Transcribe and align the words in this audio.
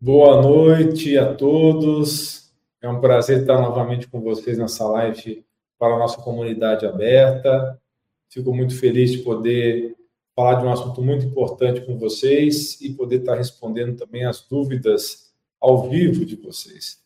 Boa 0.00 0.40
noite 0.40 1.18
a 1.18 1.34
todos. 1.34 2.52
É 2.80 2.88
um 2.88 3.00
prazer 3.00 3.40
estar 3.40 3.60
novamente 3.60 4.06
com 4.06 4.20
vocês 4.20 4.56
nessa 4.56 4.88
live 4.88 5.44
para 5.76 5.96
a 5.96 5.98
nossa 5.98 6.22
comunidade 6.22 6.86
aberta. 6.86 7.82
Fico 8.28 8.54
muito 8.54 8.78
feliz 8.78 9.10
de 9.10 9.18
poder 9.18 9.96
falar 10.36 10.60
de 10.60 10.66
um 10.66 10.70
assunto 10.70 11.02
muito 11.02 11.26
importante 11.26 11.80
com 11.80 11.98
vocês 11.98 12.80
e 12.80 12.94
poder 12.94 13.22
estar 13.22 13.34
respondendo 13.34 13.96
também 13.96 14.24
as 14.24 14.40
dúvidas 14.48 15.34
ao 15.60 15.90
vivo 15.90 16.24
de 16.24 16.36
vocês. 16.36 17.02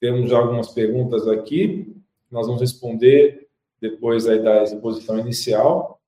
Temos 0.00 0.32
algumas 0.32 0.70
perguntas 0.70 1.28
aqui, 1.28 1.96
nós 2.28 2.48
vamos 2.48 2.60
responder 2.60 3.46
depois 3.80 4.26
aí 4.26 4.42
da 4.42 4.64
exposição 4.64 5.16
inicial. 5.16 6.00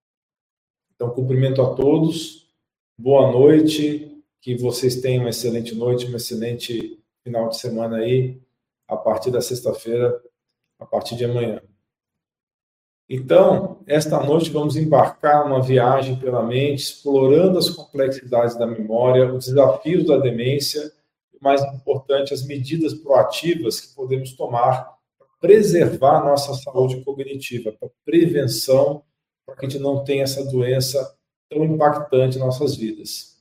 Então, 0.96 1.11
cumprimento 1.11 1.62
a 1.62 1.77
todos, 1.77 2.53
boa 2.98 3.30
noite, 3.30 4.08
que 4.41 4.57
vocês 4.57 5.00
tenham 5.00 5.25
uma 5.25 5.30
excelente 5.30 5.75
noite, 5.75 6.07
um 6.07 6.16
excelente 6.16 7.02
final 7.23 7.48
de 7.48 7.59
semana 7.59 7.98
aí, 7.98 8.41
a 8.87 8.96
partir 8.96 9.30
da 9.30 9.41
sexta-feira, 9.41 10.20
a 10.79 10.87
partir 10.87 11.16
de 11.16 11.24
amanhã. 11.24 11.60
Então, 13.10 13.82
esta 13.87 14.23
noite 14.23 14.51
vamos 14.51 14.77
embarcar 14.77 15.48
numa 15.48 15.62
viagem 15.62 16.16
pela 16.16 16.43
mente, 16.43 16.82
explorando 16.82 17.59
as 17.59 17.70
complexidades 17.70 18.56
da 18.59 18.66
memória, 18.66 19.32
os 19.32 19.46
desafios 19.46 20.06
da 20.06 20.19
demência 20.19 20.93
e, 21.32 21.43
mais 21.43 21.62
importante, 21.74 22.34
as 22.34 22.46
medidas 22.46 22.93
proativas 22.93 23.80
que 23.80 23.95
podemos 23.95 24.34
tomar 24.34 24.98
para 25.18 25.27
preservar 25.41 26.23
nossa 26.23 26.52
saúde 26.55 27.02
cognitiva, 27.02 27.73
para 27.73 27.88
prevenção, 28.05 29.02
para 29.46 29.57
que 29.57 29.65
a 29.65 29.68
gente 29.68 29.80
não 29.80 30.05
tenha 30.05 30.24
essa 30.24 30.45
doença 30.45 31.16
tão 31.48 31.65
impactante 31.65 32.37
em 32.37 32.41
nossas 32.41 32.77
vidas. 32.77 33.38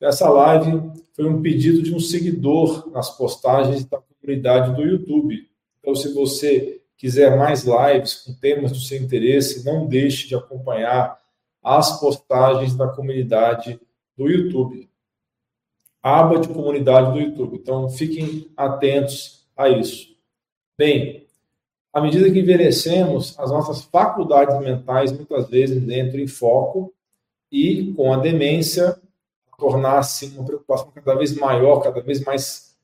Essa 0.00 0.28
live 0.28 0.92
foi 1.14 1.26
um 1.26 1.40
pedido 1.40 1.82
de 1.82 1.94
um 1.94 2.00
seguidor 2.00 2.90
nas 2.90 3.10
postagens 3.16 3.84
da 3.84 3.98
comunidade 3.98 4.74
do 4.74 4.82
YouTube. 4.82 5.48
Então, 5.80 5.94
se 5.94 6.12
você 6.12 6.80
quiser 6.96 7.36
mais 7.36 7.64
lives 7.64 8.14
com 8.14 8.34
temas 8.34 8.72
do 8.72 8.78
seu 8.78 8.98
interesse, 9.00 9.64
não 9.64 9.86
deixe 9.86 10.28
de 10.28 10.34
acompanhar 10.34 11.18
as 11.62 11.98
postagens 11.98 12.74
da 12.74 12.88
comunidade 12.88 13.80
do 14.16 14.28
YouTube. 14.28 14.88
aba 16.02 16.38
de 16.38 16.48
comunidade 16.48 17.12
do 17.12 17.18
YouTube. 17.18 17.56
Então, 17.56 17.88
fiquem 17.88 18.50
atentos 18.56 19.46
a 19.56 19.70
isso. 19.70 20.14
Bem, 20.76 21.26
à 21.92 22.00
medida 22.00 22.30
que 22.30 22.40
envelhecemos, 22.40 23.38
as 23.38 23.50
nossas 23.50 23.82
faculdades 23.84 24.58
mentais 24.58 25.12
muitas 25.12 25.48
vezes 25.48 25.82
entram 25.82 26.20
em 26.20 26.26
foco 26.26 26.92
e, 27.50 27.92
com 27.94 28.12
a 28.12 28.18
demência, 28.18 29.00
tornar-se 29.58 30.26
uma 30.26 30.44
preocupação 30.44 30.90
cada 30.94 31.14
vez 31.14 31.34
maior, 31.36 31.80
cada 31.80 32.00
vez 32.00 32.22
mais 32.24 32.74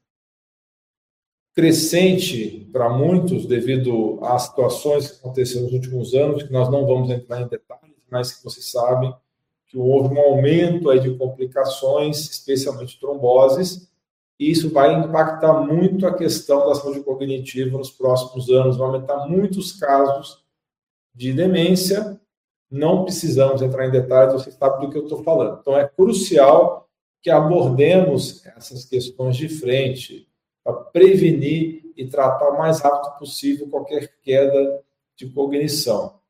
crescente 1.54 2.68
para 2.72 2.88
muitos 2.88 3.46
devido 3.46 4.18
às 4.22 4.42
situações 4.42 5.10
que 5.10 5.18
aconteceram 5.18 5.64
nos 5.64 5.72
últimos 5.72 6.14
anos, 6.14 6.42
que 6.42 6.52
nós 6.52 6.70
não 6.70 6.86
vamos 6.86 7.10
entrar 7.10 7.41
em 7.41 7.48
detalhes, 7.48 7.96
mas 8.10 8.32
que 8.32 8.44
vocês 8.44 8.70
sabem 8.70 9.14
que 9.66 9.78
houve 9.78 10.14
um 10.14 10.20
aumento 10.20 10.91
aí 10.91 10.98
de 10.98 11.14
complicações, 11.16 12.28
especialmente 12.28 12.98
tromboses, 12.98 13.88
e 14.38 14.50
isso 14.50 14.70
vai 14.70 14.94
impactar 14.94 15.60
muito 15.60 16.06
a 16.06 16.14
questão 16.14 16.66
da 16.66 16.74
saúde 16.74 17.00
cognitiva 17.00 17.78
nos 17.78 17.91
próximos 17.91 18.48
anos, 18.50 18.76
vai 18.76 18.88
aumentar 18.88 19.28
muitos 19.28 19.72
casos 19.72 20.42
de 21.14 21.32
demência 21.32 22.19
não 22.70 23.04
precisamos 23.04 23.60
entrar 23.62 23.86
em 23.86 23.90
detalhes, 23.90 24.34
você 24.34 24.50
sabe 24.50 24.86
do 24.86 24.92
que 24.92 24.98
eu 24.98 25.02
estou 25.02 25.24
falando. 25.24 25.58
Então, 25.60 25.76
é 25.76 25.88
crucial 25.88 26.88
que 27.20 27.30
abordemos 27.30 28.46
essas 28.46 28.84
questões 28.84 29.36
de 29.36 29.48
frente 29.48 30.28
para 30.62 30.74
prevenir 30.74 31.92
e 31.96 32.06
tratar 32.06 32.50
o 32.50 32.58
mais 32.58 32.80
rápido 32.80 33.18
possível 33.18 33.68
qualquer 33.68 34.12
queda 34.22 34.82
de 35.16 35.28
cognição. 35.28 36.20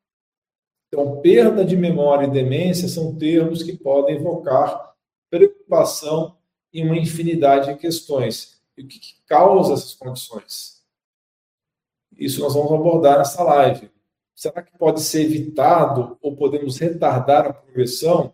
Então, 0.87 1.21
perda 1.21 1.63
de 1.63 1.77
memória 1.77 2.25
e 2.25 2.31
demência 2.31 2.87
são 2.87 3.15
termos 3.15 3.63
que 3.63 3.77
podem 3.77 4.15
evocar 4.15 4.95
preocupação 5.29 6.37
em 6.73 6.85
uma 6.85 6.97
infinidade 6.97 7.71
de 7.71 7.79
questões. 7.79 8.61
E 8.75 8.81
o 8.81 8.87
que 8.87 8.99
causa 9.25 9.73
essas 9.73 9.93
condições? 9.93 10.81
Isso 12.17 12.41
nós 12.41 12.53
vamos 12.53 12.73
abordar 12.73 13.17
nessa 13.19 13.43
live. 13.43 13.90
Será 14.41 14.61
que 14.63 14.75
pode 14.75 15.03
ser 15.03 15.25
evitado 15.25 16.17
ou 16.19 16.35
podemos 16.35 16.79
retardar 16.79 17.45
a 17.45 17.53
progressão? 17.53 18.33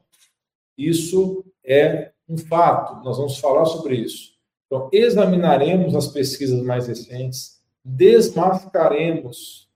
Isso 0.78 1.44
é 1.66 2.14
um 2.30 2.38
fato, 2.38 3.04
nós 3.04 3.18
vamos 3.18 3.38
falar 3.40 3.66
sobre 3.66 3.98
isso. 3.98 4.32
Então, 4.66 4.90
examinaremos 4.94 5.94
as 5.96 6.08
pesquisas 6.08 6.62
mais 6.62 6.88
recentes, 6.88 7.62
desmascaremos, 7.84 9.70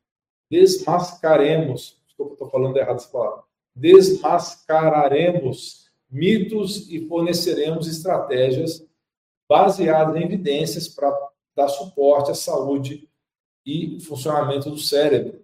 desmascaremos, 0.50 2.02
desculpa, 2.08 2.32
estou 2.32 2.50
falando 2.50 2.78
errado 2.78 2.96
essa 2.96 3.10
palavra, 3.10 3.44
desmascararemos 3.76 5.92
mitos 6.10 6.90
e 6.90 7.10
forneceremos 7.10 7.90
estratégias 7.90 8.88
baseadas 9.50 10.16
em 10.16 10.24
evidências 10.24 10.88
para 10.88 11.14
dar 11.54 11.68
suporte 11.68 12.32
à 12.32 12.36
saúde 12.36 13.10
e 13.66 14.00
funcionamento 14.00 14.70
do 14.70 14.78
cérebro. 14.78 15.41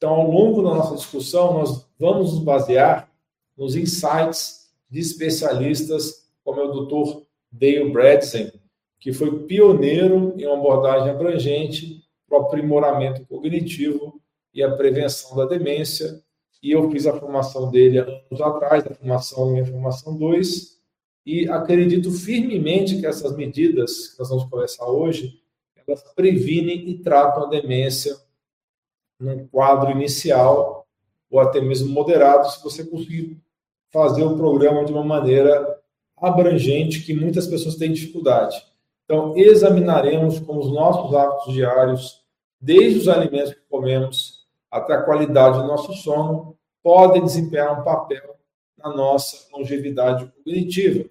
Então, 0.00 0.14
ao 0.14 0.30
longo 0.30 0.62
da 0.62 0.76
nossa 0.76 0.94
discussão, 0.94 1.52
nós 1.52 1.86
vamos 1.98 2.32
nos 2.32 2.42
basear 2.42 3.12
nos 3.54 3.76
insights 3.76 4.70
de 4.88 4.98
especialistas 4.98 6.26
como 6.42 6.58
é 6.58 6.64
o 6.64 6.86
Dr. 6.86 7.20
Dale 7.52 7.90
Bredesen, 7.90 8.50
que 8.98 9.12
foi 9.12 9.44
pioneiro 9.44 10.32
em 10.38 10.46
uma 10.46 10.56
abordagem 10.56 11.10
abrangente 11.10 12.02
para 12.26 12.38
o 12.38 12.42
aprimoramento 12.46 13.26
cognitivo 13.26 14.18
e 14.54 14.62
a 14.62 14.74
prevenção 14.74 15.36
da 15.36 15.44
demência. 15.44 16.22
E 16.62 16.70
eu 16.70 16.90
fiz 16.90 17.06
a 17.06 17.20
formação 17.20 17.70
dele 17.70 17.98
anos 17.98 18.40
atrás, 18.40 18.86
a 18.86 18.94
formação 18.94 19.52
1 19.52 19.56
e 19.58 19.60
a 19.60 19.66
formação 19.66 20.16
2, 20.16 20.78
e 21.26 21.46
acredito 21.46 22.10
firmemente 22.10 22.98
que 22.98 23.04
essas 23.06 23.36
medidas 23.36 24.08
que 24.08 24.18
nós 24.18 24.30
vamos 24.30 24.44
conversar 24.44 24.86
hoje, 24.86 25.42
elas 25.86 26.02
previnem 26.14 26.88
e 26.88 26.98
tratam 27.00 27.44
a 27.44 27.50
demência 27.50 28.16
num 29.20 29.46
quadro 29.48 29.90
inicial 29.90 30.86
ou 31.30 31.38
até 31.38 31.60
mesmo 31.60 31.90
moderado, 31.90 32.50
se 32.50 32.62
você 32.62 32.84
conseguir 32.84 33.38
fazer 33.92 34.24
o 34.24 34.36
programa 34.36 34.84
de 34.84 34.92
uma 34.92 35.04
maneira 35.04 35.78
abrangente 36.16 37.02
que 37.02 37.14
muitas 37.14 37.46
pessoas 37.46 37.76
têm 37.76 37.92
dificuldade. 37.92 38.64
Então, 39.04 39.36
examinaremos 39.36 40.38
como 40.40 40.60
os 40.60 40.72
nossos 40.72 41.14
hábitos 41.14 41.52
diários, 41.52 42.24
desde 42.60 43.00
os 43.00 43.08
alimentos 43.08 43.54
que 43.54 43.60
comemos 43.68 44.46
até 44.70 44.94
a 44.94 45.02
qualidade 45.02 45.58
do 45.58 45.66
nosso 45.66 45.92
sono, 45.94 46.56
podem 46.82 47.24
desempenhar 47.24 47.80
um 47.80 47.84
papel 47.84 48.36
na 48.78 48.94
nossa 48.94 49.48
longevidade 49.52 50.26
cognitiva. 50.26 51.08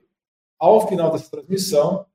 Ao 0.58 0.88
final 0.88 1.12
dessa 1.12 1.30
transmissão, 1.30 2.06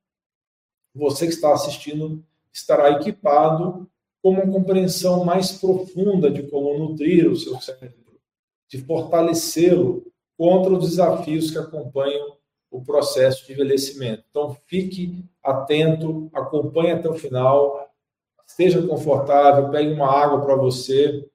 você 0.94 1.26
que 1.26 1.34
está 1.34 1.53
assistindo 1.53 2.25
estará 2.53 2.91
equipado 2.93 3.88
com 4.25 4.31
uma 4.31 4.51
compreensão 4.51 5.23
mais 5.23 5.53
profunda 5.53 6.31
de 6.31 6.45
como 6.45 6.79
nutrir 6.79 7.31
o 7.31 7.37
seu 7.37 7.61
cérebro, 7.61 8.19
de 8.67 8.81
fortalecê-lo 8.81 10.03
contra 10.35 10.73
os 10.73 10.89
desafios 10.89 11.51
que 11.51 11.59
acompanham 11.59 12.35
o 12.71 12.83
processo 12.83 13.47
de 13.47 13.53
envelhecimento. 13.53 14.25
Então, 14.31 14.57
fique 14.67 15.23
atento, 15.43 16.31
acompanhe 16.33 16.93
até 16.93 17.07
o 17.07 17.12
final, 17.12 17.87
esteja 18.47 18.81
confortável, 18.87 19.69
pegue 19.69 19.93
uma 19.93 20.11
água 20.11 20.41
para 20.41 20.56
você, 20.56 21.29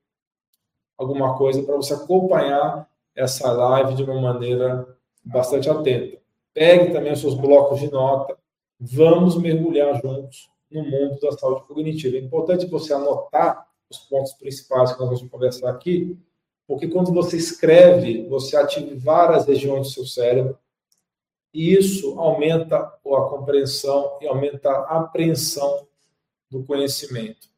alguma 0.98 1.38
coisa 1.38 1.62
para 1.62 1.76
você 1.76 1.94
acompanhar 1.94 2.90
essa 3.16 3.52
live 3.52 3.94
de 3.94 4.04
uma 4.04 4.20
maneira 4.20 4.98
bastante 5.24 5.70
atenta. 5.70 6.20
Pegue 6.56 6.92
também 6.92 7.14
os 7.14 7.22
seus 7.22 7.36
blocos 7.36 7.82
de 7.82 7.92
nota, 7.92 8.36
vamos 8.80 9.38
mergulhar 9.38 10.02
juntos 10.02 10.50
no 10.72 10.84
mundo 10.84 11.20
da 11.20 11.32
saúde 11.32 11.66
cognitiva. 11.66 12.18
É 12.18 12.20
importante 12.20 12.66
você 12.66 12.94
anotar 12.94 13.68
os 13.90 13.98
pontos 14.00 14.34
principais 14.34 14.94
que 14.94 15.00
nós 15.00 15.10
vamos 15.10 15.32
conversar 15.32 15.70
aqui, 15.70 16.18
porque 16.68 16.88
quando 16.88 17.12
você 17.12 17.38
escreve, 17.38 18.28
você 18.28 18.56
ativa 18.56 18.96
várias 18.96 19.46
regiões 19.46 19.88
do 19.88 19.94
seu 19.94 20.06
cérebro, 20.06 20.58
e 21.52 21.74
isso 21.74 22.20
aumenta 22.20 22.78
a 22.78 23.22
compreensão 23.30 24.20
e 24.22 24.28
aumenta 24.28 24.70
a 24.70 25.00
apreensão 25.00 25.88
do 26.50 26.64
conhecimento. 26.64 27.50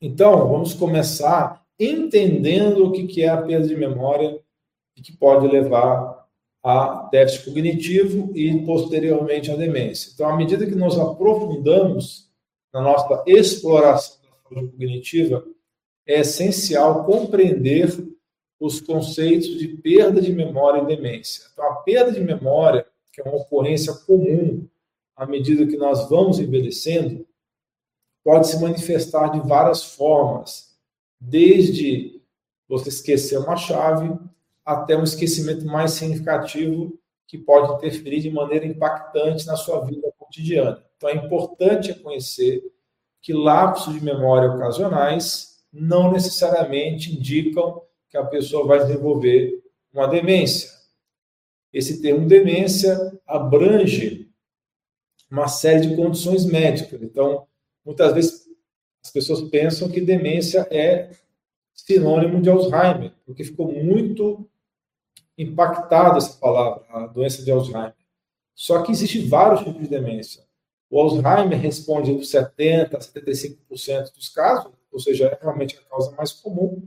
Então, 0.00 0.48
vamos 0.48 0.74
começar 0.74 1.66
entendendo 1.78 2.86
o 2.86 2.92
que 2.92 3.22
é 3.22 3.28
a 3.28 3.42
perda 3.42 3.66
de 3.66 3.76
memória 3.76 4.40
e 4.96 5.02
que 5.02 5.16
pode 5.16 5.46
levar 5.48 6.17
a 6.62 7.08
déficit 7.10 7.44
cognitivo 7.44 8.32
e, 8.36 8.64
posteriormente, 8.64 9.50
a 9.50 9.56
demência. 9.56 10.10
Então, 10.12 10.28
à 10.28 10.36
medida 10.36 10.66
que 10.66 10.74
nós 10.74 10.98
aprofundamos 10.98 12.28
na 12.72 12.80
nossa 12.80 13.22
exploração 13.26 14.18
da 14.22 14.50
saúde 14.50 14.72
cognitiva, 14.72 15.44
é 16.06 16.20
essencial 16.20 17.04
compreender 17.04 17.88
os 18.60 18.80
conceitos 18.80 19.58
de 19.58 19.68
perda 19.68 20.20
de 20.20 20.32
memória 20.32 20.82
e 20.82 20.96
demência. 20.96 21.44
Então, 21.52 21.64
a 21.64 21.76
perda 21.76 22.12
de 22.12 22.20
memória, 22.20 22.86
que 23.12 23.20
é 23.20 23.24
uma 23.24 23.36
ocorrência 23.36 23.92
comum 23.94 24.66
à 25.16 25.26
medida 25.26 25.66
que 25.66 25.76
nós 25.76 26.08
vamos 26.08 26.38
envelhecendo, 26.38 27.26
pode 28.24 28.48
se 28.48 28.60
manifestar 28.60 29.28
de 29.28 29.40
várias 29.40 29.82
formas, 29.94 30.76
desde 31.20 32.20
você 32.68 32.88
esquecer 32.88 33.38
uma 33.38 33.56
chave 33.56 34.12
até 34.68 34.94
um 34.94 35.02
esquecimento 35.02 35.64
mais 35.64 35.92
significativo 35.92 36.92
que 37.26 37.38
pode 37.38 37.72
interferir 37.72 38.20
de 38.20 38.30
maneira 38.30 38.66
impactante 38.66 39.46
na 39.46 39.56
sua 39.56 39.82
vida 39.82 40.12
cotidiana. 40.18 40.84
Então 40.94 41.08
é 41.08 41.14
importante 41.14 41.94
conhecer 41.94 42.62
que 43.22 43.32
lapsos 43.32 43.94
de 43.94 44.04
memória 44.04 44.50
ocasionais 44.50 45.64
não 45.72 46.12
necessariamente 46.12 47.16
indicam 47.16 47.80
que 48.10 48.18
a 48.18 48.24
pessoa 48.26 48.66
vai 48.66 48.80
desenvolver 48.80 49.58
uma 49.90 50.06
demência. 50.06 50.70
Esse 51.72 52.02
termo 52.02 52.28
demência 52.28 52.94
abrange 53.26 54.30
uma 55.30 55.48
série 55.48 55.86
de 55.86 55.96
condições 55.96 56.44
médicas. 56.44 57.02
Então, 57.02 57.46
muitas 57.82 58.12
vezes 58.12 58.46
as 59.02 59.10
pessoas 59.10 59.40
pensam 59.48 59.88
que 59.88 59.98
demência 59.98 60.68
é 60.70 61.10
sinônimo 61.72 62.42
de 62.42 62.50
Alzheimer, 62.50 63.12
porque 63.24 63.44
ficou 63.44 63.72
muito 63.72 64.46
impactada 65.38 66.18
essa 66.18 66.36
palavra, 66.38 66.84
a 66.90 67.06
doença 67.06 67.44
de 67.44 67.50
Alzheimer. 67.50 67.94
Só 68.54 68.82
que 68.82 68.90
existe 68.90 69.24
vários 69.26 69.60
tipos 69.60 69.80
de 69.80 69.88
demência. 69.88 70.42
O 70.90 71.00
Alzheimer 71.00 71.58
responde 71.58 72.10
entre 72.10 72.24
70% 72.24 72.94
a 72.94 72.98
75% 72.98 74.14
dos 74.14 74.28
casos, 74.30 74.72
ou 74.90 74.98
seja, 74.98 75.26
é 75.28 75.38
realmente 75.40 75.78
a 75.78 75.88
causa 75.88 76.10
mais 76.16 76.32
comum, 76.32 76.82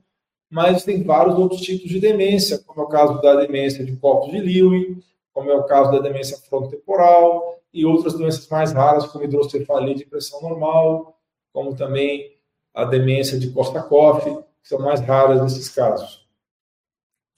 mas 0.50 0.84
tem 0.84 1.02
vários 1.04 1.38
outros 1.38 1.62
tipos 1.62 1.90
de 1.90 2.00
demência, 2.00 2.60
como 2.60 2.82
é 2.82 2.84
o 2.84 2.90
caso 2.90 3.22
da 3.22 3.36
demência 3.36 3.86
de 3.86 3.96
corpos 3.96 4.32
de 4.32 4.40
Lewy, 4.40 5.02
como 5.32 5.50
é 5.50 5.56
o 5.56 5.64
caso 5.64 5.92
da 5.92 6.00
demência 6.00 6.38
frontotemporal 6.38 7.62
e 7.74 7.86
outras 7.86 8.16
doenças 8.16 8.50
mais 8.50 8.74
raras, 8.74 9.06
como 9.06 9.24
hidrocefalia 9.24 9.96
de 9.96 10.06
pressão 10.06 10.42
normal, 10.42 11.18
como 11.54 11.74
também 11.74 12.36
a 12.74 12.84
demência 12.84 13.40
de 13.40 13.50
Korsakoff, 13.52 14.26
que 14.62 14.68
são 14.68 14.80
mais 14.80 15.00
raras 15.00 15.42
nesses 15.42 15.70
casos. 15.70 16.21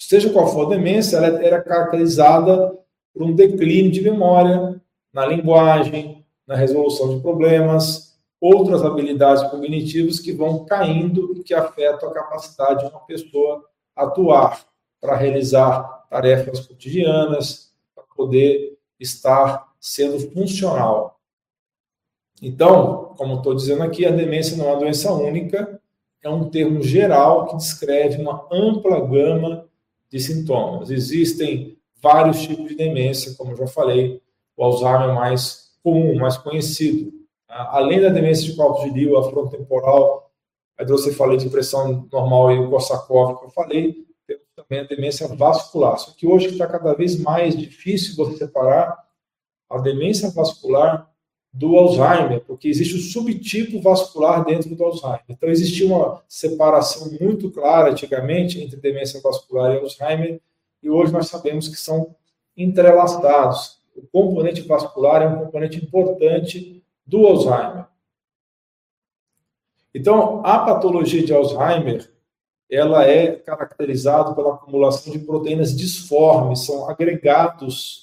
Seja 0.07 0.29
qual 0.29 0.47
for 0.47 0.65
a 0.65 0.75
demência, 0.75 1.17
ela 1.17 1.43
era 1.43 1.61
caracterizada 1.61 2.77
por 3.13 3.23
um 3.23 3.33
declínio 3.33 3.91
de 3.91 4.01
memória 4.01 4.81
na 5.13 5.25
linguagem, 5.25 6.25
na 6.45 6.55
resolução 6.55 7.15
de 7.15 7.21
problemas, 7.21 8.13
outras 8.39 8.83
habilidades 8.83 9.43
cognitivas 9.43 10.19
que 10.19 10.33
vão 10.33 10.65
caindo 10.65 11.33
e 11.37 11.43
que 11.43 11.53
afetam 11.53 12.09
a 12.09 12.13
capacidade 12.13 12.81
de 12.81 12.91
uma 12.91 12.99
pessoa 12.99 13.63
atuar 13.95 14.65
para 14.99 15.15
realizar 15.15 15.83
tarefas 16.09 16.67
cotidianas, 16.67 17.71
para 17.95 18.03
poder 18.15 18.77
estar 18.99 19.71
sendo 19.79 20.19
funcional. 20.31 21.17
Então, 22.41 23.13
como 23.17 23.35
estou 23.35 23.55
dizendo 23.55 23.83
aqui, 23.83 24.05
a 24.05 24.11
demência 24.11 24.57
não 24.57 24.65
é 24.65 24.71
uma 24.73 24.79
doença 24.79 25.13
única, 25.13 25.79
é 26.21 26.29
um 26.29 26.49
termo 26.49 26.81
geral 26.83 27.47
que 27.47 27.55
descreve 27.55 28.21
uma 28.21 28.45
ampla 28.51 28.99
gama 28.99 29.69
de 30.13 30.19
sintomas. 30.19 30.91
Existem 30.91 31.75
vários 31.99 32.43
tipos 32.43 32.67
de 32.67 32.75
demência, 32.75 33.33
como 33.35 33.51
eu 33.51 33.57
já 33.57 33.65
falei, 33.65 34.21
o 34.55 34.63
Alzheimer 34.63 35.09
é 35.09 35.13
mais 35.13 35.71
comum, 35.83 36.15
mais 36.15 36.37
conhecido. 36.37 37.11
Além 37.49 37.99
da 37.99 38.09
demência 38.09 38.45
de 38.45 38.55
corpos 38.55 38.83
de 38.83 38.91
Lille, 38.91 39.17
a 39.17 39.23
frontotemporal, 39.23 40.31
a 40.77 40.83
hidrocefalia 40.83 41.37
de 41.37 41.49
pressão 41.49 42.07
normal 42.11 42.51
e 42.51 42.59
o 42.59 42.69
Korsakoff, 42.69 43.39
que 43.39 43.45
eu 43.45 43.49
falei, 43.49 44.05
temos 44.27 44.43
também 44.55 44.79
a 44.81 44.83
demência 44.83 45.27
vascular. 45.29 45.97
Só 45.97 46.11
que 46.11 46.27
hoje 46.27 46.49
está 46.49 46.67
cada 46.67 46.93
vez 46.93 47.19
mais 47.19 47.57
difícil 47.57 48.15
você 48.15 48.37
separar 48.37 48.95
a 49.67 49.79
demência 49.79 50.29
vascular 50.29 51.11
do 51.53 51.77
Alzheimer, 51.77 52.41
porque 52.41 52.67
existe 52.67 52.95
o 52.95 52.99
subtipo 52.99 53.79
vascular 53.79 54.43
dentro 54.43 54.73
do 54.75 54.83
Alzheimer. 54.83 55.21
Então, 55.29 55.49
existia 55.49 55.85
uma 55.85 56.23
separação 56.27 57.11
muito 57.21 57.51
clara 57.51 57.91
antigamente 57.91 58.59
entre 58.59 58.77
demência 58.77 59.21
vascular 59.21 59.71
e 59.71 59.77
Alzheimer, 59.77 60.41
e 60.81 60.89
hoje 60.89 61.13
nós 61.13 61.27
sabemos 61.27 61.67
que 61.67 61.77
são 61.77 62.15
entrelaçados. 62.57 63.77
O 63.95 64.01
componente 64.01 64.61
vascular 64.61 65.21
é 65.21 65.27
um 65.27 65.45
componente 65.45 65.77
importante 65.77 66.83
do 67.05 67.27
Alzheimer. 67.27 67.85
Então, 69.93 70.41
a 70.43 70.57
patologia 70.57 71.23
de 71.23 71.31
Alzheimer, 71.31 72.11
ela 72.67 73.05
é 73.05 73.33
caracterizada 73.33 74.33
pela 74.33 74.55
acumulação 74.55 75.13
de 75.13 75.19
proteínas 75.19 75.75
disformes, 75.75 76.65
são 76.65 76.89
agregados 76.89 78.02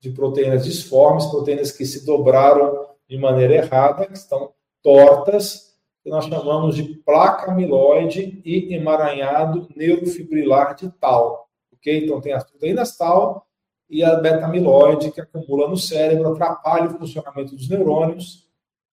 de 0.00 0.10
proteínas 0.10 0.64
disformes, 0.64 1.26
proteínas 1.26 1.72
que 1.72 1.84
se 1.84 2.04
dobraram 2.04 2.86
de 3.08 3.18
maneira 3.18 3.54
errada, 3.54 4.06
que 4.06 4.16
estão 4.16 4.52
tortas, 4.82 5.76
que 6.02 6.10
nós 6.10 6.24
chamamos 6.26 6.76
de 6.76 6.84
placa 6.84 7.50
amiloide 7.50 8.40
e 8.44 8.74
emaranhado 8.74 9.68
neurofibrilar 9.74 10.74
de 10.74 10.90
tal. 11.00 11.48
Ok? 11.72 12.04
Então, 12.04 12.20
tem 12.20 12.32
as 12.32 12.44
proteínas 12.44 12.96
tal 12.96 13.46
e 13.90 14.04
a 14.04 14.16
beta-amiloide 14.16 15.10
que 15.10 15.20
acumula 15.20 15.68
no 15.68 15.76
cérebro, 15.76 16.32
atrapalha 16.32 16.88
o 16.88 16.98
funcionamento 16.98 17.56
dos 17.56 17.68
neurônios 17.68 18.46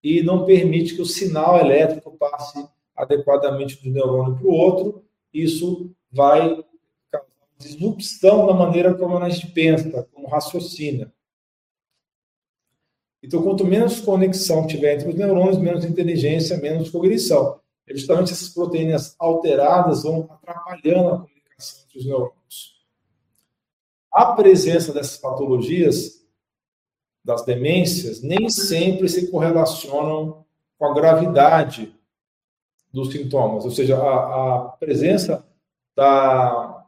e 0.03 0.23
não 0.23 0.45
permite 0.45 0.97
que 0.97 1.03
o 1.03 1.07
sinal 1.07 1.59
elétrico 1.59 2.17
passe 2.19 2.67
adequadamente 2.97 3.81
de 3.81 3.89
um 3.89 3.93
neurônio 3.93 4.37
para 4.37 4.47
o 4.47 4.53
outro. 4.53 5.05
Isso 5.33 5.91
vai 6.11 6.65
disrupção 7.61 8.47
da 8.47 8.55
maneira 8.55 8.95
como 8.95 9.19
a 9.19 9.29
gente 9.29 9.49
pensa, 9.49 10.09
como 10.13 10.29
raciocina. 10.29 11.13
Então, 13.23 13.43
quanto 13.43 13.67
menos 13.67 14.01
conexão 14.01 14.67
tiver 14.67 14.95
entre 14.95 15.11
os 15.11 15.15
neurônios, 15.15 15.59
menos 15.59 15.85
inteligência, 15.85 16.57
menos 16.57 16.89
cognição. 16.89 17.61
E 17.87 17.95
justamente 17.95 18.33
essas 18.33 18.49
proteínas 18.49 19.15
alteradas 19.19 20.05
vão 20.05 20.27
atrapalhando 20.31 21.09
a 21.09 21.19
comunicação 21.19 21.85
entre 21.85 21.99
os 21.99 22.07
neurônios. 22.07 22.81
A 24.11 24.33
presença 24.33 24.93
dessas 24.93 25.19
patologias, 25.19 26.25
das 27.23 27.45
demências, 27.45 28.23
nem 28.23 28.49
sempre 28.49 29.09
se 29.09 29.31
correlacionam 29.31 30.45
com 30.79 30.87
a 30.87 30.95
gravidade 30.95 31.95
dos 32.91 33.13
sintomas, 33.13 33.65
ou 33.65 33.71
seja, 33.71 33.97
a, 33.99 34.57
a 34.57 34.69
presença 34.71 35.47
da 35.95 36.80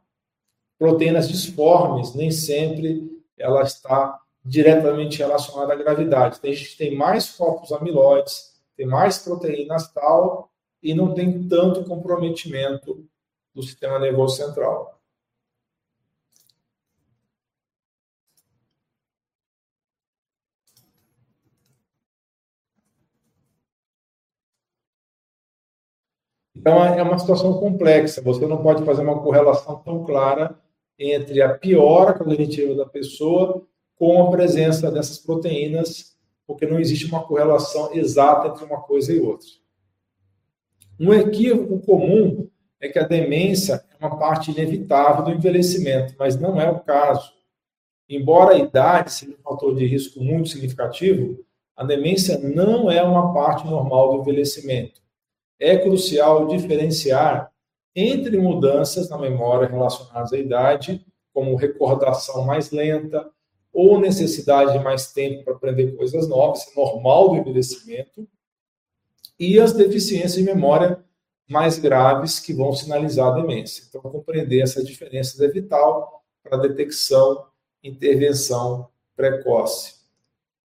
proteínas 0.82 1.29
disformes, 1.29 2.12
nem 2.12 2.32
sempre 2.32 3.23
ela 3.38 3.62
está 3.62 4.20
diretamente 4.44 5.17
relacionada 5.19 5.73
à 5.73 5.76
gravidade. 5.76 6.40
Tem 6.40 6.52
gente 6.52 6.70
que 6.70 6.76
tem 6.76 6.96
mais 6.96 7.31
corpos 7.31 7.71
amiloides, 7.71 8.61
tem 8.76 8.85
mais 8.85 9.16
proteínas 9.18 9.92
tal, 9.92 10.50
e 10.83 10.92
não 10.92 11.14
tem 11.14 11.47
tanto 11.47 11.85
comprometimento 11.85 13.07
do 13.54 13.62
sistema 13.62 14.00
nervoso 14.00 14.37
central. 14.38 15.00
Então, 26.57 26.85
é 26.85 27.00
uma 27.04 27.21
situação 27.21 27.61
complexa. 27.61 28.21
Você 28.23 28.45
não 28.49 28.61
pode 28.61 28.85
fazer 28.85 29.02
uma 29.02 29.23
correlação 29.23 29.76
tão 29.85 30.04
clara 30.04 30.61
entre 31.11 31.42
a 31.42 31.54
piora 31.54 32.14
cognitiva 32.14 32.75
da 32.75 32.87
pessoa 32.87 33.66
com 33.97 34.23
a 34.23 34.30
presença 34.30 34.90
dessas 34.90 35.18
proteínas, 35.18 36.16
porque 36.47 36.66
não 36.66 36.78
existe 36.78 37.06
uma 37.06 37.23
correlação 37.25 37.94
exata 37.94 38.49
entre 38.49 38.64
uma 38.64 38.80
coisa 38.80 39.12
e 39.12 39.21
outra. 39.21 39.49
Um 40.99 41.12
equívoco 41.12 41.80
comum 41.80 42.49
é 42.80 42.88
que 42.88 42.99
a 42.99 43.06
demência 43.06 43.85
é 43.90 44.04
uma 44.04 44.16
parte 44.18 44.50
inevitável 44.50 45.25
do 45.25 45.30
envelhecimento, 45.30 46.14
mas 46.18 46.38
não 46.38 46.61
é 46.61 46.71
o 46.71 46.80
caso. 46.80 47.32
Embora 48.09 48.54
a 48.54 48.59
idade 48.59 49.12
seja 49.12 49.32
um 49.32 49.42
fator 49.42 49.75
de 49.75 49.87
risco 49.87 50.23
muito 50.23 50.49
significativo, 50.49 51.44
a 51.76 51.85
demência 51.85 52.38
não 52.38 52.90
é 52.90 53.02
uma 53.02 53.32
parte 53.32 53.66
normal 53.66 54.12
do 54.12 54.21
envelhecimento. 54.21 55.00
É 55.59 55.78
crucial 55.78 56.49
diferenciar 56.49 57.51
entre 57.94 58.38
mudanças 58.38 59.08
na 59.08 59.18
memória 59.18 59.68
relacionadas 59.68 60.32
à 60.32 60.38
idade, 60.38 61.04
como 61.32 61.56
recordação 61.56 62.44
mais 62.44 62.70
lenta 62.70 63.30
ou 63.72 63.99
necessidade 63.99 64.72
de 64.72 64.78
mais 64.78 65.12
tempo 65.12 65.44
para 65.44 65.54
aprender 65.54 65.96
coisas 65.96 66.28
novas, 66.28 66.66
é 66.68 66.80
normal 66.80 67.30
do 67.30 67.37
envelhecimento, 67.37 68.28
e 69.38 69.58
as 69.58 69.72
deficiências 69.72 70.34
de 70.34 70.42
memória 70.42 71.02
mais 71.49 71.78
graves 71.78 72.38
que 72.38 72.52
vão 72.52 72.72
sinalizar 72.72 73.28
a 73.28 73.40
demência. 73.40 73.84
Então, 73.88 74.00
compreender 74.00 74.61
essa 74.61 74.84
diferença 74.84 75.42
é 75.44 75.49
vital 75.49 76.22
para 76.42 76.58
detecção 76.58 77.46
e 77.82 77.88
intervenção 77.88 78.88
precoce. 79.16 80.02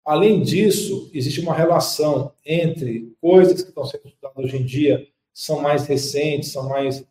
Além 0.04 0.42
disso, 0.42 1.10
existe 1.14 1.42
uma 1.42 1.54
relação 1.54 2.34
entre 2.46 3.16
coisas 3.22 3.62
que 3.62 3.70
estão 3.70 3.86
sendo 3.86 4.08
estudadas 4.08 4.46
hoje 4.46 4.58
em 4.58 4.66
dia 4.66 5.08
são 5.40 5.62
mais 5.62 5.86
recentes, 5.86 6.52
são 6.52 6.68
mais 6.68 7.06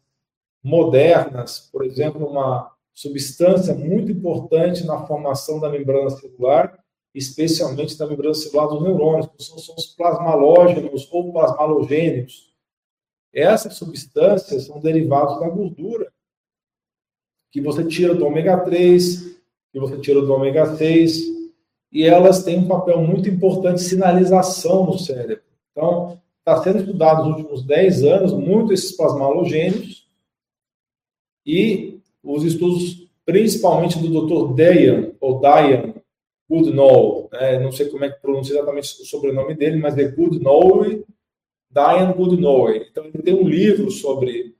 modernas, 0.62 1.68
por 1.72 1.84
exemplo, 1.84 2.26
uma 2.26 2.72
substância 2.92 3.74
muito 3.74 4.10
importante 4.10 4.84
na 4.84 5.06
formação 5.06 5.60
da 5.60 5.68
membrana 5.68 6.10
celular 6.10 6.78
especialmente 7.16 7.96
da 7.96 8.06
membrana 8.06 8.34
celular 8.34 8.66
dos 8.66 8.82
neurônios, 8.82 9.26
que 9.26 9.42
são, 9.42 9.56
os 9.56 9.86
plasmalógenos 9.86 11.08
ou 11.10 11.32
plasmalogênios. 11.32 12.54
Essas 13.32 13.74
substâncias 13.74 14.66
são 14.66 14.78
derivados 14.80 15.40
da 15.40 15.48
gordura, 15.48 16.12
que 17.50 17.58
você 17.58 17.84
tira 17.84 18.14
do 18.14 18.26
ômega 18.26 18.58
3, 18.58 19.40
que 19.72 19.80
você 19.80 19.98
tira 19.98 20.20
do 20.20 20.30
ômega 20.30 20.76
6, 20.76 21.22
e 21.90 22.02
elas 22.02 22.44
têm 22.44 22.58
um 22.58 22.68
papel 22.68 23.00
muito 23.00 23.30
importante 23.30 23.78
de 23.78 23.88
sinalização 23.88 24.84
no 24.84 24.98
cérebro. 24.98 25.44
Então, 25.72 26.20
está 26.46 26.62
sendo 26.62 26.78
estudado 26.78 27.24
nos 27.24 27.38
últimos 27.38 27.64
10 27.64 28.04
anos 28.04 28.32
muito 28.32 28.72
esses 28.72 28.96
plasmalogênios, 28.96 30.06
e 31.44 32.00
os 32.22 32.44
estudos, 32.44 33.08
principalmente 33.24 33.98
do 33.98 34.26
Dr. 34.26 34.54
Dayan, 34.54 35.12
ou 35.20 35.40
Dayan 35.40 35.94
Goodnow, 36.48 37.28
né? 37.32 37.58
não 37.58 37.72
sei 37.72 37.88
como 37.88 38.04
é 38.04 38.10
que 38.10 38.20
pronuncia 38.20 38.54
exatamente 38.54 39.02
o 39.02 39.04
sobrenome 39.04 39.54
dele, 39.54 39.76
mas 39.76 39.98
é 39.98 40.04
Goodnow, 40.04 40.84
Diane 41.68 42.14
Goodnow. 42.14 42.70
Então, 42.70 43.04
ele 43.04 43.22
tem 43.22 43.34
um 43.34 43.48
livro 43.48 43.90
sobre 43.90 44.54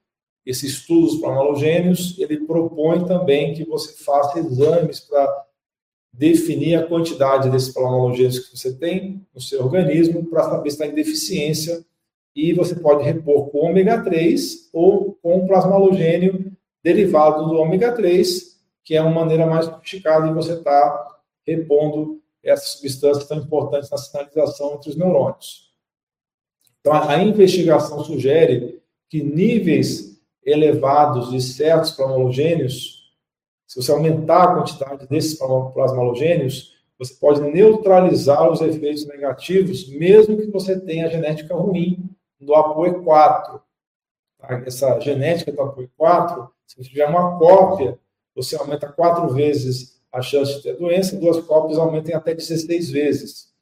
esses 0.45 0.73
estudos 0.73 1.17
plasmalogênios, 1.17 2.19
ele 2.19 2.47
propõe 2.47 3.05
também 3.05 3.55
que 3.55 3.65
você 3.65 3.93
faça 4.05 4.41
exames 4.41 5.01
para 5.01 5.46
definir 6.17 6.77
a 6.77 6.87
quantidade 6.87 7.51
desses 7.51 7.73
plasmalogênios 7.73 8.39
que 8.39 8.57
você 8.57 8.75
tem 8.75 9.27
no 9.35 9.41
seu 9.41 9.63
organismo 9.63 10.25
para 10.25 10.45
saber 10.45 10.71
se 10.71 10.77
está 10.77 10.87
em 10.87 10.95
deficiência 10.95 11.85
e 12.35 12.53
você 12.53 12.75
pode 12.75 13.05
repor 13.05 13.51
com 13.51 13.59
ômega 13.59 14.03
3 14.03 14.71
ou 14.73 15.19
com 15.23 15.47
plasmalogênio 15.47 16.53
derivado 16.83 17.47
do 17.47 17.57
ômega 17.57 17.93
3, 17.93 18.57
que 18.83 18.95
é 18.95 19.03
uma 19.03 19.11
maneira 19.11 19.47
mais 19.47 19.67
sofisticada 19.67 20.29
de 20.29 20.35
você 20.35 20.55
estar 20.55 20.63
tá 20.63 21.17
repondo 21.47 22.21
essas 22.43 22.71
substâncias 22.71 23.27
tão 23.27 23.39
importantes 23.39 23.91
na 23.91 23.99
sinalização 23.99 24.75
entre 24.75 24.91
os 24.91 24.97
neurônios. 24.97 25.67
Então, 26.81 26.95
a 26.95 27.23
investigação 27.23 28.05
sugere 28.05 28.81
que 29.09 29.23
níveis 29.23 30.21
elevados 30.45 31.31
de 31.31 31.41
certos 31.41 31.91
plasmalogênios, 31.91 32.96
se 33.67 33.83
você 33.83 33.91
aumentar 33.91 34.43
a 34.45 34.55
quantidade 34.55 35.07
desses 35.09 35.39
plasmalogênios, 35.39 36.77
você 36.99 37.15
pode 37.15 37.41
neutralizar 37.41 38.51
os 38.51 38.61
efeitos 38.61 39.07
negativos, 39.07 39.89
mesmo 39.89 40.37
que 40.37 40.47
você 40.47 40.79
tenha 40.81 41.11
genética 41.11 41.55
ruim 41.55 42.09
do 42.41 42.53
ApoE4. 42.53 43.61
Tá? 44.39 44.63
Essa 44.65 44.99
genética 45.01 45.53
do 45.53 45.59
ApoE4, 45.59 46.49
se 46.67 46.77
você 46.77 46.89
tiver 46.89 47.07
uma 47.07 47.39
cópia, 47.39 47.99
você 48.35 48.57
aumenta 48.57 48.89
quatro 48.89 49.29
vezes 49.29 50.01
a 50.13 50.23
chance 50.23 50.57
de 50.57 50.63
ter 50.63 50.77
doença, 50.77 51.17
duas 51.17 51.45
cópias 51.45 51.79
aumentem 51.79 52.15
até 52.15 52.35
16 52.35 52.91
vezes. 52.91 53.53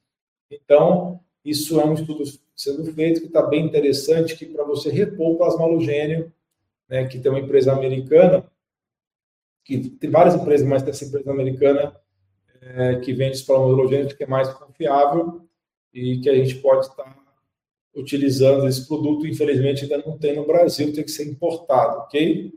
Então, 0.49 1.19
isso 1.43 1.79
é 1.79 1.85
um 1.85 1.93
estudo 1.93 2.23
sendo 2.55 2.85
feito 2.93 3.19
que 3.21 3.27
está 3.27 3.41
bem 3.41 3.65
interessante, 3.65 4.35
que 4.35 4.45
para 4.45 4.63
você 4.63 4.89
repor 4.89 5.31
o 5.31 5.37
plasmalogênio, 5.37 6.31
né, 6.87 7.05
que 7.07 7.19
tem 7.19 7.31
uma 7.31 7.39
empresa 7.39 7.73
americana, 7.73 8.45
que 9.65 9.89
tem 9.89 10.11
várias 10.11 10.35
empresas, 10.35 10.67
mas 10.67 10.83
tem 10.83 10.91
essa 10.91 11.03
empresa 11.03 11.31
americana 11.31 11.99
é, 12.61 12.99
que 12.99 13.11
vende 13.13 13.35
esse 13.35 13.45
plasmalogênio 13.45 14.15
que 14.15 14.23
é 14.23 14.27
mais 14.27 14.47
confiável 14.53 15.41
e 15.91 16.19
que 16.19 16.29
a 16.29 16.35
gente 16.35 16.55
pode 16.55 16.85
estar 16.85 17.03
tá 17.03 17.25
utilizando 17.95 18.67
esse 18.67 18.87
produto, 18.87 19.25
infelizmente 19.25 19.83
ainda 19.83 19.97
não 20.05 20.17
tem 20.17 20.35
no 20.35 20.45
Brasil, 20.45 20.93
tem 20.93 21.03
que 21.03 21.11
ser 21.11 21.27
importado, 21.27 21.99
ok? 22.01 22.53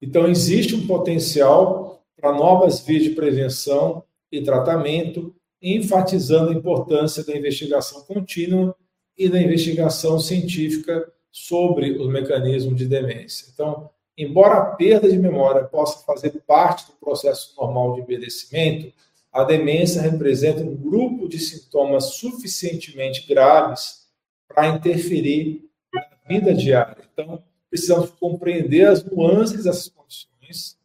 Então, 0.00 0.26
existe 0.26 0.74
um 0.74 0.86
potencial 0.86 2.04
para 2.16 2.32
novas 2.32 2.80
vias 2.80 3.04
de 3.04 3.10
prevenção 3.10 4.04
e 4.30 4.42
tratamento, 4.42 5.34
enfatizando 5.60 6.50
a 6.50 6.54
importância 6.54 7.24
da 7.24 7.36
investigação 7.36 8.02
contínua 8.02 8.74
e 9.16 9.28
da 9.28 9.40
investigação 9.40 10.18
científica 10.18 11.12
sobre 11.32 11.92
os 11.92 12.06
mecanismos 12.08 12.76
de 12.76 12.86
demência. 12.86 13.48
Então, 13.52 13.90
embora 14.16 14.54
a 14.56 14.64
perda 14.76 15.10
de 15.10 15.18
memória 15.18 15.64
possa 15.64 16.04
fazer 16.04 16.30
parte 16.46 16.86
do 16.86 16.92
processo 16.92 17.54
normal 17.58 17.94
de 17.94 18.02
envelhecimento, 18.02 18.92
a 19.32 19.42
demência 19.42 20.02
representa 20.02 20.62
um 20.62 20.76
grupo 20.76 21.26
de 21.26 21.38
sintomas 21.38 22.16
suficientemente 22.16 23.26
graves 23.26 24.06
para 24.46 24.68
interferir 24.68 25.64
na 25.92 26.04
vida 26.28 26.52
diária. 26.52 27.02
Então, 27.10 27.42
precisamos 27.70 28.10
compreender 28.10 28.86
as 28.86 29.02
nuances 29.02 29.64
dessas 29.64 29.88
condições 29.88 30.76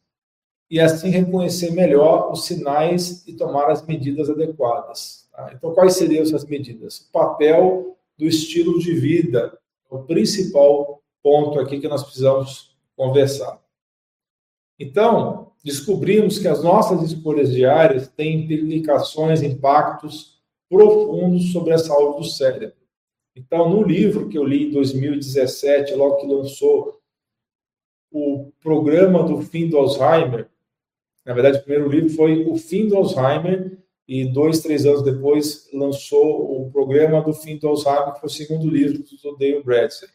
e 0.70 0.80
assim 0.80 1.10
reconhecer 1.10 1.70
melhor 1.72 2.32
os 2.32 2.46
sinais 2.46 3.26
e 3.26 3.34
tomar 3.34 3.70
as 3.70 3.86
medidas 3.86 4.30
adequadas. 4.30 5.28
Tá? 5.30 5.52
Então, 5.54 5.74
quais 5.74 5.94
seriam 5.94 6.22
essas 6.22 6.46
medidas? 6.46 7.00
O 7.00 7.12
papel 7.12 7.98
do 8.16 8.24
estilo 8.24 8.78
de 8.78 8.94
vida 8.94 9.58
o 9.88 10.00
principal 10.00 11.02
ponto 11.22 11.58
aqui 11.58 11.80
que 11.80 11.88
nós 11.88 12.02
precisamos 12.02 12.76
conversar. 12.96 13.60
Então, 14.78 15.52
descobrimos 15.64 16.38
que 16.38 16.46
as 16.46 16.62
nossas 16.62 17.02
escolhas 17.02 17.50
diárias 17.50 18.08
têm 18.08 18.44
implicações, 18.44 19.42
impactos 19.42 20.40
profundos 20.68 21.52
sobre 21.52 21.72
a 21.72 21.78
saúde 21.78 22.18
do 22.18 22.24
cérebro. 22.24 22.76
Então, 23.34 23.68
no 23.68 23.82
livro 23.82 24.28
que 24.28 24.36
eu 24.36 24.44
li 24.44 24.68
em 24.68 24.70
2017, 24.70 25.94
logo 25.94 26.16
que 26.16 26.26
lançou 26.26 27.00
o 28.10 28.52
programa 28.60 29.22
do 29.22 29.40
fim 29.42 29.68
do 29.68 29.76
Alzheimer, 29.76 30.48
na 31.28 31.34
verdade, 31.34 31.58
o 31.58 31.62
primeiro 31.62 31.90
livro 31.90 32.08
foi 32.08 32.46
O 32.46 32.56
Fim 32.56 32.88
do 32.88 32.96
Alzheimer, 32.96 33.78
e 34.08 34.24
dois, 34.24 34.60
três 34.60 34.86
anos 34.86 35.02
depois 35.02 35.68
lançou 35.70 36.62
o 36.62 36.70
programa 36.72 37.20
do 37.20 37.34
fim 37.34 37.58
do 37.58 37.68
Alzheimer, 37.68 38.14
que 38.14 38.20
foi 38.20 38.28
o 38.28 38.32
segundo 38.32 38.70
livro 38.70 38.98
do 39.02 39.36
Dale 39.36 39.62
Bradley. 39.62 40.10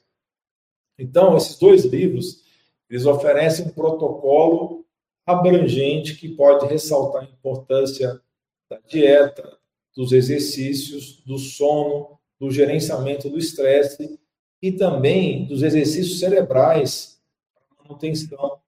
Então, 0.97 1.37
esses 1.37 1.59
dois 1.59 1.85
livros, 1.85 2.43
eles 2.89 3.05
oferecem 3.05 3.67
um 3.67 3.69
protocolo 3.69 4.83
abrangente 5.25 6.15
que 6.15 6.29
pode 6.29 6.65
ressaltar 6.65 7.21
a 7.21 7.25
importância 7.25 8.19
da 8.67 8.79
dieta, 8.79 9.59
dos 9.95 10.11
exercícios, 10.11 11.21
do 11.23 11.37
sono, 11.37 12.19
do 12.39 12.49
gerenciamento 12.49 13.29
do 13.29 13.37
estresse 13.37 14.19
e 14.59 14.71
também 14.71 15.45
dos 15.45 15.61
exercícios 15.61 16.19
cerebrais 16.19 17.21
para 17.53 17.83
manutenção 17.83 18.59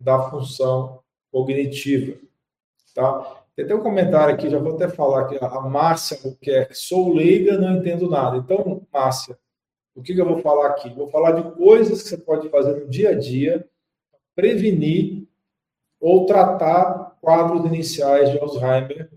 da 0.00 0.30
função 0.30 1.02
cognitiva. 1.30 2.18
Tá? 2.94 3.39
Tem 3.60 3.66
até 3.66 3.74
um 3.74 3.82
comentário 3.82 4.34
aqui, 4.34 4.48
já 4.48 4.58
vou 4.58 4.74
até 4.74 4.88
falar 4.88 5.28
que 5.28 5.36
a 5.38 5.60
Márcia 5.60 6.18
quer 6.40 6.74
sou 6.74 7.12
leiga, 7.12 7.58
não 7.58 7.76
entendo 7.76 8.08
nada. 8.08 8.38
Então, 8.38 8.86
Márcia, 8.90 9.38
o 9.94 10.00
que, 10.00 10.14
que 10.14 10.20
eu 10.20 10.24
vou 10.24 10.38
falar 10.38 10.68
aqui? 10.68 10.88
Vou 10.94 11.08
falar 11.08 11.32
de 11.32 11.42
coisas 11.56 12.02
que 12.02 12.08
você 12.08 12.16
pode 12.16 12.48
fazer 12.48 12.80
no 12.80 12.88
dia 12.88 13.10
a 13.10 13.14
dia 13.14 13.68
prevenir 14.34 15.28
ou 16.00 16.24
tratar 16.24 17.18
quadros 17.20 17.66
iniciais 17.66 18.30
de 18.30 18.38
Alzheimer, 18.38 19.10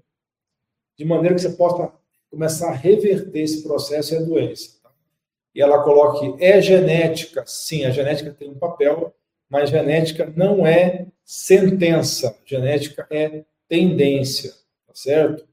de 0.98 1.06
maneira 1.06 1.36
que 1.36 1.42
você 1.42 1.52
possa 1.52 1.94
começar 2.30 2.68
a 2.68 2.76
reverter 2.76 3.40
esse 3.40 3.64
processo 3.64 4.14
e 4.14 4.18
a 4.18 4.22
doença. 4.22 4.78
Tá? 4.84 4.92
E 5.56 5.62
ela 5.62 5.82
coloca 5.84 6.20
é 6.44 6.62
genética. 6.62 7.46
Sim, 7.48 7.86
a 7.86 7.92
genética 7.92 8.34
tem 8.34 8.50
um 8.50 8.60
papel, 8.60 9.16
mas 9.50 9.70
genética 9.70 10.34
não 10.36 10.68
é 10.68 11.08
sentença. 11.24 12.38
Genética 12.46 13.08
é 13.10 13.46
tendência, 13.74 14.52
tá 14.86 14.94
certo? 14.94 15.48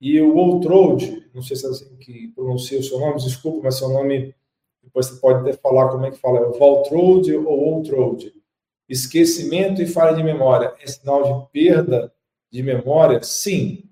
E 0.00 0.20
o 0.20 0.36
Outrold, 0.36 1.28
não 1.34 1.42
sei 1.42 1.56
se 1.56 1.66
é 1.66 1.70
assim 1.70 1.96
que 1.96 2.28
pronuncia 2.28 2.78
o 2.78 2.82
seu 2.84 3.00
nome, 3.00 3.18
desculpa, 3.18 3.62
mas 3.64 3.78
seu 3.78 3.88
nome, 3.88 4.32
depois 4.80 5.06
você 5.06 5.20
pode 5.20 5.40
até 5.40 5.52
falar 5.58 5.88
como 5.88 6.06
é 6.06 6.12
que 6.12 6.18
fala, 6.18 6.38
é 6.38 6.46
o 6.46 6.56
Valtrold 6.56 7.34
ou 7.34 7.74
Outrold. 7.74 8.32
Esquecimento 8.88 9.82
e 9.82 9.88
falha 9.88 10.16
de 10.16 10.22
memória 10.22 10.72
é 10.80 10.86
sinal 10.86 11.24
de 11.24 11.50
perda 11.50 12.14
de 12.48 12.62
memória? 12.62 13.20
Sim, 13.24 13.90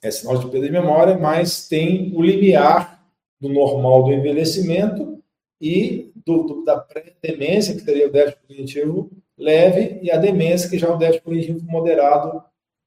é 0.00 0.08
sinal 0.12 0.38
de 0.38 0.48
perda 0.48 0.66
de 0.66 0.72
memória, 0.72 1.18
mas 1.18 1.66
tem 1.66 2.14
o 2.14 2.22
limiar 2.22 3.04
do 3.40 3.48
normal 3.48 4.04
do 4.04 4.12
envelhecimento 4.12 5.20
e 5.60 6.12
do, 6.24 6.44
do, 6.44 6.64
da 6.64 6.78
pré-demência, 6.78 7.74
que 7.74 7.80
seria 7.80 8.06
o 8.06 8.12
déficit 8.12 8.46
cognitivo 8.46 9.10
leve, 9.36 9.98
e 10.02 10.10
a 10.10 10.16
demência, 10.16 10.68
que 10.68 10.78
já 10.78 10.88
é 10.88 10.90
o 10.90 10.96
déficit 10.96 11.24
cognitivo 11.24 11.64
moderado 11.66 12.42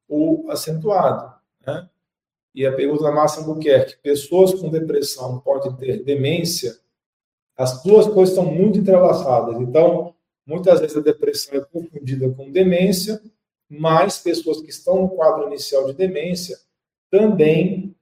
ou 0.07 0.49
acentuado. 0.49 1.33
Né? 1.65 1.87
E 2.53 2.65
a 2.65 2.73
pergunta 2.73 3.03
da 3.03 3.11
Márcia 3.11 3.41
Albuquerque, 3.41 3.97
pessoas 4.01 4.53
com 4.53 4.69
depressão 4.69 5.39
podem 5.39 5.75
ter 5.75 6.03
demência? 6.03 6.77
As 7.55 7.83
duas 7.83 8.07
coisas 8.07 8.29
estão 8.29 8.51
muito 8.51 8.79
entrelaçadas. 8.79 9.59
Então, 9.61 10.15
muitas 10.45 10.79
vezes 10.79 10.97
a 10.97 11.01
depressão 11.01 11.57
é 11.57 11.61
confundida 11.61 12.29
com 12.31 12.51
demência, 12.51 13.21
mas 13.69 14.17
pessoas 14.17 14.61
que 14.61 14.69
estão 14.69 15.03
no 15.03 15.09
quadro 15.09 15.47
inicial 15.47 15.85
de 15.85 15.93
demência 15.93 16.57
também 17.11 17.95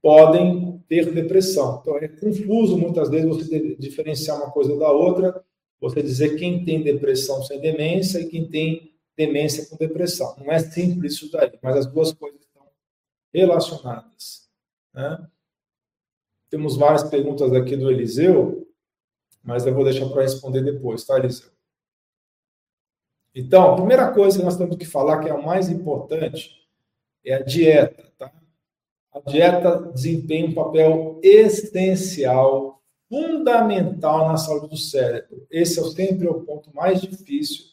podem 0.00 0.84
ter 0.86 1.10
depressão. 1.12 1.80
Então, 1.80 1.96
é 1.96 2.06
confuso 2.06 2.76
muitas 2.76 3.08
vezes 3.08 3.26
você 3.26 3.74
diferenciar 3.76 4.36
uma 4.36 4.50
coisa 4.50 4.76
da 4.78 4.90
outra, 4.90 5.42
você 5.80 6.02
dizer 6.02 6.36
quem 6.36 6.64
tem 6.64 6.82
depressão 6.82 7.42
sem 7.42 7.60
demência 7.60 8.18
e 8.20 8.28
quem 8.28 8.48
tem 8.48 8.94
demência 9.16 9.66
com 9.66 9.76
depressão. 9.76 10.34
Não 10.38 10.50
é 10.50 10.58
simples 10.58 11.14
isso 11.14 11.30
daí, 11.30 11.58
mas 11.62 11.76
as 11.76 11.86
duas 11.86 12.12
coisas 12.12 12.40
estão 12.40 12.66
relacionadas. 13.32 14.48
Né? 14.92 15.26
Temos 16.50 16.76
várias 16.76 17.04
perguntas 17.04 17.52
aqui 17.52 17.76
do 17.76 17.90
Eliseu, 17.90 18.66
mas 19.42 19.66
eu 19.66 19.74
vou 19.74 19.84
deixar 19.84 20.08
para 20.08 20.22
responder 20.22 20.62
depois, 20.62 21.04
tá, 21.04 21.18
Eliseu? 21.18 21.50
Então, 23.34 23.72
a 23.72 23.76
primeira 23.76 24.12
coisa 24.12 24.38
que 24.38 24.44
nós 24.44 24.56
temos 24.56 24.76
que 24.76 24.84
falar, 24.84 25.20
que 25.20 25.28
é 25.28 25.32
a 25.32 25.42
mais 25.42 25.68
importante, 25.68 26.50
é 27.24 27.34
a 27.34 27.42
dieta. 27.42 28.12
Tá? 28.16 28.32
A 29.12 29.20
dieta 29.20 29.92
desempenha 29.92 30.46
um 30.46 30.54
papel 30.54 31.20
essencial, 31.22 32.80
fundamental 33.08 34.28
na 34.28 34.36
saúde 34.36 34.68
do 34.68 34.76
cérebro. 34.76 35.46
Esse 35.50 35.80
é 35.80 35.82
sempre 35.84 36.28
o 36.28 36.42
ponto 36.42 36.74
mais 36.74 37.00
difícil 37.00 37.66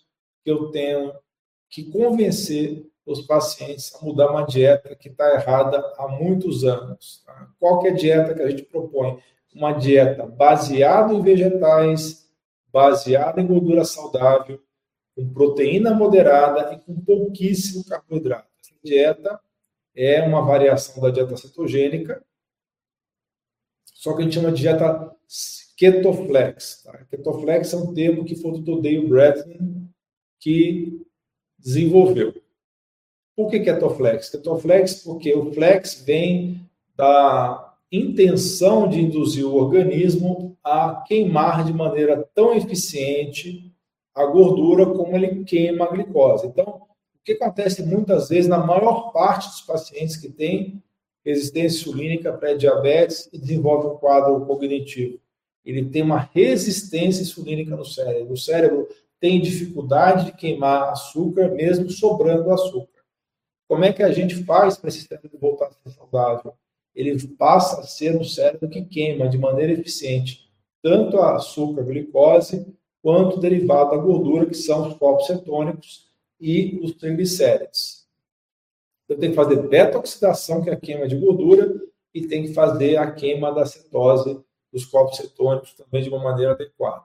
que 0.43 0.51
eu 0.51 0.71
tenho 0.71 1.13
que 1.69 1.89
convencer 1.91 2.85
os 3.05 3.21
pacientes 3.21 3.93
a 3.95 4.05
mudar 4.05 4.31
uma 4.31 4.45
dieta 4.45 4.95
que 4.95 5.09
está 5.09 5.33
errada 5.33 5.79
há 5.97 6.07
muitos 6.07 6.63
anos. 6.63 7.23
Tá? 7.25 7.49
Qual 7.59 7.85
é 7.85 7.89
a 7.89 7.93
dieta 7.93 8.33
que 8.33 8.41
a 8.41 8.49
gente 8.49 8.63
propõe? 8.63 9.19
Uma 9.53 9.73
dieta 9.73 10.25
baseada 10.25 11.13
em 11.13 11.21
vegetais, 11.21 12.29
baseada 12.71 13.41
em 13.41 13.47
gordura 13.47 13.83
saudável, 13.83 14.61
com 15.15 15.33
proteína 15.33 15.93
moderada 15.93 16.73
e 16.73 16.79
com 16.79 16.99
pouquíssimo 17.01 17.83
carboidrato. 17.85 18.47
Essa 18.61 18.75
dieta 18.83 19.39
é 19.95 20.21
uma 20.21 20.41
variação 20.41 21.01
da 21.01 21.09
dieta 21.09 21.35
cetogênica, 21.35 22.23
só 23.93 24.15
que 24.15 24.21
a 24.21 24.23
gente 24.23 24.35
chama 24.35 24.51
de 24.51 24.61
dieta 24.61 25.15
ketoflex. 25.77 26.83
Tá? 26.83 26.97
Ketoflex 27.09 27.73
é 27.73 27.77
um 27.77 27.93
termo 27.93 28.25
que 28.25 28.35
foi 28.35 28.59
do 28.59 28.81
Dale 28.81 29.07
Bradley 29.07 29.59
que 30.39 31.01
desenvolveu. 31.57 32.33
Por 33.35 33.49
que 33.49 33.59
ketoflex? 33.59 34.29
Ketoflex 34.29 35.03
porque 35.03 35.33
o 35.33 35.51
flex 35.53 36.03
vem 36.05 36.69
da 36.95 37.75
intenção 37.91 38.87
de 38.87 39.01
induzir 39.01 39.45
o 39.45 39.55
organismo 39.55 40.57
a 40.63 41.03
queimar 41.07 41.65
de 41.65 41.73
maneira 41.73 42.29
tão 42.33 42.53
eficiente 42.53 43.71
a 44.13 44.25
gordura 44.25 44.85
como 44.85 45.15
ele 45.15 45.43
queima 45.43 45.85
a 45.85 45.89
glicose. 45.89 46.47
Então, 46.47 46.81
o 47.15 47.23
que 47.23 47.33
acontece 47.33 47.83
muitas 47.83 48.29
vezes 48.29 48.47
na 48.47 48.59
maior 48.59 49.11
parte 49.11 49.47
dos 49.47 49.61
pacientes 49.61 50.15
que 50.17 50.29
têm 50.29 50.81
resistência 51.25 51.79
insulínica 51.79 52.33
pré-diabetes 52.33 53.29
e 53.31 53.37
desenvolve 53.37 53.87
um 53.87 53.97
quadro 53.97 54.45
cognitivo? 54.45 55.19
Ele 55.63 55.85
tem 55.85 56.01
uma 56.01 56.29
resistência 56.33 57.21
insulínica 57.21 57.75
no 57.75 57.85
cérebro. 57.85 58.33
O 58.33 58.37
cérebro 58.37 58.87
tem 59.19 59.39
dificuldade 59.39 60.25
de 60.25 60.31
queimar 60.33 60.91
açúcar, 60.91 61.49
mesmo 61.49 61.89
sobrando 61.89 62.51
açúcar. 62.51 63.01
Como 63.67 63.85
é 63.85 63.93
que 63.93 64.03
a 64.03 64.11
gente 64.11 64.43
faz 64.43 64.77
para 64.77 64.89
esse 64.89 65.01
cérebro 65.01 65.37
voltar 65.39 65.67
a 65.67 65.71
ser 65.71 65.95
saudável? 65.95 66.53
Ele 66.93 67.17
passa 67.37 67.81
a 67.81 67.83
ser 67.83 68.17
um 68.17 68.23
cérebro 68.23 68.67
que 68.67 68.83
queima 68.83 69.29
de 69.29 69.37
maneira 69.37 69.71
eficiente 69.71 70.51
tanto 70.81 71.19
a 71.19 71.35
açúcar, 71.35 71.81
a 71.81 71.85
glicose, 71.85 72.65
quanto 73.01 73.37
o 73.37 73.39
derivado 73.39 73.91
da 73.91 73.97
gordura, 73.97 74.45
que 74.45 74.55
são 74.55 74.87
os 74.87 74.95
corpos 74.95 75.27
cetônicos 75.27 76.09
e 76.39 76.79
os 76.83 76.93
triglicérides. 76.93 78.00
Então, 79.11 79.19
tem 79.19 79.31
que 79.31 79.35
fazer 79.35 79.67
beta-oxidação, 79.67 80.61
que 80.61 80.69
é 80.69 80.73
a 80.73 80.77
queima 80.77 81.05
de 81.05 81.17
gordura, 81.17 81.75
e 82.13 82.25
tem 82.27 82.43
que 82.43 82.53
fazer 82.53 82.95
a 82.95 83.11
queima 83.11 83.53
da 83.53 83.65
cetose 83.65 84.39
dos 84.71 84.85
corpos 84.85 85.17
cetônicos 85.17 85.73
também 85.73 86.01
de 86.01 86.07
uma 86.07 86.23
maneira 86.23 86.53
adequada. 86.53 87.03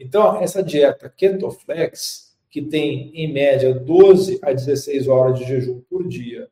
Então, 0.00 0.36
essa 0.40 0.64
dieta 0.64 1.08
Ketoflex, 1.08 2.36
que 2.50 2.60
tem 2.60 3.12
em 3.14 3.32
média 3.32 3.72
12 3.72 4.40
a 4.42 4.52
16 4.52 5.06
horas 5.06 5.38
de 5.38 5.44
jejum 5.44 5.80
por 5.88 6.08
dia, 6.08 6.48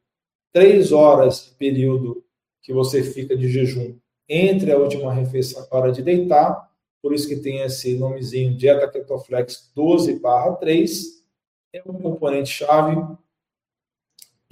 3 0.52 0.92
horas 0.92 1.46
de 1.46 1.54
período 1.56 2.24
que 2.62 2.72
você 2.72 3.02
fica 3.02 3.36
de 3.36 3.48
jejum 3.48 3.96
entre 4.28 4.70
a 4.70 4.78
última 4.78 5.12
refeição 5.12 5.62
e 5.62 5.66
a 5.68 5.76
hora 5.76 5.90
de 5.90 6.00
deitar, 6.00 6.70
por 7.02 7.12
isso 7.12 7.26
que 7.26 7.36
tem 7.36 7.60
esse 7.62 7.96
nomezinho 7.96 8.56
Dieta 8.56 8.86
Ketoflex 8.86 9.72
12/3, 9.74 11.24
é 11.72 11.82
um 11.84 11.94
componente 11.94 12.50
chave 12.50 12.96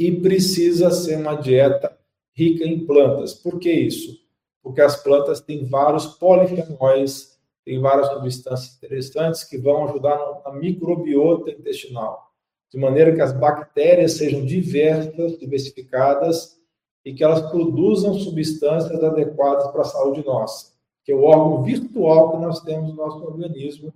e 0.00 0.20
precisa 0.20 0.90
ser 0.90 1.18
uma 1.18 1.34
dieta 1.34 1.96
rica 2.34 2.64
em 2.64 2.86
plantas. 2.86 3.34
Por 3.34 3.60
que 3.60 3.70
isso? 3.70 4.18
Porque 4.62 4.80
as 4.80 5.00
plantas 5.02 5.40
têm 5.40 5.64
vários 5.66 6.06
polifenóis, 6.06 7.38
têm 7.64 7.80
várias 7.80 8.08
substâncias 8.08 8.76
interessantes 8.76 9.44
que 9.44 9.58
vão 9.58 9.88
ajudar 9.88 10.18
na 10.44 10.52
microbiota 10.52 11.50
intestinal, 11.50 12.32
de 12.72 12.78
maneira 12.78 13.14
que 13.14 13.20
as 13.20 13.32
bactérias 13.32 14.14
sejam 14.14 14.44
diversas, 14.44 15.38
diversificadas 15.38 16.58
e 17.04 17.12
que 17.12 17.22
elas 17.22 17.48
produzam 17.50 18.14
substâncias 18.14 19.04
adequadas 19.04 19.70
para 19.70 19.82
a 19.82 19.84
saúde 19.84 20.24
nossa 20.24 20.70
que 21.04 21.12
é 21.12 21.14
o 21.14 21.24
órgão 21.24 21.62
virtual 21.62 22.32
que 22.32 22.36
nós 22.38 22.60
temos 22.60 22.90
no 22.90 22.94
nosso 22.96 23.24
organismo, 23.24 23.92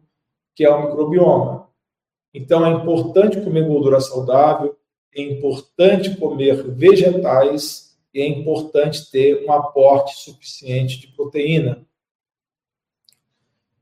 que 0.54 0.64
é 0.64 0.70
o 0.70 0.82
microbioma. 0.82 1.68
Então, 2.32 2.66
é 2.66 2.70
importante 2.70 3.40
comer 3.40 3.66
gordura 3.66 4.00
saudável, 4.00 4.76
é 5.14 5.22
importante 5.22 6.16
comer 6.16 6.62
vegetais 6.74 7.96
e 8.12 8.20
é 8.20 8.26
importante 8.26 9.10
ter 9.10 9.44
um 9.44 9.52
aporte 9.52 10.16
suficiente 10.16 11.00
de 11.00 11.08
proteína. 11.08 11.84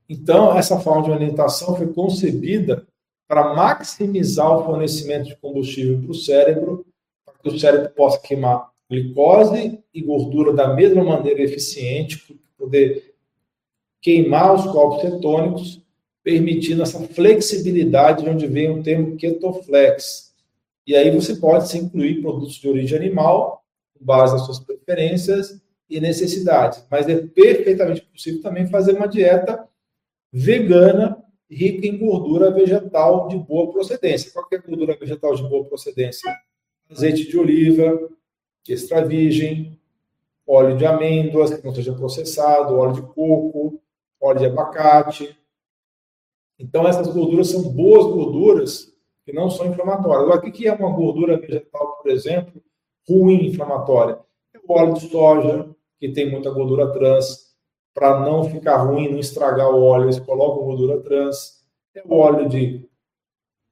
Então, 0.07 0.55
essa 0.57 0.79
forma 0.79 1.03
de 1.03 1.11
alimentação 1.11 1.75
foi 1.75 1.87
concebida 1.93 2.85
para 3.27 3.55
maximizar 3.55 4.59
o 4.59 4.65
fornecimento 4.65 5.29
de 5.29 5.35
combustível 5.37 5.99
para 5.99 6.11
o 6.11 6.15
cérebro, 6.15 6.85
para 7.25 7.35
que 7.35 7.49
o 7.49 7.59
cérebro 7.59 7.89
possa 7.91 8.19
queimar 8.19 8.71
glicose 8.89 9.79
e 9.93 10.01
gordura 10.01 10.53
da 10.53 10.73
mesma 10.73 11.03
maneira 11.03 11.41
eficiente, 11.41 12.37
poder 12.57 13.15
queimar 14.01 14.53
os 14.53 14.65
corpos 14.65 15.01
cetônicos, 15.01 15.81
permitindo 16.21 16.83
essa 16.83 16.99
flexibilidade 16.99 18.23
de 18.23 18.29
onde 18.29 18.47
vem 18.47 18.69
o 18.69 18.83
termo 18.83 19.15
ketoflex. 19.17 20.32
E 20.85 20.95
aí 20.95 21.11
você 21.11 21.35
pode 21.35 21.69
se 21.69 21.77
incluir 21.77 22.21
produtos 22.21 22.55
de 22.55 22.67
origem 22.67 22.97
animal, 22.97 23.63
com 23.97 24.05
base 24.05 24.33
nas 24.33 24.45
suas 24.45 24.59
preferências 24.59 25.61
e 25.89 25.99
necessidades. 25.99 26.85
Mas 26.89 27.07
é 27.07 27.15
perfeitamente 27.27 28.01
possível 28.01 28.41
também 28.41 28.67
fazer 28.67 28.93
uma 28.93 29.07
dieta 29.07 29.67
vegana 30.31 31.23
rica 31.49 31.85
em 31.85 31.97
gordura 31.97 32.51
vegetal 32.51 33.27
de 33.27 33.37
boa 33.37 33.71
procedência. 33.71 34.31
Qual 34.31 34.47
é 34.51 34.55
a 34.55 34.59
gordura 34.61 34.97
vegetal 34.97 35.35
de 35.35 35.43
boa 35.43 35.65
procedência? 35.65 36.35
Azeite 36.89 37.27
de 37.29 37.37
oliva, 37.37 38.09
extra 38.67 39.05
virgem, 39.05 39.79
óleo 40.45 40.77
de 40.77 40.85
amêndoas, 40.85 41.53
que 41.53 41.65
não 41.65 41.73
seja 41.73 41.93
processado, 41.93 42.75
óleo 42.75 42.93
de 42.93 43.01
coco, 43.01 43.81
óleo 44.19 44.39
de 44.39 44.45
abacate. 44.45 45.37
Então, 46.59 46.87
essas 46.87 47.07
gorduras 47.07 47.47
são 47.47 47.63
boas 47.63 48.05
gorduras 48.05 48.92
que 49.25 49.33
não 49.33 49.49
são 49.49 49.67
inflamatórias. 49.67 50.23
Agora, 50.23 50.39
o 50.39 50.51
que 50.51 50.67
é 50.67 50.73
uma 50.73 50.91
gordura 50.91 51.37
vegetal, 51.37 51.97
por 52.01 52.11
exemplo, 52.11 52.61
ruim 53.07 53.47
inflamatória? 53.47 54.19
É 54.53 54.59
o 54.59 54.73
óleo 54.73 54.93
de 54.93 55.09
soja, 55.09 55.69
que 55.99 56.09
tem 56.09 56.29
muita 56.29 56.49
gordura 56.51 56.91
trans. 56.91 57.53
Para 57.93 58.19
não 58.19 58.43
ficar 58.43 58.77
ruim, 58.77 59.11
não 59.11 59.19
estragar 59.19 59.69
o 59.69 59.83
óleo, 59.83 60.05
eles 60.05 60.19
colocam 60.19 60.65
gordura 60.65 61.01
trans. 61.01 61.63
É 61.95 62.01
o 62.05 62.15
óleo 62.15 62.49
de 62.49 62.89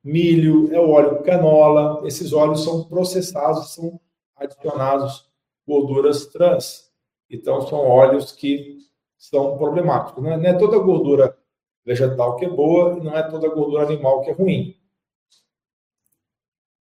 milho, 0.04 0.74
é 0.74 0.80
o 0.80 0.90
óleo 0.90 1.18
de 1.18 1.24
canola. 1.24 2.06
Esses 2.06 2.32
óleos 2.32 2.64
são 2.64 2.84
processados, 2.84 3.74
são 3.74 4.00
adicionados 4.36 5.30
gorduras 5.68 6.28
trans. 6.28 6.92
Então, 7.30 7.62
são 7.62 7.80
óleos 7.80 8.32
que 8.32 8.78
são 9.18 9.58
problemáticos. 9.58 10.24
Não 10.24 10.32
é, 10.32 10.50
é 10.50 10.54
toda 10.54 10.78
gordura 10.80 11.38
vegetal 11.86 12.36
que 12.36 12.46
é 12.46 12.50
boa 12.50 12.96
não 12.96 13.16
é 13.16 13.24
toda 13.24 13.50
gordura 13.50 13.84
animal 13.84 14.22
que 14.22 14.32
é 14.32 14.34
ruim. 14.34 14.76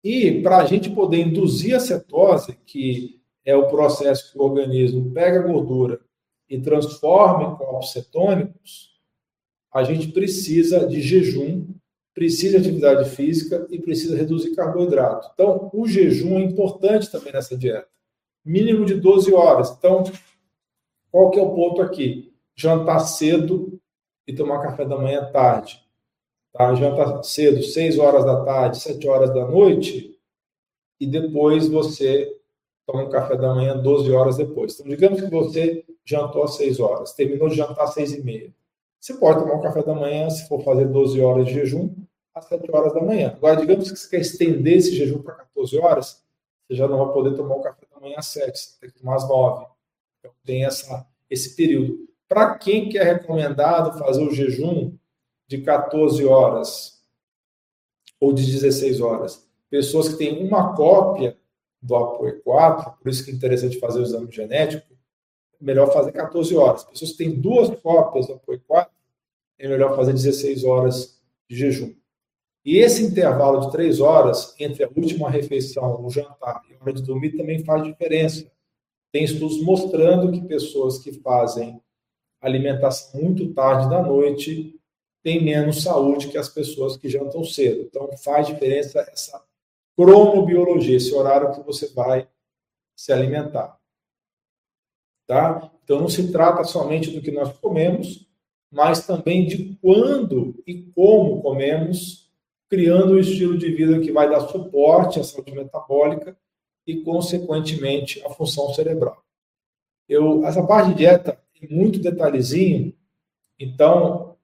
E 0.08 0.40
para 0.40 0.58
a 0.58 0.64
gente 0.64 0.88
poder 0.88 1.18
induzir 1.18 1.74
a 1.74 1.80
cetose, 1.80 2.56
que 2.64 3.20
é 3.44 3.56
o 3.56 3.66
processo 3.66 4.30
que 4.30 4.38
o 4.38 4.42
organismo 4.42 5.10
pega 5.10 5.40
a 5.40 5.42
gordura 5.42 6.00
e 6.48 6.60
transforma 6.60 7.42
em 7.42 7.56
corpos 7.56 7.90
cetônicos, 7.90 9.00
a 9.74 9.82
gente 9.82 10.12
precisa 10.12 10.86
de 10.86 11.02
jejum, 11.02 11.66
precisa 12.14 12.60
de 12.60 12.68
atividade 12.68 13.10
física 13.16 13.66
e 13.68 13.80
precisa 13.80 14.16
reduzir 14.16 14.54
carboidrato. 14.54 15.28
Então, 15.34 15.68
o 15.74 15.88
jejum 15.88 16.38
é 16.38 16.42
importante 16.44 17.10
também 17.10 17.32
nessa 17.32 17.58
dieta. 17.58 17.88
Mínimo 18.44 18.84
de 18.84 18.94
12 18.94 19.34
horas. 19.34 19.74
Então, 19.76 20.04
qual 21.10 21.32
que 21.32 21.40
é 21.40 21.42
o 21.42 21.52
ponto 21.52 21.82
aqui? 21.82 22.32
Jantar 22.54 23.00
cedo 23.00 23.76
e 24.24 24.32
tomar 24.32 24.62
café 24.62 24.84
da 24.84 24.96
manhã 24.96 25.28
tarde. 25.32 25.84
Tá? 26.56 26.74
Jantar 26.74 27.22
cedo, 27.22 27.62
6 27.62 27.98
horas 27.98 28.24
da 28.24 28.44
tarde, 28.44 28.80
7 28.80 29.06
horas 29.08 29.32
da 29.32 29.46
noite, 29.46 30.18
e 30.98 31.06
depois 31.06 31.68
você 31.68 32.32
toma 32.86 33.04
um 33.04 33.10
café 33.10 33.36
da 33.36 33.54
manhã 33.54 33.76
12 33.76 34.10
horas 34.12 34.36
depois. 34.36 34.74
Então, 34.74 34.86
digamos 34.88 35.20
que 35.20 35.28
você 35.28 35.84
jantou 36.04 36.44
às 36.44 36.56
6 36.56 36.80
horas, 36.80 37.12
terminou 37.12 37.48
de 37.48 37.56
jantar 37.56 37.84
às 37.84 37.94
6 37.94 38.14
e 38.14 38.22
meia. 38.22 38.54
Você 38.98 39.14
pode 39.14 39.40
tomar 39.40 39.54
um 39.54 39.60
café 39.60 39.82
da 39.82 39.94
manhã, 39.94 40.30
se 40.30 40.48
for 40.48 40.62
fazer 40.62 40.86
12 40.86 41.20
horas 41.20 41.46
de 41.46 41.54
jejum, 41.54 41.94
às 42.34 42.46
7 42.46 42.70
horas 42.70 42.94
da 42.94 43.02
manhã. 43.02 43.34
Agora, 43.36 43.56
digamos 43.56 43.90
que 43.90 43.98
você 43.98 44.08
quer 44.08 44.20
estender 44.20 44.78
esse 44.78 44.94
jejum 44.94 45.22
para 45.22 45.34
14 45.34 45.78
horas, 45.78 46.24
você 46.66 46.74
já 46.74 46.88
não 46.88 47.04
vai 47.04 47.12
poder 47.12 47.36
tomar 47.36 47.56
o 47.56 47.60
café 47.60 47.86
da 47.92 48.00
manhã 48.00 48.16
às 48.18 48.26
7, 48.26 48.58
você 48.58 48.80
tem 48.80 48.90
que 48.90 48.98
tomar 48.98 49.16
às 49.16 49.28
9. 49.28 49.66
Então, 50.20 50.32
tem 50.44 50.64
essa, 50.64 51.06
esse 51.28 51.54
período. 51.54 52.06
Para 52.28 52.54
quem 52.56 52.88
que 52.88 52.98
é 52.98 53.04
recomendado 53.04 53.98
fazer 53.98 54.22
o 54.22 54.32
jejum 54.32 54.96
de 55.46 55.62
14 55.62 56.24
horas 56.24 57.02
ou 58.20 58.32
de 58.32 58.44
16 58.44 59.00
horas? 59.00 59.46
Pessoas 59.68 60.08
que 60.08 60.16
têm 60.16 60.46
uma 60.46 60.74
cópia 60.74 61.36
do 61.82 61.94
APOE4, 61.94 62.98
por 62.98 63.08
isso 63.08 63.24
que 63.24 63.30
é 63.30 63.34
interessante 63.34 63.78
fazer 63.78 64.00
o 64.00 64.02
exame 64.02 64.30
genético, 64.30 64.86
é 65.60 65.64
melhor 65.64 65.92
fazer 65.92 66.12
14 66.12 66.56
horas. 66.56 66.84
Pessoas 66.84 67.12
que 67.12 67.18
têm 67.18 67.40
duas 67.40 67.68
cópias 67.80 68.26
do 68.26 68.34
APOE4, 68.34 68.88
é 69.58 69.68
melhor 69.68 69.96
fazer 69.96 70.12
16 70.12 70.64
horas 70.64 71.20
de 71.48 71.56
jejum. 71.56 71.94
E 72.64 72.78
esse 72.78 73.04
intervalo 73.04 73.60
de 73.60 73.70
3 73.70 74.00
horas 74.00 74.54
entre 74.58 74.84
a 74.84 74.88
última 74.88 75.30
refeição, 75.30 76.04
o 76.04 76.10
jantar 76.10 76.62
e 76.68 76.74
a 76.74 76.78
hora 76.82 76.92
de 76.92 77.02
dormir 77.02 77.36
também 77.36 77.64
faz 77.64 77.82
diferença. 77.84 78.50
Tem 79.12 79.22
estudos 79.22 79.62
mostrando 79.62 80.32
que 80.32 80.46
pessoas 80.46 80.98
que 80.98 81.12
fazem 81.12 81.80
alimentação 82.40 83.20
muito 83.20 83.54
tarde 83.54 83.88
da 83.88 84.02
noite 84.02 84.78
têm 85.26 85.42
menos 85.42 85.82
saúde 85.82 86.28
que 86.28 86.38
as 86.38 86.48
pessoas 86.48 86.96
que 86.96 87.08
jantam 87.08 87.42
cedo. 87.42 87.82
Então 87.82 88.08
faz 88.16 88.46
diferença 88.46 89.00
essa 89.12 89.44
cronobiologia, 89.96 90.96
esse 90.96 91.12
horário 91.12 91.52
que 91.52 91.66
você 91.66 91.92
vai 91.92 92.28
se 92.94 93.12
alimentar. 93.12 93.76
Tá? 95.26 95.68
Então 95.82 95.98
não 95.98 96.08
se 96.08 96.30
trata 96.30 96.62
somente 96.62 97.10
do 97.10 97.20
que 97.20 97.32
nós 97.32 97.58
comemos, 97.58 98.24
mas 98.70 99.04
também 99.04 99.44
de 99.44 99.76
quando 99.82 100.62
e 100.64 100.84
como 100.94 101.42
comemos, 101.42 102.30
criando 102.68 103.14
um 103.14 103.18
estilo 103.18 103.58
de 103.58 103.72
vida 103.72 103.98
que 103.98 104.12
vai 104.12 104.30
dar 104.30 104.46
suporte 104.46 105.18
à 105.18 105.24
saúde 105.24 105.52
metabólica 105.52 106.38
e, 106.86 107.02
consequentemente, 107.02 108.24
à 108.24 108.30
função 108.30 108.72
cerebral. 108.72 109.20
Eu, 110.08 110.44
essa 110.46 110.64
parte 110.64 110.90
de 110.90 110.98
dieta 110.98 111.36
é 111.60 111.66
muito 111.66 111.98
detalhezinho, 111.98 112.94
então, 113.58 114.35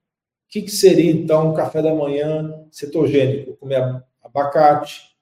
que, 0.52 0.60
que 0.60 0.70
seria, 0.70 1.10
então, 1.10 1.48
um 1.48 1.54
café 1.54 1.80
da 1.80 1.94
manhã 1.94 2.66
cetogênico? 2.70 3.56
Comer 3.56 4.04
abacate, 4.22 5.16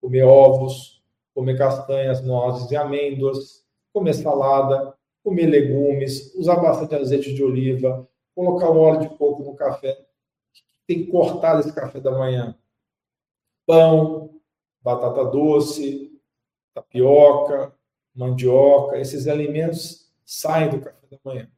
comer 0.00 0.22
ovos, 0.22 1.02
comer 1.34 1.58
castanhas, 1.58 2.24
nozes 2.24 2.70
e 2.70 2.76
amêndoas, 2.76 3.66
comer 3.92 4.14
salada, 4.14 4.94
comer 5.24 5.46
legumes, 5.46 6.32
usar 6.36 6.54
bastante 6.56 6.94
azeite 6.94 7.34
de 7.34 7.42
oliva, 7.42 8.08
colocar 8.32 8.70
um 8.70 8.78
óleo 8.78 9.00
de 9.00 9.08
coco 9.08 9.42
no 9.42 9.56
café. 9.56 10.06
Tem 10.86 11.04
que 11.04 11.10
cortar 11.10 11.58
esse 11.58 11.74
café 11.74 11.98
da 11.98 12.12
manhã. 12.12 12.56
Pão, 13.66 14.38
batata 14.80 15.24
doce, 15.24 16.16
tapioca, 16.72 17.74
mandioca, 18.14 19.00
esses 19.00 19.26
alimentos 19.26 20.12
saem 20.24 20.70
do 20.70 20.80
café 20.80 21.08
da 21.10 21.18
manhã. 21.24 21.50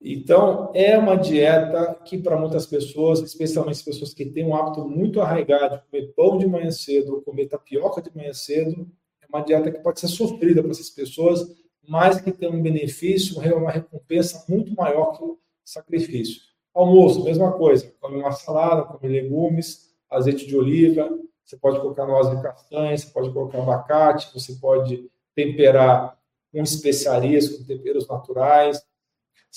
Então, 0.00 0.70
é 0.74 0.96
uma 0.96 1.16
dieta 1.16 1.94
que, 2.04 2.18
para 2.18 2.36
muitas 2.36 2.66
pessoas, 2.66 3.20
especialmente 3.20 3.76
as 3.76 3.82
pessoas 3.82 4.14
que 4.14 4.24
têm 4.26 4.46
um 4.46 4.54
hábito 4.54 4.88
muito 4.88 5.20
arraigado 5.20 5.76
de 5.76 5.82
comer 5.90 6.12
pão 6.14 6.38
de 6.38 6.46
manhã 6.46 6.70
cedo 6.70 7.16
ou 7.16 7.22
comer 7.22 7.46
tapioca 7.46 8.00
de 8.00 8.14
manhã 8.14 8.32
cedo, 8.32 8.88
é 9.20 9.26
uma 9.28 9.44
dieta 9.44 9.70
que 9.72 9.80
pode 9.80 9.98
ser 9.98 10.08
sofrida 10.08 10.62
para 10.62 10.70
essas 10.70 10.90
pessoas, 10.90 11.48
mas 11.86 12.20
que 12.20 12.30
tem 12.30 12.48
um 12.48 12.62
benefício, 12.62 13.40
uma 13.56 13.70
recompensa 13.70 14.44
muito 14.48 14.72
maior 14.74 15.16
que 15.16 15.24
o 15.24 15.38
sacrifício. 15.64 16.42
Almoço, 16.72 17.24
mesma 17.24 17.52
coisa, 17.52 17.92
come 18.00 18.18
uma 18.18 18.30
salada, 18.30 18.82
come 18.82 19.08
legumes, 19.08 19.92
azeite 20.08 20.46
de 20.46 20.56
oliva, 20.56 21.10
você 21.44 21.56
pode 21.56 21.80
colocar 21.80 22.06
noz 22.06 22.30
de 22.30 22.40
castanha, 22.42 22.96
você 22.96 23.06
pode 23.08 23.32
colocar 23.32 23.58
abacate, 23.58 24.30
você 24.32 24.52
pode 24.60 25.10
temperar 25.34 26.16
com 26.52 26.62
especiarias, 26.62 27.48
com 27.48 27.64
temperos 27.64 28.06
naturais, 28.06 28.82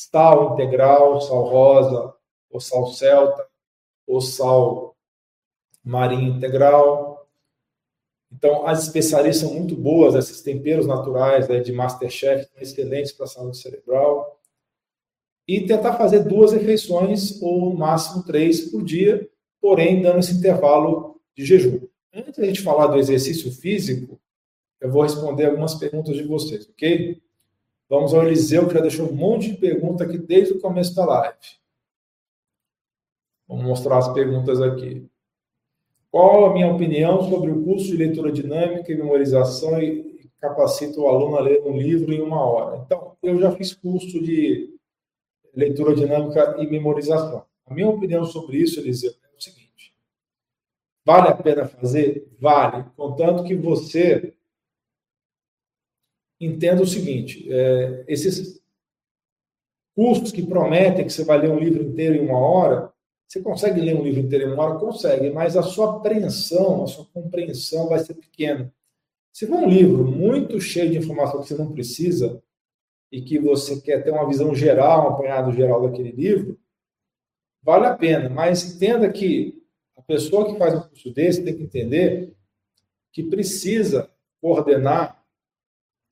sal 0.10 0.54
integral, 0.54 1.22
sal 1.22 1.44
rosa, 1.44 2.14
ou 2.50 2.60
sal 2.60 2.88
celta, 2.88 3.46
ou 4.08 4.22
sal 4.22 4.96
marinho 5.84 6.36
integral. 6.36 7.28
Então, 8.32 8.66
as 8.66 8.84
especiarias 8.84 9.38
são 9.38 9.54
muito 9.54 9.76
boas, 9.76 10.16
esses 10.16 10.42
temperos 10.42 10.88
naturais 10.88 11.48
né, 11.50 11.60
de 11.60 11.72
Masterchef, 11.72 12.48
excelentes 12.60 13.12
para 13.12 13.26
a 13.26 13.30
saúde 13.30 13.58
cerebral. 13.58 14.40
E 15.48 15.66
tentar 15.66 15.98
fazer 15.98 16.24
duas 16.24 16.54
refeições, 16.54 17.42
ou 17.42 17.72
no 17.72 17.76
máximo 17.76 18.24
três 18.24 18.72
por 18.72 18.84
dia, 18.84 19.30
porém 19.60 20.02
dando 20.02 20.20
esse 20.20 20.34
intervalo 20.34 21.20
de 21.36 21.46
jejum. 21.46 21.88
Antes 22.14 22.34
de 22.34 22.42
a 22.42 22.46
gente 22.46 22.62
falar 22.62 22.88
do 22.88 22.98
exercício 22.98 23.52
físico, 23.52 24.20
eu 24.80 24.90
vou 24.90 25.04
responder 25.04 25.46
algumas 25.46 25.76
perguntas 25.76 26.16
de 26.16 26.24
vocês, 26.24 26.68
ok? 26.70 27.22
Vamos 27.92 28.14
ao 28.14 28.24
Eliseu, 28.24 28.70
que 28.70 28.74
já 28.74 28.80
deixou 28.80 29.10
um 29.10 29.14
monte 29.14 29.52
de 29.52 29.58
pergunta 29.58 30.06
aqui 30.06 30.18
desde 30.18 30.54
o 30.54 30.62
começo 30.62 30.96
da 30.96 31.04
live. 31.04 31.38
Vamos 33.46 33.66
mostrar 33.66 33.98
as 33.98 34.14
perguntas 34.14 34.62
aqui. 34.62 35.06
Qual 36.10 36.46
a 36.46 36.54
minha 36.54 36.72
opinião 36.72 37.22
sobre 37.30 37.52
o 37.52 37.66
curso 37.66 37.88
de 37.88 37.98
leitura 37.98 38.32
dinâmica 38.32 38.90
e 38.90 38.96
memorização 38.96 39.84
e 39.84 40.26
capacita 40.40 41.02
o 41.02 41.10
aluno 41.10 41.36
a 41.36 41.42
ler 41.42 41.64
um 41.66 41.78
livro 41.78 42.14
em 42.14 42.22
uma 42.22 42.42
hora? 42.42 42.82
Então, 42.86 43.18
eu 43.22 43.38
já 43.38 43.52
fiz 43.52 43.74
curso 43.74 44.24
de 44.24 44.74
leitura 45.54 45.94
dinâmica 45.94 46.56
e 46.60 46.68
memorização. 46.68 47.46
A 47.66 47.74
minha 47.74 47.90
opinião 47.90 48.24
sobre 48.24 48.56
isso, 48.56 48.80
Eliseu, 48.80 49.12
é 49.12 49.38
o 49.38 49.42
seguinte: 49.42 49.94
vale 51.04 51.28
a 51.28 51.36
pena 51.36 51.68
fazer? 51.68 52.26
Vale, 52.40 52.86
contanto 52.96 53.44
que 53.44 53.54
você 53.54 54.34
entenda 56.46 56.82
o 56.82 56.88
seguinte: 56.88 57.48
é, 57.52 58.04
esses 58.08 58.62
cursos 59.96 60.32
que 60.32 60.46
prometem 60.46 61.06
que 61.06 61.14
você 61.14 61.24
vai 61.24 61.40
ler 61.40 61.50
um 61.50 61.60
livro 61.60 61.84
inteiro 61.84 62.16
em 62.16 62.28
uma 62.28 62.38
hora, 62.38 62.92
você 63.28 63.42
consegue 63.42 63.80
ler 63.80 63.96
um 63.96 64.04
livro 64.04 64.20
inteiro 64.20 64.50
em 64.50 64.54
uma 64.54 64.64
hora? 64.64 64.80
Consegue, 64.80 65.30
mas 65.30 65.56
a 65.56 65.64
sua 65.64 65.98
apreensão, 65.98 66.84
a 66.84 66.88
sua 66.88 67.06
compreensão 67.06 67.88
vai 67.88 68.00
ser 68.00 68.16
pequena. 68.16 68.74
Se 69.32 69.48
for 69.48 69.58
um 69.58 69.70
livro 69.70 70.04
muito 70.04 70.60
cheio 70.60 70.92
de 70.92 70.98
informação 70.98 71.42
que 71.42 71.48
você 71.48 71.56
não 71.56 71.72
precisa 71.72 72.44
e 73.12 73.22
que 73.22 73.40
você 73.40 73.80
quer 73.80 74.04
ter 74.04 74.12
uma 74.12 74.28
visão 74.28 74.54
geral, 74.54 75.06
um 75.06 75.14
apanhado 75.14 75.54
geral 75.54 75.82
daquele 75.82 76.12
livro, 76.12 76.60
vale 77.64 77.86
a 77.86 77.96
pena. 77.96 78.30
Mas 78.30 78.76
entenda 78.76 79.10
que 79.10 79.62
a 79.96 80.02
pessoa 80.02 80.52
que 80.52 80.58
faz 80.58 80.74
um 80.74 80.82
curso 80.82 81.14
desse 81.14 81.44
tem 81.44 81.56
que 81.56 81.64
entender 81.64 82.34
que 83.14 83.24
precisa 83.24 84.10
coordenar 84.42 85.21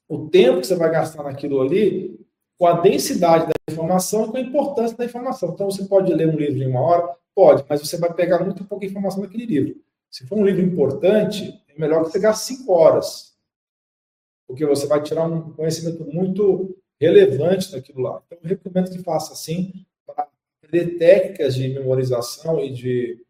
o 0.09 0.27
tempo 0.27 0.59
que 0.59 0.67
você 0.67 0.75
vai 0.75 0.91
gastar 0.91 1.23
naquilo 1.23 1.61
ali 1.61 2.19
com 2.57 2.65
a 2.65 2.81
densidade 2.81 3.45
da 3.45 3.53
informação 3.71 4.25
e 4.25 4.31
com 4.31 4.37
a 4.37 4.41
importância 4.41 4.97
da 4.97 5.05
informação. 5.05 5.51
Então, 5.53 5.69
você 5.69 5.85
pode 5.85 6.11
ler 6.11 6.27
um 6.27 6.35
livro 6.35 6.61
em 6.61 6.67
uma 6.67 6.81
hora? 6.81 7.15
Pode, 7.33 7.63
mas 7.69 7.79
você 7.79 7.95
vai 7.97 8.11
pegar 8.11 8.43
muito 8.43 8.65
pouca 8.65 8.85
informação 8.85 9.21
naquele 9.21 9.45
livro. 9.45 9.75
Se 10.09 10.25
for 10.25 10.39
um 10.39 10.43
livro 10.43 10.61
importante, 10.61 11.63
é 11.69 11.79
melhor 11.79 12.03
que 12.03 12.11
você 12.11 12.19
gaste 12.19 12.47
cinco 12.47 12.73
horas, 12.73 13.37
porque 14.47 14.65
você 14.65 14.87
vai 14.87 15.01
tirar 15.01 15.25
um 15.25 15.53
conhecimento 15.53 16.03
muito 16.03 16.75
relevante 16.99 17.71
daquilo 17.71 18.01
lá. 18.01 18.21
Então, 18.25 18.39
eu 18.43 18.49
recomendo 18.49 18.89
que 18.89 19.03
faça 19.03 19.31
assim, 19.31 19.85
para 20.05 20.27
aprender 20.57 20.97
técnicas 20.97 21.53
de 21.53 21.69
memorização 21.69 22.59
e 22.59 22.73
de. 22.73 23.23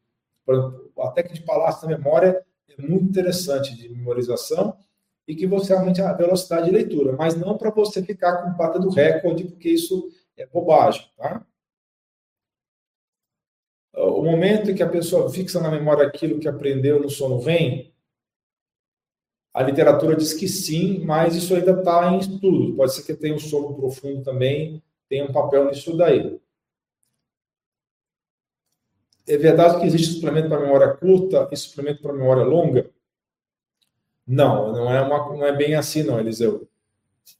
A 0.97 1.11
técnica 1.11 1.35
de 1.35 1.45
palácio 1.45 1.87
da 1.87 1.95
memória 1.95 2.43
é 2.69 2.81
muito 2.81 3.09
interessante 3.09 3.75
de 3.75 3.89
memorização 3.89 4.75
e 5.29 5.35
que 5.35 5.45
você 5.45 5.71
aumente 5.73 6.01
a 6.01 6.11
velocidade 6.11 6.65
de 6.65 6.71
leitura, 6.71 7.13
mas 7.15 7.35
não 7.35 7.55
para 7.55 7.69
você 7.69 8.01
ficar 8.01 8.41
com 8.41 8.57
pata 8.57 8.79
do 8.79 8.89
recorde, 8.89 9.43
porque 9.43 9.69
isso 9.69 10.11
é 10.35 10.47
bobagem, 10.47 11.07
tá? 11.15 11.45
O 13.93 14.23
momento 14.23 14.71
em 14.71 14.75
que 14.75 14.81
a 14.81 14.89
pessoa 14.89 15.29
fixa 15.29 15.61
na 15.61 15.69
memória 15.69 16.07
aquilo 16.07 16.39
que 16.39 16.47
aprendeu 16.47 16.99
no 16.99 17.11
sono 17.11 17.39
vem, 17.39 17.93
a 19.53 19.61
literatura 19.61 20.15
diz 20.15 20.33
que 20.33 20.47
sim, 20.47 21.05
mas 21.05 21.35
isso 21.35 21.53
ainda 21.53 21.73
está 21.73 22.11
em 22.11 22.17
estudo. 22.17 22.75
Pode 22.75 22.95
ser 22.95 23.03
que 23.03 23.13
tenha 23.13 23.35
um 23.35 23.39
sono 23.39 23.75
profundo 23.75 24.23
também, 24.23 24.81
tenha 25.07 25.25
um 25.25 25.31
papel 25.31 25.65
nisso 25.65 25.95
daí. 25.95 26.41
É 29.27 29.37
verdade 29.37 29.79
que 29.79 29.85
existe 29.85 30.15
suplemento 30.15 30.49
para 30.49 30.59
memória 30.59 30.91
curta 30.95 31.47
e 31.51 31.55
suplemento 31.55 32.01
para 32.01 32.13
memória 32.13 32.43
longa? 32.43 32.89
Não, 34.29 34.71
não 34.71 34.93
é, 34.93 35.01
uma, 35.01 35.35
não 35.35 35.43
é 35.43 35.51
bem 35.51 35.73
assim, 35.73 36.03
não, 36.03 36.19
Eliseu. 36.19 36.67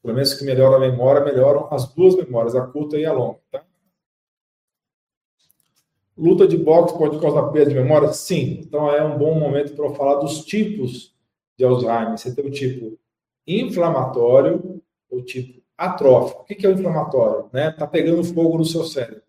Pelo 0.02 0.15
menos 0.15 0.34
que 0.34 0.43
melhora 0.43 0.78
a 0.78 0.80
memória, 0.80 1.23
melhoram 1.23 1.67
as 1.71 1.93
duas 1.93 2.15
memórias, 2.15 2.56
a 2.56 2.65
curta 2.65 2.97
e 2.97 3.06
a 3.06 3.13
longa. 3.13 3.38
Tá? 3.52 3.63
Luta 6.17 6.47
de 6.47 6.58
boxe 6.58 6.97
pode 6.97 7.19
causar 7.19 7.43
perda 7.49 7.69
de 7.69 7.80
memória? 7.80 8.12
Sim. 8.12 8.62
Então 8.62 8.89
é 8.89 9.04
um 9.04 9.19
bom 9.19 9.39
momento 9.39 9.75
para 9.75 9.86
eu 9.86 9.93
falar 9.93 10.15
dos 10.15 10.43
tipos 10.45 11.15
de 11.56 11.63
Alzheimer. 11.63 12.17
Você 12.17 12.34
tem 12.34 12.43
o 12.43 12.49
tipo 12.49 12.97
inflamatório, 13.45 14.82
o 15.12 15.21
tipo 15.21 15.62
atrófico. 15.78 16.41
O 16.41 16.45
que 16.45 16.65
é 16.65 16.69
o 16.69 16.73
inflamatório? 16.73 17.45
Está 17.45 17.58
né? 17.58 17.71
Tá 17.71 17.86
pegando 17.86 18.23
fogo 18.23 18.58
no 18.58 18.65
seu 18.65 18.84
cérebro. 18.84 19.21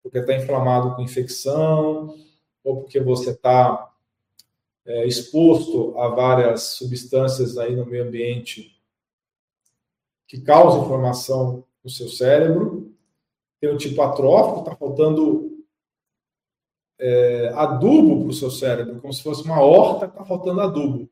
Porque 0.00 0.18
está 0.18 0.32
inflamado 0.36 0.94
com 0.94 1.02
infecção, 1.02 2.14
ou 2.62 2.82
porque 2.82 3.00
você 3.00 3.30
está 3.30 3.93
é, 4.86 5.06
exposto 5.06 5.98
a 5.98 6.08
várias 6.08 6.62
substâncias 6.62 7.56
aí 7.56 7.74
no 7.74 7.86
meio 7.86 8.04
ambiente 8.04 8.80
que 10.26 10.40
causam 10.40 10.84
inflamação 10.84 11.64
no 11.82 11.90
seu 11.90 12.08
cérebro. 12.08 12.92
Tem 13.60 13.70
o 13.70 13.78
tipo 13.78 14.00
atrófico, 14.02 14.60
está 14.60 14.76
faltando 14.76 15.64
é, 16.98 17.52
adubo 17.54 18.20
para 18.20 18.30
o 18.30 18.34
seu 18.34 18.50
cérebro, 18.50 19.00
como 19.00 19.12
se 19.12 19.22
fosse 19.22 19.42
uma 19.42 19.60
horta 19.60 20.06
está 20.06 20.24
faltando 20.24 20.60
adubo. 20.60 21.08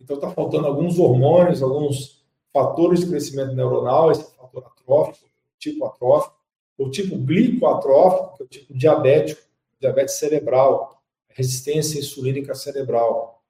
Então 0.00 0.16
está 0.16 0.30
faltando 0.30 0.66
alguns 0.66 0.98
hormônios, 0.98 1.62
alguns 1.62 2.24
fatores 2.52 3.00
de 3.00 3.08
crescimento 3.08 3.54
neuronal, 3.54 4.10
esse 4.10 4.24
fator 4.34 4.64
atrófico, 4.64 5.28
tipo 5.58 5.84
atrófico, 5.84 6.36
o 6.78 6.90
tipo 6.90 7.16
glicoatrófico, 7.16 8.36
que 8.36 8.42
é 8.42 8.46
o 8.46 8.48
tipo 8.48 8.74
diabético, 8.74 9.42
diabetes 9.80 10.18
cerebral, 10.18 10.95
resistência 11.36 11.98
insulínica 11.98 12.54
cerebral. 12.54 13.42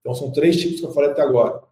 Então 0.00 0.12
são 0.12 0.32
três 0.32 0.60
tipos 0.60 0.80
que 0.80 0.86
eu 0.86 0.92
falei 0.92 1.10
até 1.10 1.22
agora: 1.22 1.62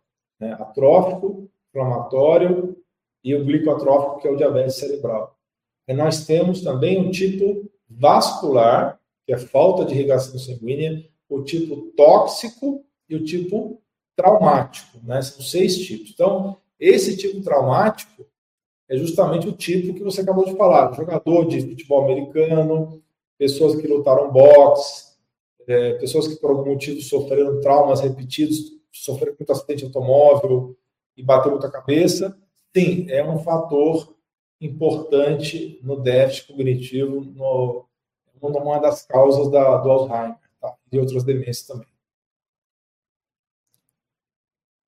né? 0.40 0.52
atrófico, 0.52 1.50
inflamatório 1.68 2.76
e 3.22 3.34
o 3.34 3.44
glicoatrófico, 3.44 4.20
que 4.20 4.28
é 4.28 4.30
o 4.30 4.36
diabetes 4.36 4.76
cerebral. 4.76 5.36
E 5.88 5.92
nós 5.92 6.24
temos 6.24 6.60
também 6.60 7.00
um 7.00 7.10
tipo 7.10 7.68
vascular, 7.88 9.00
que 9.26 9.32
é 9.32 9.38
falta 9.38 9.84
de 9.84 9.94
irrigação 9.94 10.38
sanguínea, 10.38 11.04
o 11.28 11.42
tipo 11.42 11.76
tóxico 11.96 12.84
e 13.08 13.16
o 13.16 13.24
tipo 13.24 13.82
traumático, 14.16 14.98
né? 15.02 15.20
São 15.20 15.42
seis 15.42 15.76
tipos. 15.78 16.10
Então, 16.10 16.56
esse 16.78 17.16
tipo 17.16 17.42
traumático 17.42 18.24
é 18.88 18.96
justamente 18.96 19.48
o 19.48 19.52
tipo 19.52 19.94
que 19.94 20.02
você 20.02 20.20
acabou 20.20 20.44
de 20.44 20.56
falar: 20.56 20.92
jogador 20.94 21.46
de 21.46 21.60
futebol 21.60 22.04
americano, 22.04 23.02
pessoas 23.36 23.80
que 23.80 23.88
lutaram 23.88 24.30
boxe, 24.30 25.13
é, 25.66 25.94
pessoas 25.94 26.28
que 26.28 26.36
por 26.36 26.50
algum 26.50 26.72
motivo 26.72 27.00
sofreram 27.00 27.60
traumas 27.60 28.00
repetidos, 28.00 28.72
sofreram 28.92 29.34
muito 29.38 29.50
acidente 29.52 29.80
de 29.80 29.84
automóvel 29.86 30.76
e 31.16 31.22
bateu 31.22 31.50
muita 31.50 31.70
cabeça. 31.70 32.36
Sim, 32.76 33.10
é 33.10 33.24
um 33.24 33.38
fator 33.38 34.14
importante 34.60 35.78
no 35.82 36.00
déficit 36.00 36.48
cognitivo, 36.48 37.20
no, 37.20 37.86
uma 38.40 38.78
das 38.78 39.04
causas 39.06 39.50
da, 39.50 39.76
do 39.78 39.90
Alzheimer 39.90 40.36
tá? 40.60 40.74
e 40.90 40.98
outras 40.98 41.24
demências 41.24 41.66
também. 41.66 41.88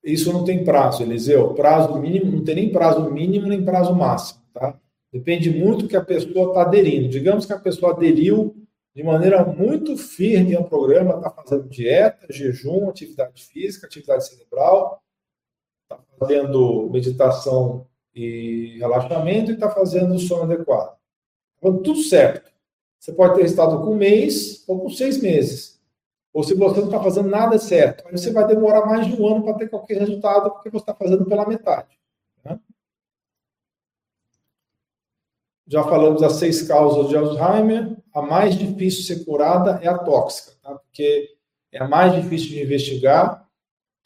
Isso 0.03 0.33
não 0.33 0.45
tem 0.45 0.65
prazo, 0.65 1.03
Eliseu. 1.03 1.53
Prazo 1.55 1.99
mínimo, 1.99 2.31
não 2.31 2.45
tem 2.45 2.55
nem 2.55 2.71
prazo 2.71 3.11
mínimo 3.11 3.49
nem 3.49 3.65
prazo 3.65 3.93
máximo, 3.95 4.41
tá? 4.55 4.79
Depende 5.13 5.51
muito 5.51 5.83
do 5.83 5.89
que 5.89 5.97
a 5.97 6.05
pessoa 6.05 6.49
está 6.49 6.63
aderindo. 6.63 7.09
Digamos 7.09 7.45
que 7.45 7.53
a 7.53 7.59
pessoa 7.59 7.93
aderiu 7.93 8.55
de 8.97 9.03
maneira 9.03 9.45
muito 9.45 9.95
firme 9.95 10.57
ao 10.57 10.65
programa, 10.65 11.17
está 11.17 11.31
fazendo 11.31 11.69
dieta, 11.69 12.27
jejum, 12.31 12.89
atividade 12.89 13.45
física, 13.45 13.87
atividade 13.87 14.27
cerebral, 14.27 15.03
está 15.83 16.03
fazendo 16.19 16.89
meditação 16.89 17.87
e 18.15 18.79
relaxamento 18.79 19.51
e 19.51 19.55
está 19.55 19.71
fazendo 19.71 20.15
o 20.15 20.19
sono 20.19 20.51
adequado. 20.51 20.97
Então, 21.59 21.83
tudo 21.83 22.03
certo. 22.03 22.51
Você 22.99 23.13
pode 23.13 23.35
ter 23.35 23.43
resultado 23.43 23.85
com 23.85 23.93
um 23.93 23.97
mês 23.97 24.65
ou 24.67 24.81
com 24.81 24.89
seis 24.89 25.21
meses. 25.21 25.79
Ou 26.33 26.43
se 26.43 26.55
você 26.55 26.81
não 26.81 26.87
está 26.87 27.03
fazendo 27.03 27.29
nada 27.29 27.59
certo, 27.59 28.09
aí 28.09 28.17
você 28.17 28.33
vai 28.33 28.47
demorar 28.47 28.87
mais 28.87 29.07
de 29.07 29.21
um 29.21 29.27
ano 29.27 29.45
para 29.45 29.59
ter 29.59 29.69
qualquer 29.69 29.99
resultado, 29.99 30.51
porque 30.53 30.71
você 30.71 30.83
está 30.85 30.95
fazendo 30.95 31.27
pela 31.27 31.47
metade. 31.47 32.01
Né? 32.43 32.59
Já 35.67 35.85
falamos 35.85 36.23
das 36.23 36.37
seis 36.37 36.63
causas 36.63 37.11
de 37.11 37.17
Alzheimer. 37.17 37.95
A 38.17 38.23
mais 38.23 38.57
difícil 38.57 39.01
de 39.03 39.07
ser 39.09 39.25
curada 39.27 39.79
é 39.83 39.89
a 39.89 39.99
tóxica, 39.99 40.53
tá? 40.63 40.75
porque 40.75 41.37
é 41.71 41.83
a 41.83 41.87
mais 41.87 42.15
difícil 42.15 42.49
de 42.49 42.63
investigar, 42.63 43.47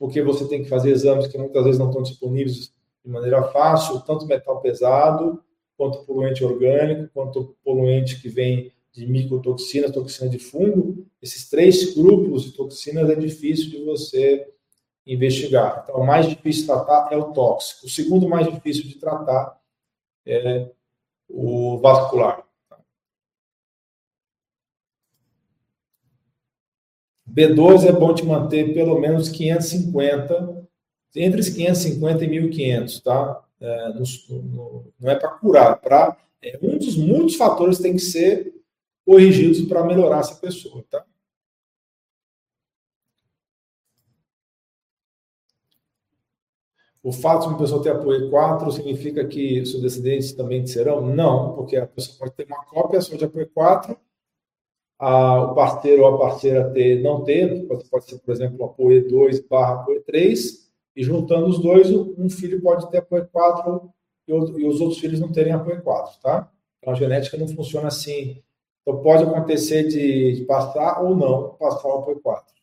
porque 0.01 0.21
você 0.21 0.49
tem 0.49 0.65
que 0.65 0.69
fazer 0.69 0.91
exames 0.91 1.29
que 1.29 1.39
muitas 1.39 1.63
vezes 1.63 1.79
não 1.79 1.91
estão 1.91 2.03
disponíveis 2.03 2.75
de 3.05 3.09
maneira 3.09 3.41
fácil, 3.53 4.01
tanto 4.01 4.27
metal 4.27 4.61
pesado, 4.61 5.41
quanto 5.77 6.05
poluente 6.05 6.45
orgânico, 6.45 7.09
quanto 7.15 7.57
poluente 7.63 8.21
que 8.21 8.29
vem 8.29 8.73
de 8.91 9.07
micotoxinas, 9.07 9.93
toxina 9.93 10.29
de 10.29 10.41
fungo, 10.41 11.07
esses 11.23 11.49
três 11.49 11.95
grupos 11.95 12.43
de 12.43 12.51
toxinas 12.57 13.09
é 13.09 13.15
difícil 13.15 13.71
de 13.71 13.85
você 13.85 14.53
investigar. 15.07 15.85
Então, 15.85 16.01
o 16.01 16.05
mais 16.05 16.29
difícil 16.29 16.63
de 16.63 16.67
tratar 16.67 17.13
é 17.13 17.17
o 17.17 17.33
tóxico. 17.33 17.87
O 17.87 17.89
segundo 17.89 18.29
mais 18.29 18.53
difícil 18.53 18.89
de 18.89 18.99
tratar 18.99 19.57
é 20.27 20.69
o 21.29 21.79
vascular. 21.79 22.50
B12 27.35 27.87
é 27.87 27.93
bom 27.93 28.13
te 28.13 28.25
manter 28.25 28.75
pelo 28.75 28.99
menos 28.99 29.29
550, 29.29 30.67
entre 31.17 31.41
os 31.41 31.49
550 31.49 32.25
e 32.25 32.29
1500, 32.29 33.01
tá? 33.01 33.45
É, 33.61 33.89
no, 33.89 34.03
no, 34.43 34.93
não 34.99 35.11
é 35.11 35.15
para 35.15 35.29
curar, 35.31 35.81
para 35.81 36.17
é 36.43 36.59
um 36.63 36.79
dos 36.79 36.97
muitos 36.97 37.37
fatores 37.37 37.77
que 37.77 37.83
tem 37.83 37.93
que 37.93 37.99
ser 38.01 38.55
corrigidos 39.05 39.61
para 39.63 39.85
melhorar 39.85 40.21
essa 40.21 40.35
pessoa, 40.37 40.83
tá? 40.91 41.05
O 47.03 47.13
fato 47.13 47.43
de 47.43 47.49
uma 47.49 47.59
pessoa 47.59 47.83
ter 47.83 47.91
apoio 47.91 48.29
4 48.31 48.71
significa 48.73 49.27
que 49.27 49.65
seus 49.65 49.83
descendentes 49.83 50.33
também 50.33 50.67
serão? 50.67 51.01
Não, 51.01 51.55
porque 51.55 51.77
a 51.77 51.87
pessoa 51.87 52.19
pode 52.19 52.33
ter 52.33 52.45
uma 52.47 52.63
cópia 52.65 53.01
só 53.01 53.17
de 53.17 53.25
apoio 53.25 53.49
4, 53.55 53.99
a, 55.01 55.43
o 55.43 55.55
parceiro 55.55 56.03
ou 56.03 56.15
a 56.15 56.19
parceira 56.19 56.71
ter, 56.71 57.03
não 57.03 57.25
ter, 57.25 57.67
pode, 57.67 57.85
pode 57.89 58.05
ser, 58.05 58.19
por 58.19 58.33
exemplo, 58.33 58.65
apoio 58.65 59.09
2 59.09 59.41
barra 59.49 59.81
apoio 59.81 60.03
3, 60.03 60.71
e 60.95 61.03
juntando 61.03 61.47
os 61.47 61.59
dois, 61.59 61.91
um 61.91 62.29
filho 62.29 62.61
pode 62.61 62.89
ter 62.91 62.99
apoio 62.99 63.27
4 63.33 63.91
e, 64.29 64.33
e 64.33 64.67
os 64.67 64.81
outros 64.81 65.01
filhos 65.01 65.19
não 65.19 65.33
terem 65.33 65.53
apoio 65.53 65.83
4, 65.83 66.21
tá? 66.21 66.51
Então 66.79 66.93
a 66.93 66.97
genética 66.97 67.37
não 67.37 67.49
funciona 67.49 67.89
assim 67.89 68.43
então, 68.83 69.03
pode 69.03 69.25
acontecer 69.25 69.85
de 69.89 70.45
passar 70.47 71.03
ou 71.03 71.15
não 71.15 71.51
passar 71.55 71.89
o 71.89 71.99
apoio 71.99 72.21
4. 72.21 72.55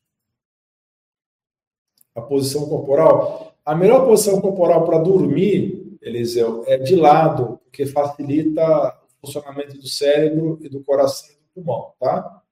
A 2.15 2.21
posição 2.21 2.67
corporal. 2.67 3.55
A 3.63 3.75
melhor 3.75 4.05
posição 4.05 4.41
corporal 4.41 4.85
para 4.85 4.97
dormir, 4.97 5.97
Eliseu, 6.01 6.63
é 6.65 6.77
de 6.77 6.95
lado, 6.95 7.59
porque 7.63 7.85
facilita 7.85 8.97
o 9.21 9.27
funcionamento 9.27 9.77
do 9.77 9.87
cérebro 9.87 10.57
e 10.61 10.69
do 10.69 10.83
coração 10.83 11.36
pulmão, 11.57 11.93
tá? 11.99 12.43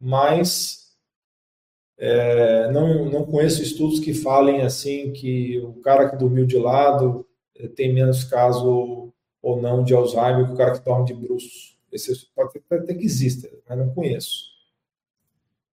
Mas 0.00 0.96
é, 1.98 2.70
não, 2.70 3.06
não 3.06 3.24
conheço 3.24 3.62
estudos 3.62 4.00
que 4.00 4.14
falem 4.14 4.62
assim 4.62 5.12
que 5.12 5.58
o 5.60 5.74
cara 5.80 6.08
que 6.08 6.16
dormiu 6.16 6.46
de 6.46 6.58
lado 6.58 7.26
é, 7.54 7.68
tem 7.68 7.92
menos 7.92 8.24
caso 8.24 9.12
ou 9.42 9.62
não 9.62 9.84
de 9.84 9.94
Alzheimer 9.94 10.46
que 10.46 10.52
o 10.52 10.56
cara 10.56 10.72
que 10.72 10.84
dorme 10.84 11.06
de 11.06 11.14
bruços. 11.14 11.78
Esse 11.92 12.26
pode 12.34 12.60
até 12.70 12.94
que 12.94 13.04
exista, 13.04 13.48
mas 13.68 13.78
não 13.78 13.94
conheço. 13.94 14.56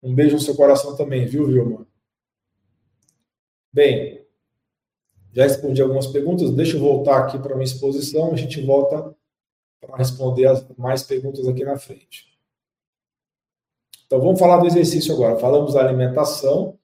Um 0.03 0.13
beijo 0.13 0.35
no 0.35 0.41
seu 0.41 0.55
coração 0.55 0.95
também, 0.95 1.25
viu, 1.25 1.45
Vilma? 1.45 1.87
Bem, 3.71 4.25
já 5.31 5.43
respondi 5.43 5.81
algumas 5.81 6.07
perguntas. 6.07 6.51
Deixa 6.51 6.75
eu 6.75 6.81
voltar 6.81 7.19
aqui 7.19 7.39
para 7.39 7.55
minha 7.55 7.63
exposição. 7.63 8.33
A 8.33 8.35
gente 8.35 8.61
volta 8.61 9.15
para 9.79 9.95
responder 9.95 10.47
mais 10.77 11.03
perguntas 11.03 11.47
aqui 11.47 11.63
na 11.63 11.77
frente. 11.77 12.30
Então, 14.11 14.19
vamos 14.19 14.41
falar 14.41 14.57
do 14.57 14.67
exercício 14.67 15.13
agora. 15.13 15.37
Falamos 15.37 15.73
da 15.73 15.79
alimentação, 15.79 16.77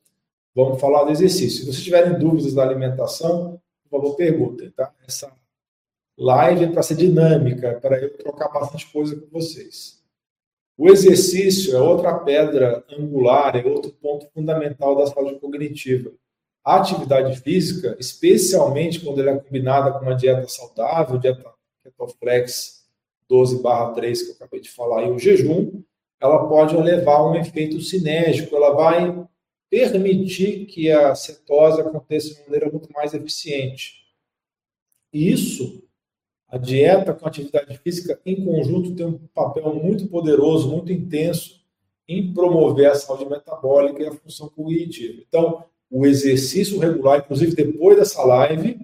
vamos 0.56 0.80
falar 0.80 1.04
do 1.04 1.12
exercício. 1.12 1.60
Se 1.60 1.66
vocês 1.66 1.84
tiverem 1.84 2.18
dúvidas 2.18 2.54
da 2.54 2.64
alimentação, 2.64 3.62
por 3.84 4.00
favor, 4.00 4.16
perguntem, 4.16 4.72
tá? 4.72 4.94
Essa 5.06 5.30
live 6.18 6.64
é 6.64 6.68
para 6.72 6.82
ser 6.82 6.96
dinâmica, 6.96 7.82
para 7.82 8.00
eu 8.00 8.18
trocar 8.18 8.48
bastante 8.48 8.90
coisa 8.94 9.14
com 9.18 9.28
vocês. 9.30 10.02
O 10.78 10.88
exercício 10.88 11.76
é 11.76 11.82
outra 11.82 12.18
pedra 12.18 12.86
angular, 12.98 13.58
é 13.58 13.68
outro 13.68 13.92
ponto 13.92 14.26
fundamental 14.34 14.96
da 14.96 15.08
saúde 15.08 15.38
cognitiva. 15.38 16.14
A 16.64 16.78
atividade 16.78 17.42
física, 17.42 17.98
especialmente 18.00 19.02
quando 19.02 19.20
ela 19.20 19.32
é 19.32 19.38
combinada 19.38 19.92
com 19.92 20.06
uma 20.06 20.16
dieta 20.16 20.48
saudável, 20.48 21.18
dieta 21.18 21.44
Ketoflex 21.84 22.88
12/3 23.30 24.22
que 24.22 24.30
eu 24.30 24.36
acabei 24.36 24.62
de 24.62 24.70
falar, 24.70 25.04
e 25.04 25.12
o 25.12 25.20
jejum, 25.20 25.84
ela 26.20 26.48
pode 26.48 26.76
levar 26.76 27.18
a 27.18 27.30
um 27.30 27.36
efeito 27.36 27.80
sinérgico, 27.82 28.56
ela 28.56 28.72
vai 28.72 29.28
permitir 29.70 30.66
que 30.66 30.90
a 30.92 31.14
cetose 31.14 31.82
aconteça 31.82 32.34
de 32.34 32.42
maneira 32.44 32.70
muito 32.72 32.92
mais 32.94 33.14
eficiente. 33.14 34.06
Isso 35.12 35.88
a 36.50 36.58
dieta 36.58 37.14
com 37.14 37.26
a 37.26 37.28
atividade 37.28 37.78
física 37.80 38.20
em 38.26 38.44
conjunto 38.44 38.96
tem 38.96 39.06
um 39.06 39.20
papel 39.34 39.76
muito 39.76 40.08
poderoso, 40.08 40.70
muito 40.70 40.94
intenso 40.94 41.62
em 42.08 42.34
promover 42.34 42.90
a 42.90 42.96
saúde 42.96 43.26
metabólica 43.26 44.02
e 44.02 44.08
a 44.08 44.14
função 44.14 44.48
cognitiva. 44.48 45.22
Então, 45.28 45.66
o 45.92 46.06
exercício 46.06 46.80
regular, 46.80 47.20
inclusive 47.20 47.54
depois 47.54 47.98
dessa 47.98 48.24
live, 48.24 48.80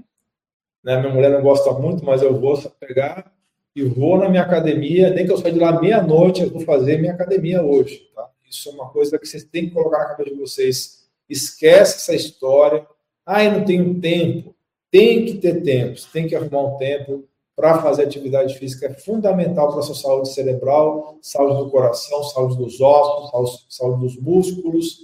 né, 0.84 1.00
minha 1.00 1.14
mulher 1.14 1.32
não 1.32 1.42
gosta 1.42 1.72
muito, 1.72 2.04
mas 2.04 2.22
eu 2.22 2.38
vou 2.38 2.58
pegar 2.80 3.34
e 3.76 3.84
vou 3.84 4.18
na 4.18 4.30
minha 4.30 4.44
academia, 4.44 5.10
nem 5.10 5.26
que 5.26 5.32
eu 5.32 5.38
saia 5.38 5.54
de 5.54 5.60
lá 5.60 5.82
meia-noite, 5.82 6.42
eu 6.42 6.50
vou 6.50 6.62
fazer 6.62 7.00
minha 7.00 7.14
academia 7.14 7.64
hoje. 7.64 8.08
Tá? 8.16 8.30
Isso 8.48 8.70
é 8.70 8.72
uma 8.74 8.90
coisa 8.90 9.18
que 9.18 9.26
vocês 9.26 9.44
têm 9.44 9.68
que 9.68 9.74
colocar 9.74 10.00
na 10.00 10.06
cabeça 10.06 10.30
de 10.30 10.40
vocês. 10.40 11.08
Esquece 11.28 11.96
essa 11.96 12.14
história. 12.14 12.86
Ah, 13.26 13.44
eu 13.44 13.52
não 13.52 13.66
tenho 13.66 14.00
tempo. 14.00 14.54
Tem 14.92 15.26
que 15.26 15.36
ter 15.36 15.64
tempo. 15.64 15.98
Você 15.98 16.08
tem 16.14 16.28
que 16.28 16.36
arrumar 16.36 16.76
um 16.76 16.78
tempo 16.78 17.28
para 17.56 17.82
fazer 17.82 18.04
atividade 18.04 18.58
física. 18.60 18.88
É 18.88 18.94
fundamental 18.94 19.70
para 19.70 19.80
a 19.80 19.84
sua 19.84 19.96
saúde 19.96 20.32
cerebral, 20.32 21.18
saúde 21.22 21.64
do 21.64 21.70
coração, 21.72 22.24
saúde 22.24 22.58
dos 22.58 22.80
ossos, 22.80 23.66
saúde 23.70 24.02
dos 24.02 24.18
músculos. 24.18 25.00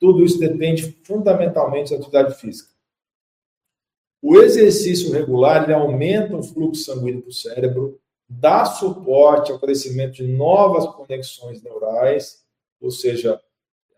Tudo 0.00 0.24
isso 0.24 0.38
depende 0.38 0.96
fundamentalmente 1.04 1.90
da 1.90 1.96
atividade 1.96 2.34
física. 2.40 2.70
O 4.20 4.36
exercício 4.40 5.12
regular 5.12 5.64
ele 5.64 5.74
aumenta 5.74 6.36
o 6.36 6.42
fluxo 6.42 6.82
sanguíneo 6.82 7.22
para 7.22 7.30
o 7.30 7.32
cérebro, 7.32 8.00
dá 8.28 8.66
suporte 8.66 9.50
ao 9.50 9.58
crescimento 9.58 10.16
de 10.16 10.28
novas 10.28 10.86
conexões 10.86 11.62
neurais, 11.62 12.44
ou 12.80 12.90
seja, 12.90 13.40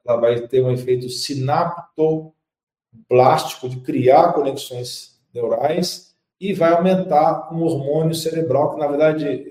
ela 0.06 0.20
vai 0.20 0.46
ter 0.46 0.62
um 0.62 0.70
efeito 0.70 1.08
sinaptoblástico 1.08 3.68
de 3.68 3.80
criar 3.80 4.32
conexões 4.32 5.20
neurais 5.34 6.14
e 6.40 6.54
vai 6.54 6.72
aumentar 6.72 7.52
um 7.52 7.62
hormônio 7.62 8.14
cerebral 8.14 8.72
que 8.72 8.78
na 8.78 8.86
verdade 8.86 9.26
é 9.26 9.50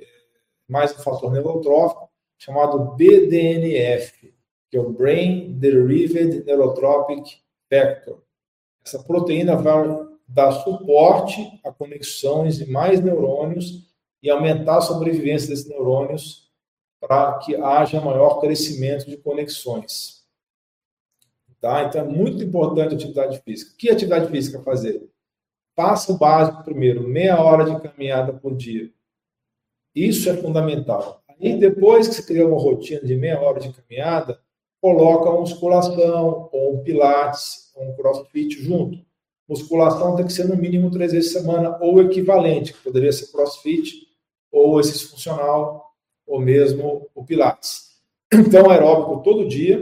mais 0.68 0.98
um 0.98 1.04
fator 1.04 1.32
neurotrófico 1.32 2.10
chamado 2.38 2.96
BDNF, 2.96 4.34
que 4.70 4.78
é 4.78 4.80
o 4.80 4.92
Brain 4.92 5.60
Derived 5.60 6.46
Neurotropic 6.46 7.42
Factor. 7.70 8.24
Essa 8.86 9.04
proteína 9.04 9.58
vai 9.58 9.84
dar 10.28 10.52
suporte 10.52 11.60
a 11.64 11.72
conexões 11.72 12.58
de 12.58 12.70
mais 12.72 13.02
neurônios 13.02 13.89
e 14.22 14.30
aumentar 14.30 14.78
a 14.78 14.82
sobrevivência 14.82 15.50
desses 15.50 15.68
neurônios 15.68 16.50
para 17.00 17.38
que 17.40 17.56
haja 17.56 18.02
maior 18.02 18.40
crescimento 18.40 19.10
de 19.10 19.18
conexões. 19.18 20.26
Tá? 21.62 21.84
Então 21.84 22.02
é 22.02 22.04
muito 22.04 22.44
importante 22.44 22.94
a 22.94 22.98
atividade 22.98 23.42
física. 23.42 23.74
Que 23.78 23.90
atividade 23.90 24.30
física 24.30 24.62
fazer? 24.62 25.10
Passo 25.76 26.18
básico 26.18 26.64
primeiro, 26.64 27.08
meia 27.08 27.42
hora 27.42 27.64
de 27.64 27.80
caminhada 27.82 28.34
por 28.34 28.56
dia. 28.56 28.92
Isso 29.96 30.30
é 30.30 30.36
fundamental. 30.36 31.24
Aí 31.28 31.58
depois 31.58 32.08
que 32.08 32.16
você 32.16 32.24
cria 32.24 32.48
uma 32.48 32.60
rotina 32.60 33.02
de 33.02 33.16
meia 33.16 33.40
hora 33.40 33.60
de 33.60 33.72
caminhada, 33.72 34.42
coloca 34.82 35.32
musculação, 35.32 36.50
ou 36.52 36.76
um 36.76 36.84
pilates, 36.84 37.72
ou 37.76 37.90
um 37.90 37.96
crossfit 37.96 38.62
junto 38.62 39.10
musculação 39.50 40.16
tem 40.16 40.28
que 40.28 40.32
ser 40.32 40.48
no 40.48 40.56
mínimo 40.56 40.92
três 40.92 41.12
vezes 41.12 41.34
por 41.34 41.40
semana, 41.40 41.78
ou 41.82 42.00
equivalente, 42.04 42.72
que 42.72 42.84
poderia 42.84 43.12
ser 43.12 43.32
crossfit, 43.32 44.08
ou 44.52 44.80
exercício 44.80 45.10
funcional, 45.10 45.94
ou 46.26 46.40
mesmo 46.40 47.10
o 47.14 47.24
pilates. 47.26 47.90
Então, 48.32 48.70
aeróbico 48.70 49.24
todo 49.24 49.48
dia, 49.48 49.82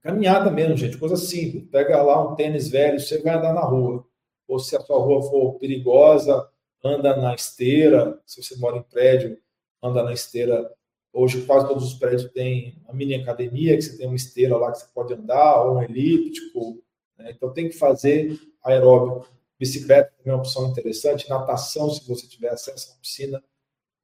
caminhada 0.00 0.50
mesmo, 0.50 0.76
gente, 0.76 0.96
coisa 0.96 1.16
simples. 1.16 1.68
Pega 1.70 2.00
lá 2.02 2.30
um 2.30 2.36
tênis 2.36 2.68
velho, 2.68 3.00
você 3.00 3.20
vai 3.20 3.34
andar 3.34 3.52
na 3.52 3.62
rua. 3.62 4.06
Ou 4.46 4.58
se 4.58 4.76
a 4.76 4.80
sua 4.80 4.98
rua 4.98 5.22
for 5.22 5.54
perigosa, 5.54 6.48
anda 6.82 7.16
na 7.16 7.34
esteira. 7.34 8.20
Se 8.24 8.42
você 8.42 8.56
mora 8.56 8.76
em 8.76 8.82
prédio, 8.82 9.38
anda 9.82 10.02
na 10.02 10.12
esteira. 10.12 10.70
Hoje 11.12 11.42
quase 11.42 11.66
todos 11.66 11.84
os 11.84 11.94
prédios 11.94 12.30
têm 12.32 12.76
uma 12.84 12.92
mini 12.92 13.14
academia, 13.14 13.76
que 13.76 13.82
você 13.82 13.96
tem 13.96 14.06
uma 14.06 14.16
esteira 14.16 14.56
lá 14.56 14.70
que 14.70 14.78
você 14.78 14.86
pode 14.94 15.14
andar, 15.14 15.62
ou 15.62 15.76
um 15.76 15.82
elíptico, 15.82 16.82
né? 17.16 17.30
Então 17.30 17.52
tem 17.52 17.68
que 17.68 17.76
fazer 17.76 18.38
aeróbico. 18.62 19.28
Bicicleta 19.64 20.12
é 20.24 20.30
uma 20.30 20.38
opção 20.38 20.68
interessante. 20.68 21.28
Natação, 21.28 21.88
se 21.88 22.06
você 22.06 22.26
tiver 22.26 22.50
acesso 22.50 22.92
à 22.92 23.00
piscina. 23.00 23.42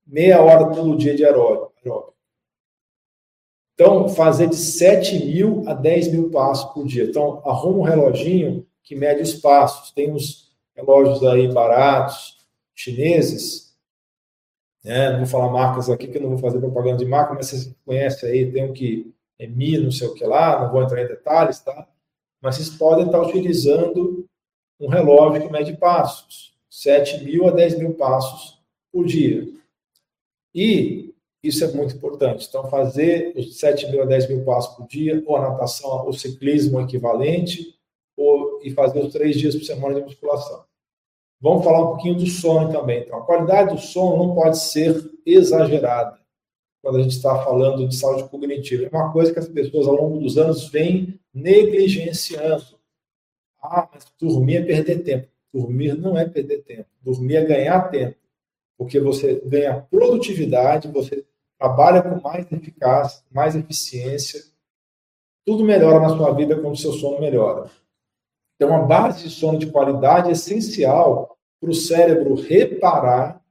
Meia 0.07 0.41
hora 0.41 0.75
todo 0.75 0.97
dia 0.97 1.15
de 1.15 1.23
aeróbico. 1.23 2.15
Então, 3.75 4.09
fazer 4.09 4.49
de 4.49 4.57
7 4.57 5.25
mil 5.27 5.63
a 5.67 5.75
10 5.75 6.13
mil 6.13 6.31
passos 6.31 6.73
por 6.73 6.87
dia. 6.87 7.05
Então, 7.05 7.43
arruma 7.47 7.79
um 7.79 7.83
reloginho 7.83 8.67
que 8.83 8.97
mede 8.97 9.23
os 9.23 9.35
passos. 9.35 9.91
Tem 9.93 10.11
uns 10.11 10.51
relógios 10.75 11.23
aí 11.25 11.47
baratos, 11.53 12.39
chineses. 12.75 13.77
Né? 14.83 15.11
Não 15.11 15.19
vou 15.19 15.27
falar 15.27 15.53
marcas 15.53 15.91
aqui, 15.91 16.09
que 16.09 16.17
eu 16.17 16.23
não 16.23 16.31
vou 16.31 16.39
fazer 16.39 16.59
propaganda 16.59 16.97
de 16.97 17.05
marca, 17.05 17.35
mas 17.35 17.49
vocês 17.49 17.75
conhecem 17.85 18.31
aí, 18.31 18.51
tem 18.51 18.65
um 18.65 18.73
que 18.73 19.15
é 19.39 19.47
Mi, 19.47 19.79
não 19.79 19.91
sei 19.91 20.09
o 20.09 20.15
que 20.15 20.25
lá, 20.25 20.63
não 20.63 20.73
vou 20.73 20.83
entrar 20.83 21.03
em 21.03 21.07
detalhes, 21.07 21.61
tá? 21.61 21.87
mas 22.41 22.57
vocês 22.57 22.71
podem 22.71 23.07
estar 23.07 23.21
utilizando 23.21 24.20
um 24.81 24.89
relógio 24.89 25.43
que 25.43 25.53
mede 25.53 25.77
passos, 25.77 26.55
7 26.69 27.25
mil 27.25 27.47
a 27.47 27.51
10 27.51 27.79
mil 27.79 27.95
passos 27.95 28.59
por 28.91 29.07
dia. 29.07 29.47
E 30.55 31.15
isso 31.43 31.65
é 31.65 31.73
muito 31.73 31.97
importante. 31.97 32.47
Então, 32.49 32.69
fazer 32.69 33.33
os 33.37 33.59
7 33.59 33.91
mil 33.91 34.03
a 34.03 34.07
10 34.07 34.29
mil 34.29 34.45
passos 34.45 34.75
por 34.75 34.87
dia, 34.87 35.23
ou 35.27 35.37
a 35.37 35.51
natação, 35.51 36.09
o 36.09 36.13
ciclismo 36.13 36.81
equivalente, 36.81 37.79
ou, 38.17 38.61
e 38.63 38.71
fazer 38.71 39.01
os 39.01 39.13
três 39.13 39.39
dias 39.39 39.55
por 39.55 39.65
semana 39.65 39.95
de 39.97 40.03
musculação. 40.03 40.65
Vamos 41.41 41.65
falar 41.65 41.83
um 41.83 41.89
pouquinho 41.89 42.17
do 42.17 42.27
sono 42.27 42.71
também. 42.71 43.01
Então, 43.01 43.19
a 43.19 43.25
qualidade 43.25 43.75
do 43.75 43.81
sono 43.81 44.19
não 44.19 44.35
pode 44.35 44.59
ser 44.59 45.11
exagerada 45.25 46.19
quando 46.83 46.99
a 46.99 47.03
gente 47.03 47.17
está 47.17 47.43
falando 47.43 47.87
de 47.89 47.95
saúde 47.95 48.29
cognitiva. 48.29 48.89
É 48.91 48.97
uma 48.97 49.13
coisa 49.13 49.33
que 49.33 49.39
as 49.39 49.49
pessoas, 49.49 49.87
ao 49.87 49.95
longo 49.95 50.19
dos 50.19 50.37
anos, 50.37 50.69
vêm 50.69 51.19
negligenciando. 51.33 52.80
Ah, 53.63 53.89
mas 53.93 54.07
dormir 54.19 54.57
é 54.57 54.63
perder 54.63 55.03
tempo. 55.03 55.29
Dormir 55.53 55.97
não 55.97 56.17
é 56.17 56.25
perder 56.25 56.63
tempo. 56.63 56.87
Dormir 57.03 57.37
é 57.37 57.45
ganhar 57.45 57.91
tempo. 57.91 58.17
Porque 58.79 58.99
você 58.99 59.41
ganha 59.45 59.87
produtividade, 59.91 60.89
você 60.89 61.25
trabalha 61.59 62.03
com 62.03 62.21
mais 62.21 62.51
eficácia, 62.51 63.23
mais 63.31 63.55
eficiência. 63.55 64.43
Tudo 65.45 65.65
melhora 65.65 66.01
na 66.01 66.17
sua 66.17 66.33
vida 66.33 66.59
quando 66.59 66.75
o 66.75 66.79
seu 66.79 66.93
sono 66.93 67.21
melhora. 67.21 67.71
Então, 68.57 68.75
a 68.75 68.83
base 68.83 69.25
de 69.25 69.31
sono 69.31 69.59
de 69.59 69.71
qualidade 69.71 70.29
é 70.29 70.33
essencial 70.33 71.39
para 71.61 71.71
o 71.71 71.75
cérebro 71.75 72.35
reparar 72.35 73.43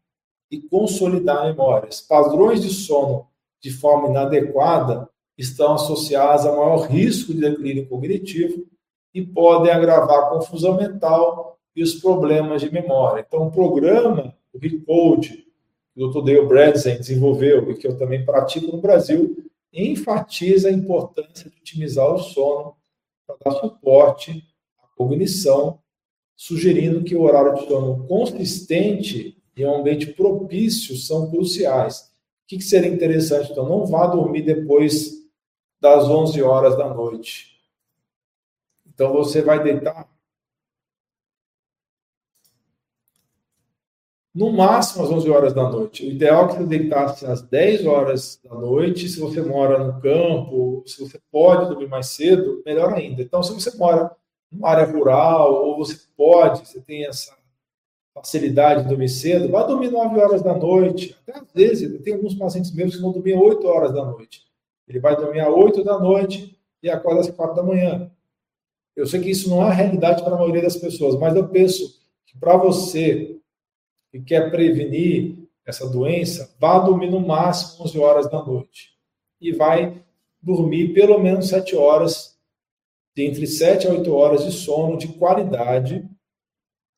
e 0.51 0.59
consolidar 0.59 1.45
memórias. 1.45 2.01
Padrões 2.01 2.61
de 2.61 2.69
sono 2.69 3.27
de 3.61 3.71
forma 3.71 4.09
inadequada 4.09 5.09
estão 5.37 5.73
associadas 5.73 6.45
a 6.45 6.51
maior 6.51 6.87
risco 6.87 7.33
de 7.33 7.41
declínio 7.41 7.87
cognitivo 7.87 8.65
e 9.13 9.25
podem 9.25 9.71
agravar 9.71 10.19
a 10.19 10.29
confusão 10.29 10.75
mental 10.75 11.57
e 11.75 11.83
os 11.83 11.95
problemas 11.95 12.61
de 12.61 12.71
memória. 12.71 13.25
Então, 13.27 13.47
o 13.47 13.51
programa, 13.51 14.35
o 14.53 14.57
Recode, 14.57 15.45
que 15.93 16.03
o 16.03 16.07
Dr. 16.07 16.23
Dale 16.23 16.45
Bradzen 16.45 16.97
desenvolveu 16.97 17.71
e 17.71 17.75
que 17.75 17.87
eu 17.87 17.97
também 17.97 18.25
pratico 18.25 18.75
no 18.75 18.81
Brasil, 18.81 19.35
enfatiza 19.73 20.69
a 20.69 20.71
importância 20.71 21.49
de 21.49 21.57
otimizar 21.57 22.13
o 22.13 22.19
sono 22.19 22.75
para 23.25 23.37
dar 23.43 23.59
suporte 23.59 24.43
à 24.81 24.87
cognição, 24.95 25.79
sugerindo 26.35 27.03
que 27.03 27.15
o 27.15 27.21
horário 27.21 27.55
de 27.55 27.67
sono 27.67 28.07
consistente 28.07 29.37
e 29.55 29.65
um 29.65 29.75
ambiente 29.75 30.07
propício 30.07 30.95
são 30.95 31.29
cruciais. 31.29 32.09
O 32.43 32.47
que 32.47 32.61
seria 32.61 32.89
interessante? 32.89 33.51
Então, 33.51 33.67
não 33.67 33.85
vá 33.85 34.07
dormir 34.07 34.41
depois 34.41 35.19
das 35.79 36.05
11 36.05 36.41
horas 36.41 36.77
da 36.77 36.93
noite. 36.93 37.58
Então 38.99 39.13
você 39.13 39.41
vai 39.41 39.63
deitar 39.63 40.09
no 44.35 44.51
máximo 44.51 45.05
às 45.05 45.09
11 45.09 45.29
horas 45.29 45.53
da 45.53 45.69
noite. 45.69 46.05
O 46.05 46.11
ideal 46.11 46.43
é 46.43 46.47
que 46.49 46.53
você 46.55 46.65
deitasse 46.65 47.25
às 47.25 47.41
10 47.41 47.85
horas 47.85 48.41
da 48.43 48.53
noite. 48.53 49.07
Se 49.07 49.21
você 49.21 49.41
mora 49.41 49.81
no 49.81 50.01
campo, 50.01 50.83
se 50.85 50.99
você 50.99 51.17
pode 51.31 51.69
dormir 51.69 51.87
mais 51.87 52.07
cedo, 52.07 52.61
melhor 52.65 52.93
ainda. 52.93 53.21
Então, 53.21 53.41
se 53.41 53.53
você 53.53 53.73
mora 53.77 54.13
numa 54.51 54.67
área 54.67 54.91
rural, 54.91 55.65
ou 55.65 55.77
você 55.77 55.97
pode, 56.17 56.67
você 56.67 56.81
tem 56.81 57.05
essa 57.05 57.33
facilidade 58.13 58.83
de 58.83 58.89
dormir 58.89 59.07
cedo, 59.07 59.47
vá 59.47 59.63
dormir 59.63 59.91
9 59.91 60.19
horas 60.19 60.41
da 60.41 60.53
noite. 60.53 61.15
Até 61.25 61.39
às 61.39 61.53
vezes, 61.53 62.03
tem 62.03 62.15
alguns 62.15 62.35
pacientes 62.35 62.75
meus 62.75 62.97
que 62.97 63.01
vão 63.01 63.13
dormir 63.13 63.35
8 63.35 63.65
horas 63.65 63.93
da 63.93 64.03
noite. 64.03 64.43
Ele 64.85 64.99
vai 64.99 65.15
dormir 65.15 65.39
às 65.39 65.53
8 65.53 65.85
da 65.85 65.97
noite 65.97 66.59
e 66.83 66.89
acorda 66.89 67.21
às 67.21 67.29
4 67.29 67.55
da 67.55 67.63
manhã. 67.63 68.11
Eu 68.99 69.07
sei 69.07 69.21
que 69.21 69.29
isso 69.29 69.49
não 69.49 69.65
é 69.65 69.73
realidade 69.73 70.21
para 70.23 70.35
a 70.35 70.37
maioria 70.37 70.61
das 70.61 70.75
pessoas, 70.75 71.15
mas 71.15 71.33
eu 71.33 71.47
penso 71.47 72.01
que 72.25 72.37
para 72.37 72.57
você 72.57 73.39
que 74.11 74.19
quer 74.19 74.51
prevenir 74.51 75.47
essa 75.65 75.89
doença, 75.89 76.53
vá 76.59 76.79
dormir 76.79 77.09
no 77.09 77.21
máximo 77.21 77.85
11 77.85 77.97
horas 77.97 78.29
da 78.29 78.43
noite. 78.43 78.97
E 79.39 79.53
vai 79.53 80.03
dormir 80.41 80.93
pelo 80.93 81.17
menos 81.17 81.47
7 81.47 81.77
horas, 81.77 82.37
entre 83.15 83.47
7 83.47 83.87
a 83.87 83.91
8 83.91 84.13
horas 84.13 84.43
de 84.43 84.51
sono 84.51 84.97
de 84.97 85.07
qualidade. 85.07 86.05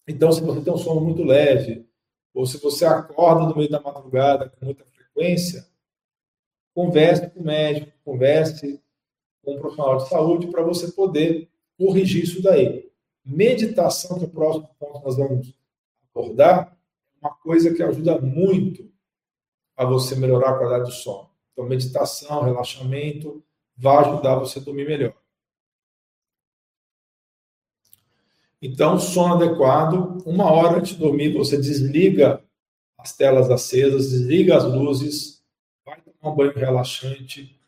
Então, 0.08 0.32
se 0.32 0.42
você 0.42 0.60
tem 0.60 0.74
um 0.74 0.78
sono 0.78 1.02
muito 1.02 1.24
leve, 1.24 1.86
ou 2.34 2.48
se 2.48 2.58
você 2.58 2.84
acorda 2.84 3.48
no 3.48 3.56
meio 3.56 3.70
da 3.70 3.80
madrugada 3.80 4.50
com 4.50 4.66
muita 4.66 4.84
frequência, 4.86 5.68
converse 6.74 7.30
com 7.30 7.42
o 7.42 7.46
médico, 7.46 7.92
converse 8.04 8.82
com 9.44 9.54
um 9.54 9.60
profissional 9.60 9.98
de 9.98 10.10
saúde 10.10 10.48
para 10.48 10.64
você 10.64 10.92
poder 10.92 11.51
corrigir 11.82 12.24
isso 12.24 12.42
daí. 12.42 12.92
Meditação, 13.26 14.18
que 14.20 14.26
é 14.26 14.28
o 14.28 14.32
próximo 14.32 14.70
ponto 14.80 15.00
que 15.00 15.06
nós 15.06 15.18
vamos 15.18 15.54
abordar, 16.14 16.78
é 17.16 17.28
uma 17.28 17.34
coisa 17.36 17.74
que 17.74 17.82
ajuda 17.82 18.22
muito 18.22 18.92
a 19.76 19.84
você 19.86 20.16
melhorar 20.16 20.52
a 20.52 20.58
qualidade 20.58 20.86
do 20.86 20.92
sono. 20.92 21.30
Então, 21.52 21.66
meditação, 21.66 22.44
relaxamento, 22.44 23.44
vai 23.76 23.98
ajudar 23.98 24.36
você 24.36 24.60
a 24.60 24.62
dormir 24.62 24.88
melhor. 24.88 25.14
Então, 28.62 29.00
sono 29.00 29.34
adequado, 29.36 30.22
uma 30.24 30.52
hora 30.52 30.78
antes 30.78 30.94
de 30.94 31.00
dormir, 31.00 31.34
você 31.34 31.58
desliga 31.58 32.44
as 32.96 33.16
telas 33.16 33.50
acesas, 33.50 34.12
desliga 34.12 34.56
as 34.56 34.64
luzes, 34.64 35.44
vai 35.84 36.00
tomar 36.00 36.34
um 36.34 36.36
banho 36.36 36.54
relaxante, 36.54 37.60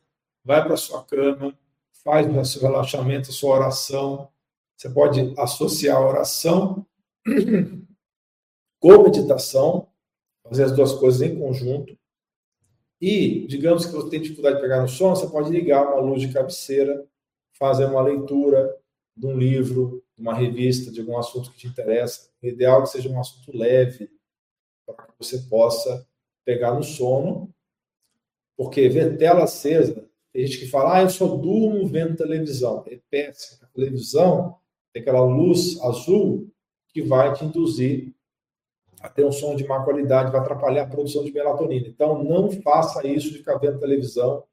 vai 0.46 0.64
para 0.64 0.78
sua 0.78 1.04
cama, 1.04 1.58
faz 2.04 2.28
o 2.28 2.46
seu 2.46 2.62
relaxamento, 2.62 3.30
a 3.30 3.34
sua 3.34 3.56
oração. 3.56 4.30
Você 4.76 4.90
pode 4.90 5.34
associar 5.38 5.98
a 5.98 6.08
oração 6.08 6.86
com 8.80 9.04
meditação, 9.04 9.88
fazer 10.44 10.66
as 10.66 10.72
duas 10.72 10.94
coisas 10.94 11.22
em 11.22 11.40
conjunto. 11.40 11.98
E, 13.00 13.46
digamos 13.48 13.86
que 13.86 13.92
você 13.92 14.10
tem 14.10 14.22
dificuldade 14.22 14.56
de 14.56 14.62
pegar 14.62 14.82
no 14.82 14.88
sono, 14.88 15.16
você 15.16 15.28
pode 15.28 15.50
ligar 15.50 15.84
uma 15.84 16.00
luz 16.00 16.22
de 16.22 16.32
cabeceira, 16.32 17.06
fazer 17.58 17.86
uma 17.86 18.02
leitura 18.02 18.78
de 19.16 19.28
um 19.28 19.38
livro, 19.38 20.04
de 20.16 20.22
uma 20.22 20.34
revista, 20.34 20.92
de 20.92 21.02
algum 21.02 21.18
assunto 21.18 21.52
que 21.52 21.58
te 21.58 21.68
interessa. 21.68 22.30
O 22.42 22.48
ideal 22.48 22.80
é 22.80 22.84
que 22.84 22.90
seja 22.90 23.10
um 23.10 23.20
assunto 23.20 23.56
leve, 23.56 24.10
para 24.86 25.06
que 25.06 25.14
você 25.18 25.38
possa 25.50 26.08
pegar 26.46 26.74
no 26.74 26.84
sono, 26.84 27.54
porque 28.58 28.88
ver 28.90 29.18
tela 29.18 29.44
acesa, 29.44 30.10
tem 30.34 30.48
gente 30.48 30.60
que 30.60 30.68
fala, 30.68 30.98
ah, 30.98 31.02
eu 31.04 31.10
só 31.10 31.28
durmo 31.28 31.86
vendo 31.86 32.18
televisão. 32.18 32.84
É 32.88 33.00
péssimo. 33.10 33.60
A 33.62 33.68
televisão 33.68 34.58
tem 34.92 35.04
aquela 35.04 35.24
luz 35.24 35.80
azul 35.82 36.52
que 36.92 37.04
vai 37.04 37.34
te 37.34 37.46
induzir 37.46 38.12
a 39.00 39.10
ter 39.10 39.24
um 39.26 39.32
sono 39.32 39.56
de 39.56 39.68
má 39.68 39.84
qualidade, 39.84 40.32
vai 40.32 40.42
atrapalhar 40.42 40.84
a 40.84 40.88
produção 40.88 41.24
de 41.24 41.32
melatonina. 41.32 41.88
Então, 41.88 42.24
não 42.24 42.50
faça 42.50 43.06
isso 43.06 43.32
de 43.32 43.40
ficar 43.40 43.58
vendo 43.58 43.80
televisão. 43.80 44.44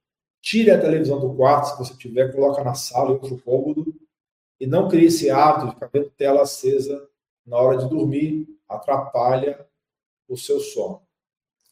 Tire 0.42 0.70
a 0.70 0.80
televisão 0.80 1.18
do 1.18 1.34
quarto, 1.34 1.68
se 1.68 1.78
você 1.78 1.96
tiver, 1.96 2.32
coloca 2.32 2.62
na 2.62 2.74
sala, 2.74 3.10
em 3.10 3.12
outro 3.14 3.40
cômodo, 3.42 3.94
e 4.58 4.66
não 4.66 4.88
crie 4.88 5.06
esse 5.06 5.30
hábito 5.30 5.66
de 5.66 5.74
ficar 5.74 5.90
vendo 5.92 6.10
tela 6.10 6.42
acesa 6.42 7.08
na 7.46 7.56
hora 7.56 7.78
de 7.78 7.88
dormir, 7.88 8.46
atrapalha 8.68 9.66
o 10.28 10.36
seu 10.36 10.60
sono. 10.60 11.02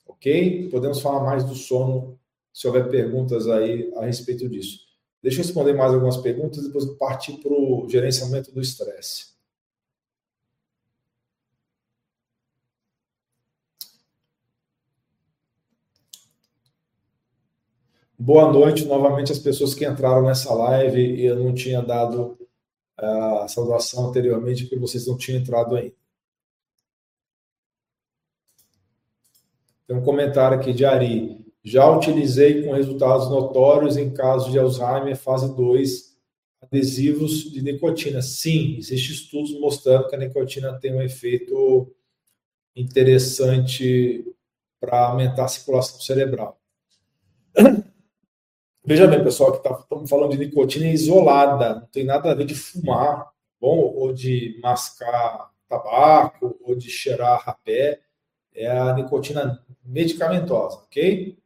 Ok? 0.06 0.68
Podemos 0.70 1.00
falar 1.00 1.22
mais 1.22 1.44
do 1.44 1.54
sono 1.54 2.17
se 2.58 2.66
houver 2.66 2.90
perguntas 2.90 3.46
aí 3.46 3.88
a 3.94 4.04
respeito 4.04 4.48
disso. 4.48 4.80
Deixa 5.22 5.40
eu 5.40 5.44
responder 5.44 5.74
mais 5.74 5.94
algumas 5.94 6.16
perguntas 6.16 6.58
e 6.58 6.66
depois 6.66 6.84
partir 6.96 7.34
para 7.34 7.52
o 7.52 7.88
gerenciamento 7.88 8.50
do 8.50 8.60
estresse. 8.60 9.28
Boa 18.18 18.52
noite 18.52 18.86
novamente 18.86 19.30
às 19.30 19.38
pessoas 19.38 19.72
que 19.72 19.86
entraram 19.86 20.22
nessa 20.26 20.52
live 20.52 21.00
e 21.00 21.26
eu 21.26 21.38
não 21.38 21.54
tinha 21.54 21.80
dado 21.80 22.36
a 22.96 23.46
saudação 23.46 24.08
anteriormente 24.08 24.64
porque 24.64 24.80
vocês 24.80 25.06
não 25.06 25.16
tinham 25.16 25.40
entrado 25.40 25.76
ainda. 25.76 25.94
Tem 29.86 29.96
um 29.96 30.02
comentário 30.02 30.58
aqui 30.58 30.72
de 30.72 30.84
Ari. 30.84 31.47
Já 31.68 31.90
utilizei 31.90 32.62
com 32.62 32.72
resultados 32.72 33.28
notórios 33.28 33.96
em 33.96 34.10
casos 34.10 34.50
de 34.50 34.58
Alzheimer 34.58 35.16
fase 35.16 35.54
2 35.54 36.16
adesivos 36.62 37.50
de 37.52 37.62
nicotina. 37.62 38.22
Sim, 38.22 38.76
existem 38.78 39.14
estudos 39.14 39.58
mostrando 39.60 40.08
que 40.08 40.16
a 40.16 40.18
nicotina 40.18 40.78
tem 40.80 40.94
um 40.94 41.02
efeito 41.02 41.94
interessante 42.74 44.24
para 44.80 45.08
aumentar 45.08 45.44
a 45.44 45.48
circulação 45.48 46.00
cerebral. 46.00 46.58
Veja 48.84 49.06
bem, 49.06 49.22
pessoal, 49.22 49.52
que 49.52 49.62
tá, 49.62 49.78
estamos 49.78 50.08
falando 50.08 50.30
de 50.30 50.38
nicotina 50.38 50.86
isolada, 50.86 51.80
não 51.80 51.86
tem 51.88 52.04
nada 52.04 52.30
a 52.30 52.34
ver 52.34 52.46
de 52.46 52.54
fumar, 52.54 53.30
bom, 53.60 53.76
ou 53.76 54.12
de 54.14 54.58
mascar 54.62 55.50
tabaco, 55.68 56.58
ou 56.62 56.74
de 56.74 56.88
cheirar 56.88 57.42
rapé 57.44 58.00
é 58.54 58.66
a 58.66 58.94
nicotina 58.94 59.62
medicamentosa, 59.84 60.78
ok? 60.78 61.38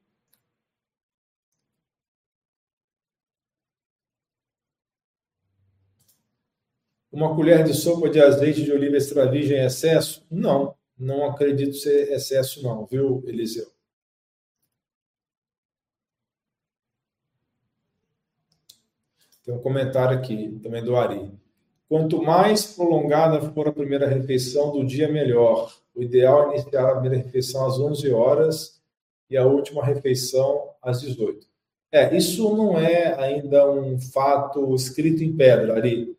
Uma 7.13 7.37
colher 7.37 7.63
de 7.63 7.75
sopa 7.75 8.09
de 8.09 8.19
azeite 8.19 8.65
de 8.65 8.73
oliva 8.73 8.97
extra 8.97 9.31
virgem 9.31 9.59
em 9.59 9.67
excesso? 9.67 10.25
Não, 10.31 10.75
não 10.99 11.27
acredito 11.27 11.75
ser 11.75 12.11
excesso 12.11 12.63
não, 12.63 12.87
viu, 12.87 13.23
Eliseu? 13.27 13.67
Tem 19.45 19.55
um 19.55 19.59
comentário 19.59 20.17
aqui 20.17 20.59
também 20.63 20.83
do 20.83 20.97
Ari. 20.97 21.31
Quanto 21.87 22.23
mais 22.23 22.65
prolongada 22.65 23.43
for 23.53 23.69
a 23.69 23.73
primeira 23.73 24.07
refeição 24.07 24.73
do 24.73 24.83
dia, 24.87 25.13
melhor. 25.13 25.71
O 25.95 26.03
ideal 26.03 26.53
é 26.53 26.55
iniciar 26.55 26.89
a 26.89 26.93
primeira 26.93 27.23
refeição 27.23 27.67
às 27.67 27.79
11 27.79 28.11
horas 28.11 28.81
e 29.29 29.37
a 29.37 29.45
última 29.45 29.85
refeição 29.85 30.71
às 30.81 31.03
18. 31.03 31.47
É, 31.91 32.17
isso 32.17 32.57
não 32.57 32.79
é 32.79 33.21
ainda 33.21 33.71
um 33.71 34.01
fato 34.01 34.75
escrito 34.75 35.23
em 35.23 35.37
pedra, 35.37 35.75
Ari. 35.75 36.17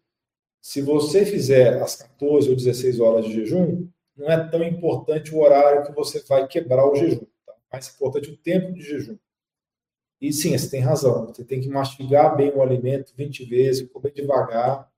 Se 0.63 0.81
você 0.81 1.25
fizer 1.25 1.81
às 1.83 1.97
14 1.97 2.49
ou 2.49 2.55
16 2.55 3.01
horas 3.01 3.25
de 3.25 3.33
jejum, 3.33 3.85
não 4.15 4.31
é 4.31 4.47
tão 4.47 4.63
importante 4.63 5.35
o 5.35 5.39
horário 5.39 5.85
que 5.85 5.91
você 5.91 6.21
vai 6.21 6.47
quebrar 6.47 6.89
o 6.89 6.95
jejum. 6.95 7.25
Tá? 7.45 7.53
Mais 7.69 7.93
importante 7.93 8.31
o 8.31 8.37
tempo 8.37 8.71
de 8.71 8.81
jejum. 8.81 9.17
E 10.21 10.31
sim, 10.31 10.57
você 10.57 10.69
tem 10.69 10.79
razão. 10.79 11.27
Você 11.27 11.43
tem 11.43 11.59
que 11.59 11.67
mastigar 11.67 12.37
bem 12.37 12.49
o 12.55 12.61
alimento 12.61 13.13
20 13.13 13.43
vezes, 13.43 13.91
comer 13.91 14.13
devagar. 14.13 14.89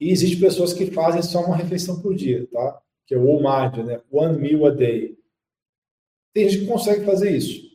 E 0.00 0.10
existem 0.10 0.40
pessoas 0.40 0.72
que 0.72 0.90
fazem 0.90 1.22
só 1.22 1.44
uma 1.44 1.56
refeição 1.56 2.02
por 2.02 2.12
dia, 2.12 2.48
tá? 2.48 2.82
que 3.06 3.14
é 3.14 3.16
o 3.16 3.28
OMAD, 3.28 3.84
né? 3.84 4.02
One 4.10 4.38
Meal 4.38 4.66
a 4.66 4.70
Day. 4.70 5.16
Tem 6.34 6.48
gente 6.48 6.62
que 6.62 6.66
consegue 6.66 7.04
fazer 7.04 7.30
isso 7.30 7.70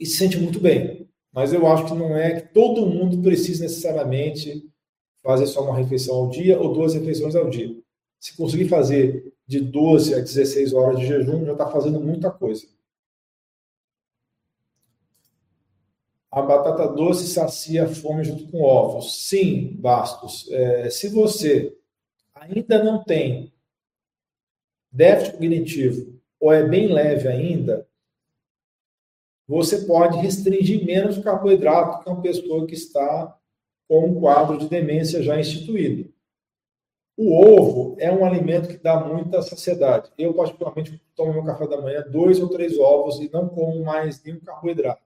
e 0.00 0.06
se 0.06 0.16
sente 0.16 0.38
muito 0.38 0.60
bem, 0.60 1.10
mas 1.30 1.52
eu 1.52 1.66
acho 1.66 1.86
que 1.86 1.94
não 1.94 2.16
é 2.16 2.40
que 2.40 2.54
todo 2.54 2.86
mundo 2.86 3.20
precisa 3.20 3.64
necessariamente 3.64 4.66
fazer 5.26 5.46
só 5.48 5.62
uma 5.62 5.76
refeição 5.76 6.14
ao 6.14 6.28
dia 6.28 6.58
ou 6.58 6.72
duas 6.72 6.94
refeições 6.94 7.34
ao 7.34 7.50
dia. 7.50 7.76
Se 8.18 8.36
conseguir 8.36 8.68
fazer 8.68 9.34
de 9.46 9.60
12 9.60 10.14
a 10.14 10.18
16 10.18 10.72
horas 10.72 11.00
de 11.00 11.06
jejum, 11.06 11.44
já 11.44 11.52
está 11.52 11.68
fazendo 11.68 12.00
muita 12.00 12.30
coisa. 12.30 12.66
A 16.30 16.42
batata 16.42 16.86
doce 16.88 17.26
sacia 17.26 17.84
a 17.84 17.88
fome 17.88 18.22
junto 18.22 18.48
com 18.50 18.62
ovos. 18.62 19.26
Sim, 19.26 19.76
Bastos. 19.78 20.48
É, 20.50 20.90
se 20.90 21.08
você 21.08 21.76
ainda 22.34 22.82
não 22.82 23.02
tem 23.02 23.52
déficit 24.92 25.32
cognitivo 25.32 26.20
ou 26.38 26.52
é 26.52 26.62
bem 26.62 26.92
leve 26.92 27.26
ainda, 27.26 27.88
você 29.48 29.86
pode 29.86 30.18
restringir 30.18 30.84
menos 30.84 31.16
o 31.16 31.22
carboidrato 31.22 32.02
que 32.02 32.10
uma 32.10 32.20
pessoa 32.20 32.66
que 32.66 32.74
está 32.74 33.38
com 33.88 34.06
um 34.06 34.20
quadro 34.20 34.58
de 34.58 34.68
demência 34.68 35.22
já 35.22 35.38
instituído. 35.38 36.12
O 37.16 37.32
ovo 37.32 37.96
é 37.98 38.12
um 38.12 38.24
alimento 38.24 38.68
que 38.68 38.76
dá 38.76 39.00
muita 39.02 39.40
saciedade. 39.40 40.10
Eu, 40.18 40.34
particularmente, 40.34 41.00
tomo 41.14 41.32
meu 41.32 41.44
café 41.44 41.66
da 41.66 41.80
manhã 41.80 42.04
dois 42.10 42.40
ou 42.40 42.48
três 42.48 42.78
ovos 42.78 43.20
e 43.20 43.30
não 43.32 43.48
como 43.48 43.82
mais 43.84 44.22
nenhum 44.22 44.40
carboidrato. 44.40 45.02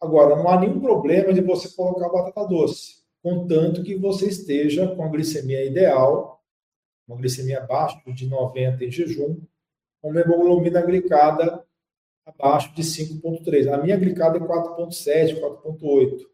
Agora, 0.00 0.34
não 0.34 0.48
há 0.48 0.60
nenhum 0.60 0.80
problema 0.80 1.32
de 1.32 1.40
você 1.40 1.68
colocar 1.74 2.08
batata 2.08 2.46
doce, 2.48 3.04
contanto 3.22 3.82
que 3.82 3.94
você 3.94 4.26
esteja 4.26 4.94
com 4.94 5.04
a 5.04 5.08
glicemia 5.08 5.64
ideal 5.64 6.34
uma 7.06 7.18
glicemia 7.18 7.58
abaixo 7.58 8.00
de 8.12 8.26
90 8.26 8.84
em 8.84 8.90
jejum, 8.90 9.40
uma 10.02 10.20
hemoglobina 10.20 10.80
glicada 10.82 11.64
abaixo 12.26 12.74
de 12.74 12.82
5,3. 12.82 13.72
A 13.72 13.78
minha 13.78 13.96
glicada 13.96 14.38
é 14.38 14.40
4,7, 14.40 15.40
4,8. 15.40 16.26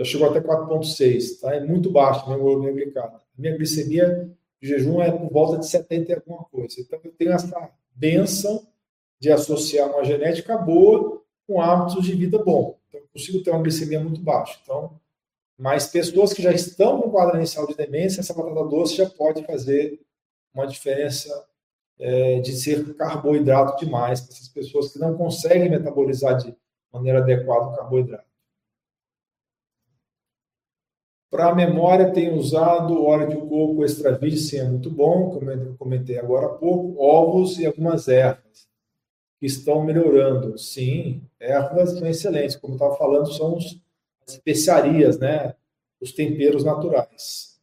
Já 0.00 0.04
chegou 0.06 0.30
até 0.30 0.40
4,6, 0.40 1.40
tá? 1.40 1.54
É 1.54 1.60
muito 1.60 1.90
baixo 1.90 2.22
a 2.22 2.28
minha 2.28 2.38
hemoglobina 2.38 2.72
glicada. 2.72 3.20
Minha 3.36 3.54
glicemia 3.54 4.30
de 4.58 4.68
jejum 4.68 5.02
é 5.02 5.12
por 5.12 5.30
volta 5.30 5.58
de 5.58 5.68
70 5.68 6.10
e 6.10 6.14
alguma 6.14 6.42
coisa. 6.44 6.80
Então, 6.80 6.98
eu 7.04 7.12
tenho 7.12 7.32
essa 7.32 7.70
benção 7.94 8.66
de 9.18 9.30
associar 9.30 9.90
uma 9.90 10.02
genética 10.02 10.56
boa 10.56 11.20
com 11.46 11.60
hábitos 11.60 12.02
de 12.02 12.14
vida 12.14 12.42
bom. 12.42 12.78
Então, 12.88 12.98
eu 12.98 13.08
consigo 13.12 13.42
ter 13.42 13.50
uma 13.50 13.60
glicemia 13.60 14.00
muito 14.00 14.22
baixa. 14.22 14.58
Então, 14.62 14.98
mas 15.58 15.88
pessoas 15.88 16.32
que 16.32 16.40
já 16.40 16.50
estão 16.50 16.96
no 16.96 17.10
quadro 17.10 17.36
inicial 17.36 17.66
de 17.66 17.74
demência, 17.74 18.20
essa 18.20 18.32
batata 18.32 18.64
doce 18.64 18.96
já 18.96 19.04
pode 19.04 19.44
fazer 19.44 20.00
uma 20.54 20.66
diferença 20.66 21.46
é, 21.98 22.40
de 22.40 22.52
ser 22.52 22.94
carboidrato 22.94 23.84
demais 23.84 24.22
para 24.22 24.32
essas 24.32 24.48
pessoas 24.48 24.90
que 24.90 24.98
não 24.98 25.14
conseguem 25.14 25.68
metabolizar 25.68 26.38
de 26.38 26.56
maneira 26.90 27.18
adequada 27.18 27.66
o 27.66 27.76
carboidrato. 27.76 28.29
Para 31.30 31.50
a 31.50 31.54
memória, 31.54 32.12
tenho 32.12 32.34
usado 32.34 33.04
óleo 33.04 33.28
de 33.28 33.36
coco 33.36 33.84
extra 33.84 34.18
virgem, 34.18 34.58
é 34.58 34.64
muito 34.64 34.90
bom, 34.90 35.30
como 35.30 35.48
eu 35.48 35.76
comentei 35.76 36.18
agora 36.18 36.46
há 36.46 36.50
pouco, 36.50 37.00
ovos 37.00 37.56
e 37.58 37.64
algumas 37.64 38.08
ervas, 38.08 38.68
que 39.38 39.46
estão 39.46 39.84
melhorando. 39.84 40.58
Sim, 40.58 41.22
ervas 41.38 41.92
são 41.92 42.08
excelentes, 42.08 42.56
como 42.56 42.74
eu 42.74 42.78
estava 42.78 42.96
falando, 42.96 43.32
são 43.32 43.56
as 43.56 43.78
especiarias, 44.26 45.20
né? 45.20 45.54
Os 46.00 46.12
temperos 46.12 46.64
naturais. 46.64 47.60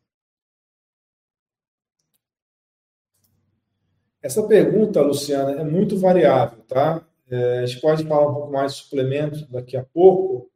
Essa 4.21 4.47
pergunta, 4.47 5.01
Luciana, 5.01 5.59
é 5.59 5.63
muito 5.63 5.97
variável, 5.97 6.63
tá? 6.63 7.05
É, 7.29 7.59
a 7.59 7.65
gente 7.65 7.81
pode 7.81 8.05
falar 8.05 8.29
um 8.29 8.33
pouco 8.33 8.51
mais 8.51 8.73
de 8.73 8.83
suplementos 8.83 9.45
daqui 9.49 9.75
a 9.75 9.83
pouco, 9.83 10.49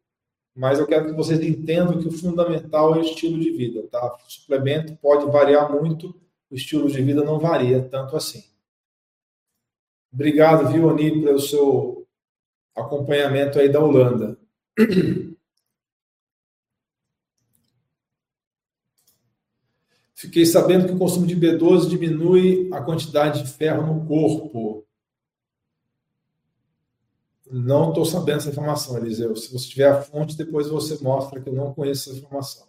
mas 0.55 0.79
eu 0.79 0.87
quero 0.87 1.05
que 1.05 1.13
vocês 1.13 1.41
entendam 1.41 1.99
que 1.99 2.07
o 2.07 2.11
fundamental 2.11 2.95
é 2.95 2.99
o 2.99 3.01
estilo 3.01 3.39
de 3.39 3.51
vida, 3.51 3.87
tá? 3.89 4.17
O 4.25 4.29
suplemento 4.29 4.95
pode 4.97 5.25
variar 5.31 5.71
muito, 5.71 6.15
o 6.49 6.55
estilo 6.55 6.89
de 6.89 7.01
vida 7.01 7.23
não 7.23 7.39
varia 7.39 7.81
tanto 7.81 8.15
assim. 8.15 8.43
Obrigado, 10.13 10.71
viu, 10.71 10.87
Oni, 10.87 11.21
pelo 11.23 11.39
seu 11.39 12.05
acompanhamento 12.75 13.59
aí 13.59 13.69
da 13.69 13.79
Holanda. 13.79 14.37
Fiquei 20.13 20.45
sabendo 20.45 20.85
que 20.85 20.93
o 20.93 20.99
consumo 20.99 21.25
de 21.25 21.35
B12 21.35 21.89
diminui 21.89 22.69
a 22.71 22.79
quantidade 22.79 23.41
de 23.41 23.51
ferro 23.51 23.87
no 23.87 24.05
corpo. 24.05 24.85
Não 27.53 27.89
estou 27.89 28.05
sabendo 28.05 28.37
essa 28.37 28.49
informação, 28.49 28.97
Eliseu. 28.97 29.35
Se 29.35 29.51
você 29.51 29.67
tiver 29.67 29.89
a 29.89 30.01
fonte, 30.01 30.37
depois 30.37 30.69
você 30.69 30.97
mostra 31.03 31.41
que 31.41 31.49
eu 31.49 31.53
não 31.53 31.73
conheço 31.73 32.09
essa 32.09 32.19
informação. 32.19 32.65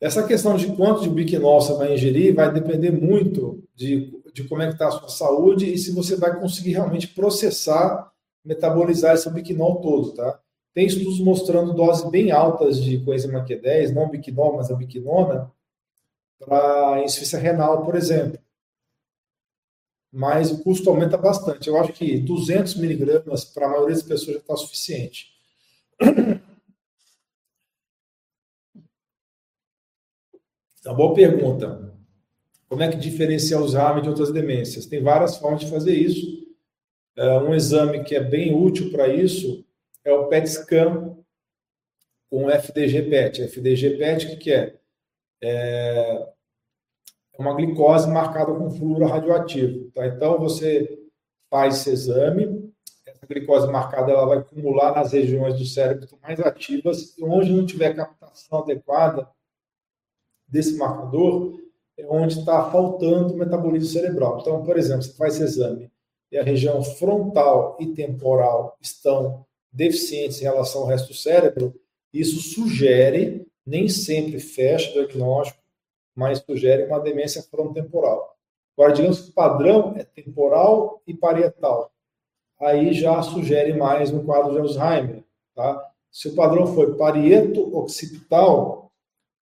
Essa 0.00 0.26
questão 0.26 0.56
de 0.56 0.74
quanto 0.74 1.02
de 1.02 1.10
biquinol 1.10 1.60
você 1.60 1.74
vai 1.74 1.92
ingerir 1.92 2.34
vai 2.34 2.50
depender 2.50 2.90
muito 2.90 3.62
de, 3.74 4.18
de 4.32 4.44
como 4.48 4.62
é 4.62 4.68
que 4.68 4.72
está 4.72 4.88
a 4.88 4.92
sua 4.92 5.08
saúde 5.10 5.70
e 5.70 5.76
se 5.76 5.92
você 5.92 6.16
vai 6.16 6.40
conseguir 6.40 6.72
realmente 6.72 7.08
processar, 7.08 8.10
metabolizar 8.42 9.14
esse 9.14 9.30
biquinol 9.30 9.82
todo, 9.82 10.14
tá? 10.14 10.40
Tem 10.72 10.86
estudos 10.86 11.20
mostrando 11.20 11.74
doses 11.74 12.10
bem 12.10 12.30
altas 12.30 12.82
de 12.82 12.98
coenzima 13.04 13.44
Q10, 13.44 13.92
não 13.92 14.08
biquinol, 14.08 14.56
mas 14.56 14.70
a 14.70 14.74
biquinona, 14.74 15.52
para 16.38 17.02
insuficiência 17.04 17.38
renal, 17.38 17.84
por 17.84 17.94
exemplo 17.94 18.40
mas 20.12 20.50
o 20.50 20.62
custo 20.62 20.90
aumenta 20.90 21.16
bastante. 21.16 21.68
Eu 21.68 21.80
acho 21.80 21.92
que 21.94 22.18
200 22.18 22.74
miligramas 22.74 23.44
para 23.46 23.66
a 23.66 23.70
maioria 23.70 23.94
das 23.94 24.02
pessoas 24.02 24.34
já 24.34 24.40
está 24.40 24.56
suficiente. 24.56 25.32
Uma 30.84 30.94
boa 30.94 31.14
pergunta. 31.14 31.94
Como 32.68 32.82
é 32.82 32.90
que 32.90 32.96
diferencia 32.96 33.56
Alzheimer 33.56 34.02
de 34.02 34.08
outras 34.08 34.32
demências? 34.32 34.84
Tem 34.84 35.02
várias 35.02 35.36
formas 35.36 35.60
de 35.60 35.70
fazer 35.70 35.94
isso. 35.94 36.42
É, 37.16 37.38
um 37.38 37.54
exame 37.54 38.04
que 38.04 38.14
é 38.14 38.20
bem 38.20 38.54
útil 38.54 38.90
para 38.90 39.08
isso 39.08 39.64
é 40.04 40.12
o 40.12 40.26
PET 40.26 40.48
scan 40.48 41.16
com 42.28 42.50
FDG 42.50 43.02
PET. 43.02 43.42
FDG 43.42 43.90
PET, 43.96 44.26
o 44.26 44.38
que 44.38 44.52
é? 44.52 44.76
é 45.42 46.32
uma 47.42 47.54
glicose 47.54 48.08
marcada 48.08 48.52
com 48.52 48.70
flúor 48.70 49.08
radioativo. 49.08 49.90
Tá? 49.90 50.06
Então, 50.06 50.38
você 50.38 50.98
faz 51.50 51.76
esse 51.76 51.90
exame, 51.90 52.72
essa 53.06 53.26
glicose 53.26 53.70
marcada 53.70 54.12
ela 54.12 54.24
vai 54.24 54.38
acumular 54.38 54.94
nas 54.94 55.12
regiões 55.12 55.58
do 55.58 55.66
cérebro 55.66 56.08
mais 56.22 56.40
ativas, 56.40 57.16
e 57.18 57.24
onde 57.24 57.52
não 57.52 57.66
tiver 57.66 57.94
captação 57.94 58.60
adequada 58.60 59.28
desse 60.48 60.76
marcador, 60.76 61.60
é 61.98 62.06
onde 62.06 62.38
está 62.38 62.70
faltando 62.70 63.34
o 63.34 63.36
metabolismo 63.36 63.88
cerebral. 63.88 64.38
Então, 64.40 64.64
por 64.64 64.78
exemplo, 64.78 65.02
você 65.02 65.12
faz 65.12 65.34
esse 65.34 65.44
exame 65.44 65.92
e 66.30 66.38
a 66.38 66.42
região 66.42 66.82
frontal 66.82 67.76
e 67.78 67.88
temporal 67.88 68.76
estão 68.80 69.44
deficientes 69.70 70.40
em 70.40 70.44
relação 70.44 70.82
ao 70.82 70.86
resto 70.86 71.08
do 71.08 71.14
cérebro, 71.14 71.74
isso 72.12 72.40
sugere, 72.40 73.46
nem 73.64 73.88
sempre 73.88 74.38
fecha 74.38 74.90
o 74.90 74.92
diagnóstico, 74.94 75.61
mas 76.14 76.38
sugere 76.38 76.84
uma 76.84 77.00
demência 77.00 77.42
frontotemporal. 77.42 78.36
Agora, 78.76 78.92
digamos 78.92 79.20
que 79.20 79.30
o 79.30 79.34
padrão 79.34 79.94
é 79.96 80.04
temporal 80.04 81.02
e 81.06 81.14
parietal. 81.14 81.92
Aí 82.60 82.92
já 82.92 83.20
sugere 83.22 83.72
mais 83.74 84.10
no 84.10 84.24
quadro 84.24 84.52
de 84.52 84.58
Alzheimer. 84.58 85.24
Tá? 85.54 85.90
Se 86.10 86.28
o 86.28 86.34
padrão 86.34 86.66
for 86.66 86.96
parieto-occipital, 86.96 88.90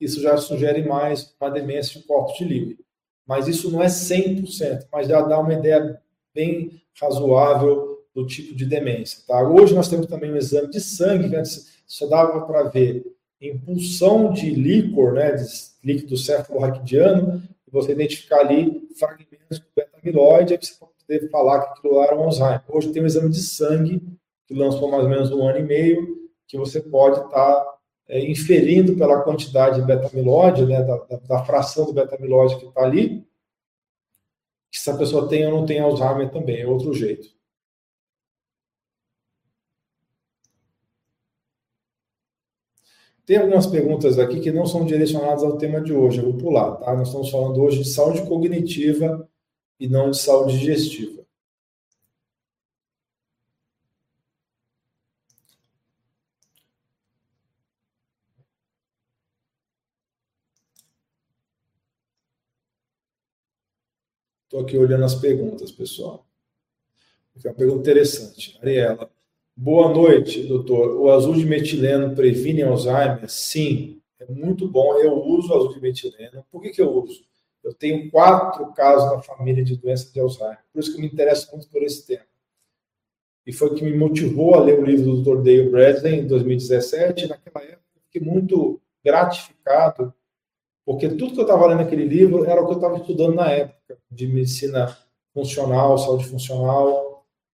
isso 0.01 0.21
já 0.21 0.37
sugere 0.37 0.83
mais 0.89 1.35
uma 1.41 1.51
demência 1.51 2.01
de 2.01 2.07
corpo 2.07 2.33
de 2.35 2.45
livre. 2.45 2.79
Mas 3.27 3.47
isso 3.47 3.71
não 3.71 3.83
é 3.83 3.87
100%, 3.87 4.89
mas 4.91 5.07
já 5.07 5.21
dá 5.23 5.39
uma 5.39 5.53
ideia 5.53 6.01
bem 6.35 6.83
razoável 7.01 8.05
do 8.15 8.27
tipo 8.27 8.55
de 8.55 8.65
demência. 8.67 9.23
Tá? 9.27 9.43
Hoje 9.43 9.75
nós 9.75 9.89
temos 9.89 10.07
também 10.07 10.33
um 10.33 10.37
exame 10.37 10.71
de 10.71 10.81
sangue, 10.81 11.29
que 11.29 11.37
antes 11.37 11.83
só 11.87 12.07
dava 12.07 12.47
para 12.47 12.65
ver 12.65 13.05
impulsão 13.41 14.33
de 14.33 14.51
líquor, 14.51 15.15
né, 15.15 15.33
de 15.33 15.45
líquido 15.83 16.17
cefalorraquidiano, 16.17 17.43
e 17.67 17.71
você 17.71 17.93
identificar 17.93 18.41
ali 18.41 18.89
fragmentos 18.99 19.59
do 19.59 19.67
beta-amiloide, 19.75 20.55
aí 20.55 20.59
você 20.61 20.75
poder 20.79 21.31
falar 21.31 21.61
que 21.61 21.79
aquilo 21.79 21.97
lá 21.97 22.05
era 22.07 22.19
um 22.19 22.25
Alzheimer. 22.25 22.63
Hoje 22.69 22.93
tem 22.93 23.03
um 23.03 23.07
exame 23.07 23.31
de 23.31 23.41
sangue, 23.41 24.03
que 24.47 24.55
lançou 24.55 24.91
mais 24.91 25.05
ou 25.05 25.09
menos 25.09 25.31
um 25.31 25.47
ano 25.47 25.59
e 25.59 25.63
meio, 25.63 26.21
que 26.47 26.59
você 26.59 26.81
pode 26.81 27.17
estar 27.17 27.31
tá, 27.31 27.79
é, 28.09 28.21
inferindo 28.29 28.97
pela 28.97 29.23
quantidade 29.23 29.81
de 29.81 29.87
beta-amiloide, 29.87 30.67
né, 30.67 30.83
da, 30.83 30.97
da, 30.97 31.17
da, 31.17 31.45
fração 31.45 31.87
do 31.87 31.93
beta-amiloide 31.93 32.59
que 32.59 32.67
está 32.67 32.83
ali, 32.83 33.25
que 34.71 34.79
se 34.79 34.91
a 34.91 34.97
pessoa 34.97 35.29
tem 35.29 35.47
ou 35.47 35.53
não 35.53 35.67
tem 35.67 35.81
Alzheimer 35.81 36.31
também, 36.31 36.61
é 36.61 36.67
outro 36.67 36.93
jeito. 36.93 37.29
Tem 43.31 43.39
algumas 43.39 43.65
perguntas 43.65 44.19
aqui 44.19 44.41
que 44.41 44.51
não 44.51 44.67
são 44.67 44.85
direcionadas 44.85 45.45
ao 45.45 45.57
tema 45.57 45.81
de 45.81 45.93
hoje, 45.93 46.19
eu 46.19 46.25
vou 46.25 46.37
pular, 46.37 46.75
tá? 46.79 46.93
Nós 46.97 47.07
estamos 47.07 47.31
falando 47.31 47.63
hoje 47.63 47.79
de 47.85 47.89
saúde 47.89 48.27
cognitiva 48.27 49.31
e 49.79 49.87
não 49.87 50.11
de 50.11 50.19
saúde 50.19 50.59
digestiva. 50.59 51.25
Estou 64.43 64.63
aqui 64.63 64.77
olhando 64.77 65.05
as 65.05 65.15
perguntas, 65.15 65.71
pessoal. 65.71 66.27
É 67.45 67.49
uma 67.49 67.55
pergunta 67.55 67.79
interessante. 67.79 68.59
Ariela, 68.61 69.09
Boa 69.63 69.93
noite, 69.93 70.43
doutor. 70.45 70.99
O 70.99 71.11
azul 71.11 71.35
de 71.35 71.45
metileno 71.45 72.17
previne 72.17 72.63
Alzheimer? 72.63 73.29
Sim, 73.29 74.01
é 74.19 74.25
muito 74.25 74.67
bom. 74.67 74.95
Eu 74.95 75.23
uso 75.23 75.53
azul 75.53 75.75
de 75.75 75.83
metileno. 75.83 76.43
Por 76.51 76.63
que, 76.63 76.71
que 76.71 76.81
eu 76.81 76.91
uso? 76.91 77.23
Eu 77.63 77.75
tenho 77.75 78.11
quatro 78.11 78.73
casos 78.73 79.13
na 79.13 79.21
família 79.21 79.63
de 79.63 79.77
doença 79.77 80.11
de 80.11 80.19
Alzheimer. 80.19 80.61
Por 80.73 80.81
isso 80.81 80.91
que 80.91 80.97
eu 80.97 81.03
me 81.03 81.09
interesso 81.09 81.53
muito 81.53 81.69
por 81.69 81.83
esse 81.83 82.07
tema. 82.07 82.25
E 83.47 83.53
foi 83.53 83.69
o 83.69 83.75
que 83.75 83.85
me 83.85 83.95
motivou 83.95 84.55
a 84.55 84.61
ler 84.61 84.79
o 84.79 84.83
livro 84.83 85.15
do 85.15 85.23
Dr. 85.23 85.43
Dale 85.43 85.69
Bradley 85.69 86.21
em 86.21 86.27
2017. 86.27 87.27
Naquela 87.27 87.63
época, 87.63 87.85
eu 87.97 88.03
fiquei 88.11 88.23
muito 88.27 88.81
gratificado, 89.05 90.15
porque 90.87 91.07
tudo 91.07 91.35
que 91.35 91.39
eu 91.39 91.43
estava 91.43 91.67
lendo 91.67 91.81
naquele 91.81 92.07
livro 92.07 92.47
era 92.47 92.63
o 92.63 92.65
que 92.65 92.73
eu 92.73 92.77
estava 92.77 92.97
estudando 92.97 93.35
na 93.35 93.51
época, 93.51 93.99
de 94.11 94.27
medicina 94.27 94.97
funcional, 95.35 95.99
saúde 95.99 96.25
funcional, 96.25 97.10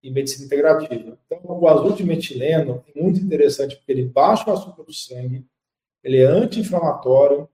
e 0.06 0.10
medicina 0.10 0.46
integrativa. 0.46 1.18
Então, 1.26 1.40
o 1.44 1.68
azul 1.68 1.92
de 1.92 2.04
metileno 2.04 2.84
é 2.94 3.02
muito 3.02 3.18
interessante 3.18 3.74
porque 3.74 3.90
ele 3.90 4.04
baixa 4.04 4.48
o 4.48 4.52
açúcar 4.52 4.84
do 4.84 4.92
sangue, 4.92 5.44
ele 6.02 6.18
é 6.18 6.24
anti-inflamatório 6.24 7.48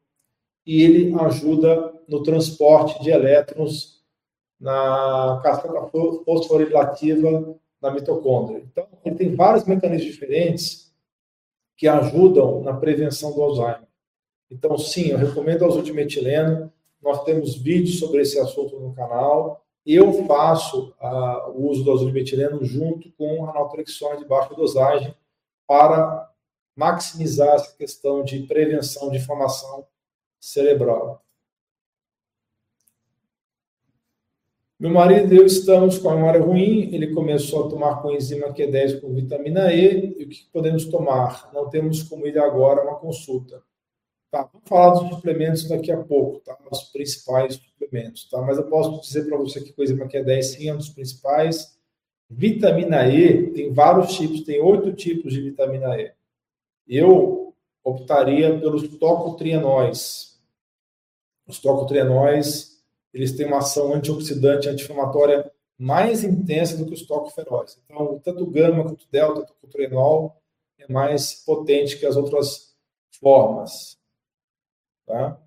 e 0.66 0.82
ele 0.82 1.14
ajuda 1.18 1.94
no 2.06 2.22
transporte 2.22 3.02
de 3.02 3.10
elétrons 3.10 4.02
na 4.60 5.40
cascata 5.42 5.90
fosforilativa 6.24 7.56
na 7.80 7.90
mitocôndria. 7.90 8.62
Então, 8.70 8.86
ele 9.02 9.16
tem 9.16 9.34
vários 9.34 9.64
mecanismos 9.64 10.12
diferentes 10.12 10.92
que 11.74 11.88
ajudam 11.88 12.62
na 12.62 12.74
prevenção 12.74 13.32
do 13.32 13.42
Alzheimer. 13.42 13.88
Então, 14.50 14.76
sim, 14.76 15.08
eu 15.08 15.16
recomendo 15.16 15.62
o 15.62 15.66
azul 15.66 15.82
de 15.82 15.92
metileno. 15.92 16.70
Nós 17.02 17.24
temos 17.24 17.56
vídeos 17.56 17.98
sobre 17.98 18.20
esse 18.20 18.38
assunto 18.38 18.78
no 18.78 18.92
canal 18.92 19.61
eu 19.86 20.26
faço 20.26 20.94
uh, 21.00 21.50
o 21.50 21.68
uso 21.68 21.82
do 21.84 21.92
azulimetileno 21.92 22.64
junto 22.64 23.10
com 23.12 23.48
a 23.48 23.52
naltrexona 23.52 24.16
de 24.16 24.24
baixa 24.24 24.54
dosagem 24.54 25.14
para 25.66 26.30
maximizar 26.76 27.54
essa 27.54 27.76
questão 27.76 28.22
de 28.22 28.40
prevenção 28.40 29.10
de 29.10 29.18
inflamação 29.18 29.86
cerebral. 30.40 31.22
Meu 34.78 34.90
marido 34.90 35.32
e 35.32 35.36
eu 35.36 35.46
estamos 35.46 35.96
com 35.98 36.10
a 36.10 36.16
memória 36.16 36.40
ruim, 36.40 36.92
ele 36.92 37.14
começou 37.14 37.66
a 37.66 37.70
tomar 37.70 38.02
coenzima 38.02 38.52
Q10 38.52 39.00
com 39.00 39.14
vitamina 39.14 39.72
E, 39.72 40.16
e 40.18 40.24
o 40.24 40.28
que 40.28 40.48
podemos 40.52 40.86
tomar? 40.86 41.52
Não 41.52 41.70
temos 41.70 42.02
como 42.02 42.26
ir 42.26 42.36
agora 42.36 42.82
uma 42.82 42.96
consulta. 42.96 43.62
Tá, 44.32 44.48
vamos 44.50 44.66
falar 44.66 44.94
dos 44.94 45.14
suplementos 45.14 45.68
daqui 45.68 45.92
a 45.92 46.02
pouco, 46.02 46.40
tá? 46.40 46.58
Os 46.70 46.84
principais 46.84 47.56
suplementos, 47.56 48.30
tá? 48.30 48.40
Mas 48.40 48.56
eu 48.56 48.64
posso 48.64 48.98
dizer 49.02 49.28
para 49.28 49.36
você 49.36 49.60
que 49.60 49.74
coenzima 49.74 50.08
Q10 50.08 50.42
sim 50.42 50.68
é 50.70 50.74
um 50.74 50.78
dos 50.78 50.88
principais, 50.88 51.78
Vitamina 52.30 53.06
E, 53.06 53.50
tem 53.50 53.74
vários 53.74 54.14
tipos, 54.14 54.40
tem 54.40 54.58
oito 54.58 54.90
tipos 54.94 55.34
de 55.34 55.42
vitamina 55.42 56.00
E. 56.00 56.14
Eu 56.88 57.54
optaria 57.84 58.58
pelos 58.58 58.88
tocotrienóis. 58.96 60.40
Os 61.46 61.58
tocotrienóis, 61.58 62.82
eles 63.12 63.32
têm 63.32 63.44
uma 63.44 63.58
ação 63.58 63.92
antioxidante, 63.92 64.66
anti-inflamatória 64.66 65.52
mais 65.76 66.24
intensa 66.24 66.78
do 66.78 66.86
que 66.86 66.94
os 66.94 67.02
tocoferóis. 67.02 67.78
Então, 67.84 68.18
tanto 68.24 68.46
gama 68.46 68.82
quanto 68.82 69.06
delta, 69.10 69.42
tocotrienol 69.42 70.40
é 70.78 70.90
mais 70.90 71.34
potente 71.44 71.98
que 71.98 72.06
as 72.06 72.16
outras 72.16 72.74
formas. 73.20 74.00
Tá? 75.06 75.40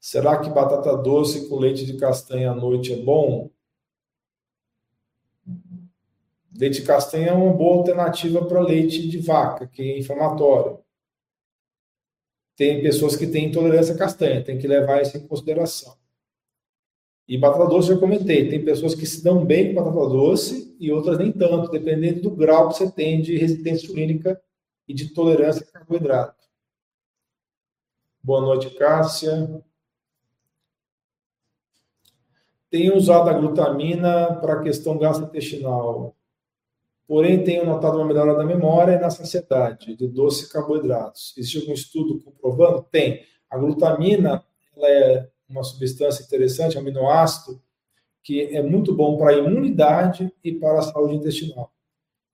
Será 0.00 0.38
que 0.38 0.48
batata 0.48 0.96
doce 0.96 1.48
com 1.48 1.58
leite 1.58 1.84
de 1.84 1.96
castanha 1.96 2.52
à 2.52 2.54
noite 2.54 2.92
é 2.92 2.96
bom? 2.96 3.50
Leite 6.56 6.80
de 6.80 6.86
castanha 6.86 7.30
é 7.30 7.32
uma 7.32 7.52
boa 7.52 7.78
alternativa 7.78 8.44
para 8.46 8.60
leite 8.60 9.08
de 9.08 9.18
vaca, 9.18 9.66
que 9.66 9.82
é 9.82 9.98
inflamatório. 9.98 10.78
Tem 12.54 12.80
pessoas 12.82 13.16
que 13.16 13.26
têm 13.26 13.46
intolerância 13.46 13.96
à 13.96 13.98
castanha, 13.98 14.44
tem 14.44 14.56
que 14.58 14.68
levar 14.68 15.02
isso 15.02 15.16
em 15.16 15.26
consideração. 15.26 15.96
E 17.26 17.36
batata 17.36 17.68
doce, 17.68 17.88
já 17.88 17.98
comentei, 17.98 18.48
tem 18.48 18.64
pessoas 18.64 18.94
que 18.94 19.04
se 19.04 19.24
dão 19.24 19.44
bem 19.44 19.74
com 19.74 19.82
batata 19.82 20.08
doce 20.08 20.76
e 20.78 20.92
outras 20.92 21.18
nem 21.18 21.32
tanto, 21.32 21.68
dependendo 21.68 22.22
do 22.22 22.30
grau 22.30 22.68
que 22.68 22.76
você 22.76 22.88
tem 22.88 23.20
de 23.20 23.36
resistência 23.36 23.86
insulínica 23.86 24.40
e 24.88 24.94
de 24.94 25.12
tolerância 25.12 25.66
a 25.66 25.72
carboidrato. 25.72 26.46
Boa 28.22 28.40
noite, 28.40 28.70
Cássia. 28.70 29.62
Tenho 32.68 32.96
usado 32.96 33.30
a 33.30 33.32
glutamina 33.32 34.34
para 34.40 34.54
a 34.54 34.62
questão 34.62 34.98
gastrointestinal. 34.98 36.16
Porém, 37.06 37.44
tenho 37.44 37.64
notado 37.64 37.98
uma 37.98 38.06
melhora 38.06 38.34
da 38.34 38.44
memória 38.44 38.94
e 38.94 38.98
na 38.98 39.10
saciedade 39.10 39.94
de 39.94 40.08
doce 40.08 40.46
e 40.46 40.48
carboidratos. 40.48 41.32
Existe 41.36 41.58
algum 41.60 41.72
estudo 41.72 42.20
comprovando? 42.20 42.82
Tem. 42.90 43.24
A 43.48 43.56
glutamina 43.56 44.44
ela 44.76 44.88
é 44.88 45.30
uma 45.48 45.62
substância 45.62 46.24
interessante, 46.24 46.76
aminoácido, 46.76 47.62
que 48.22 48.42
é 48.42 48.60
muito 48.60 48.92
bom 48.92 49.16
para 49.16 49.30
a 49.30 49.38
imunidade 49.38 50.32
e 50.42 50.52
para 50.52 50.80
a 50.80 50.82
saúde 50.82 51.14
intestinal. 51.14 51.72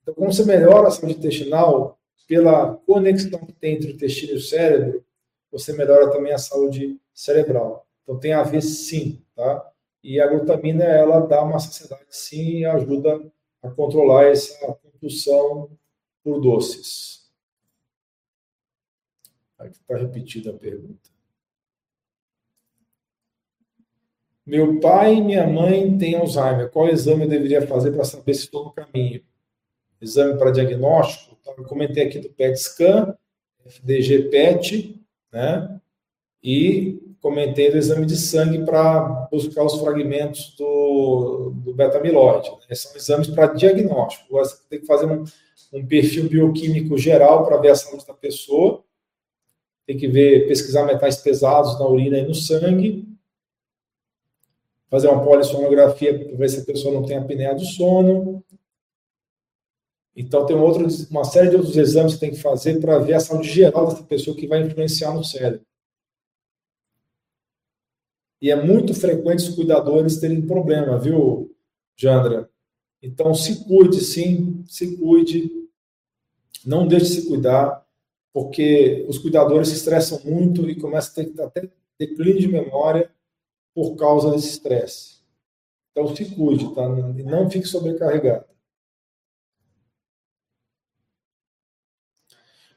Então, 0.00 0.14
como 0.14 0.32
você 0.32 0.44
melhora 0.44 0.88
a 0.88 0.90
saúde 0.90 1.18
intestinal, 1.18 1.98
pela 2.26 2.76
conexão 2.76 3.44
que 3.46 3.52
tem 3.52 3.74
entre 3.74 3.90
o 3.90 3.94
intestino 3.94 4.32
e 4.32 4.36
o 4.36 4.40
cérebro, 4.40 5.04
você 5.50 5.72
melhora 5.72 6.10
também 6.10 6.32
a 6.32 6.38
saúde 6.38 6.98
cerebral. 7.12 7.86
Então, 8.02 8.18
tem 8.18 8.32
a 8.32 8.42
ver 8.42 8.62
sim, 8.62 9.22
tá? 9.34 9.70
E 10.02 10.20
a 10.20 10.26
glutamina, 10.26 10.84
ela 10.84 11.20
dá 11.20 11.42
uma 11.42 11.60
saciedade 11.60 12.06
sim 12.08 12.58
e 12.58 12.64
ajuda 12.64 13.20
a 13.62 13.70
controlar 13.70 14.24
essa 14.24 14.74
compulsão 14.74 15.70
por 16.24 16.40
doces. 16.40 17.30
Aqui 19.58 19.76
está 19.76 19.96
repetida 19.96 20.50
a 20.50 20.54
pergunta. 20.54 21.10
Meu 24.44 24.80
pai 24.80 25.14
e 25.14 25.22
minha 25.22 25.46
mãe 25.46 25.96
têm 25.96 26.16
Alzheimer. 26.16 26.68
Qual 26.70 26.88
exame 26.88 27.24
eu 27.24 27.28
deveria 27.28 27.64
fazer 27.66 27.92
para 27.92 28.04
saber 28.04 28.34
se 28.34 28.44
estou 28.44 28.64
no 28.64 28.72
caminho? 28.72 29.24
Exame 30.02 30.36
para 30.36 30.50
diagnóstico? 30.50 31.36
Então, 31.40 31.54
eu 31.56 31.64
comentei 31.64 32.04
aqui 32.04 32.18
do 32.18 32.28
PET 32.30 32.58
scan, 32.58 33.16
FDG 33.64 34.30
PET, 34.30 35.00
né? 35.32 35.80
E 36.42 37.00
comentei 37.22 37.70
do 37.70 37.78
exame 37.78 38.04
de 38.04 38.16
sangue 38.16 38.64
para 38.64 39.28
buscar 39.30 39.62
os 39.64 39.78
fragmentos 39.80 40.56
do, 40.58 41.52
do 41.54 41.72
beta-amiloide. 41.72 42.50
Né? 42.68 42.74
São 42.74 42.96
exames 42.96 43.28
para 43.28 43.46
diagnóstico. 43.46 44.32
Você 44.32 44.56
tem 44.68 44.80
que 44.80 44.86
fazer 44.86 45.06
um, 45.06 45.22
um 45.72 45.86
perfil 45.86 46.28
bioquímico 46.28 46.98
geral 46.98 47.46
para 47.46 47.58
ver 47.58 47.70
a 47.70 47.76
saúde 47.76 48.04
da 48.04 48.12
pessoa. 48.12 48.82
Tem 49.86 49.96
que 49.96 50.08
ver, 50.08 50.48
pesquisar 50.48 50.84
metais 50.84 51.16
pesados 51.18 51.78
na 51.78 51.86
urina 51.86 52.18
e 52.18 52.26
no 52.26 52.34
sangue. 52.34 53.08
Fazer 54.90 55.06
uma 55.08 55.24
polissonografia 55.24 56.18
para 56.18 56.36
ver 56.36 56.48
se 56.50 56.60
a 56.60 56.64
pessoa 56.64 56.92
não 56.92 57.04
tem 57.04 57.16
apneia 57.16 57.54
do 57.54 57.64
sono. 57.64 58.44
Então, 60.14 60.44
tem 60.44 60.56
outro, 60.56 60.86
uma 61.10 61.24
série 61.24 61.50
de 61.50 61.56
outros 61.56 61.76
exames 61.76 62.14
que 62.14 62.20
tem 62.20 62.30
que 62.30 62.36
fazer 62.36 62.78
para 62.80 62.98
ver 62.98 63.14
a 63.14 63.20
saúde 63.20 63.48
geral 63.48 63.86
dessa 63.86 64.02
pessoa 64.02 64.36
que 64.36 64.46
vai 64.46 64.62
influenciar 64.62 65.14
no 65.14 65.24
cérebro. 65.24 65.64
E 68.40 68.50
é 68.50 68.56
muito 68.56 68.92
frequente 68.92 69.48
os 69.48 69.54
cuidadores 69.54 70.18
terem 70.18 70.42
problema, 70.42 70.98
viu, 70.98 71.54
Jandra? 71.96 72.50
Então, 73.00 73.34
se 73.34 73.64
cuide, 73.64 74.00
sim, 74.00 74.64
se 74.66 74.96
cuide. 74.96 75.50
Não 76.66 76.86
deixe 76.86 77.06
de 77.06 77.20
se 77.22 77.28
cuidar, 77.28 77.86
porque 78.32 79.04
os 79.08 79.18
cuidadores 79.18 79.68
se 79.68 79.74
estressam 79.74 80.20
muito 80.24 80.68
e 80.68 80.78
começam 80.78 81.22
a 81.22 81.26
ter 81.26 81.42
até 81.42 81.70
declínio 81.98 82.40
de 82.40 82.48
memória 82.48 83.10
por 83.74 83.96
causa 83.96 84.30
desse 84.30 84.50
estresse. 84.50 85.22
Então, 85.90 86.14
se 86.14 86.34
cuide, 86.34 86.74
tá? 86.74 86.84
E 87.16 87.22
não 87.22 87.50
fique 87.50 87.66
sobrecarregado. 87.66 88.51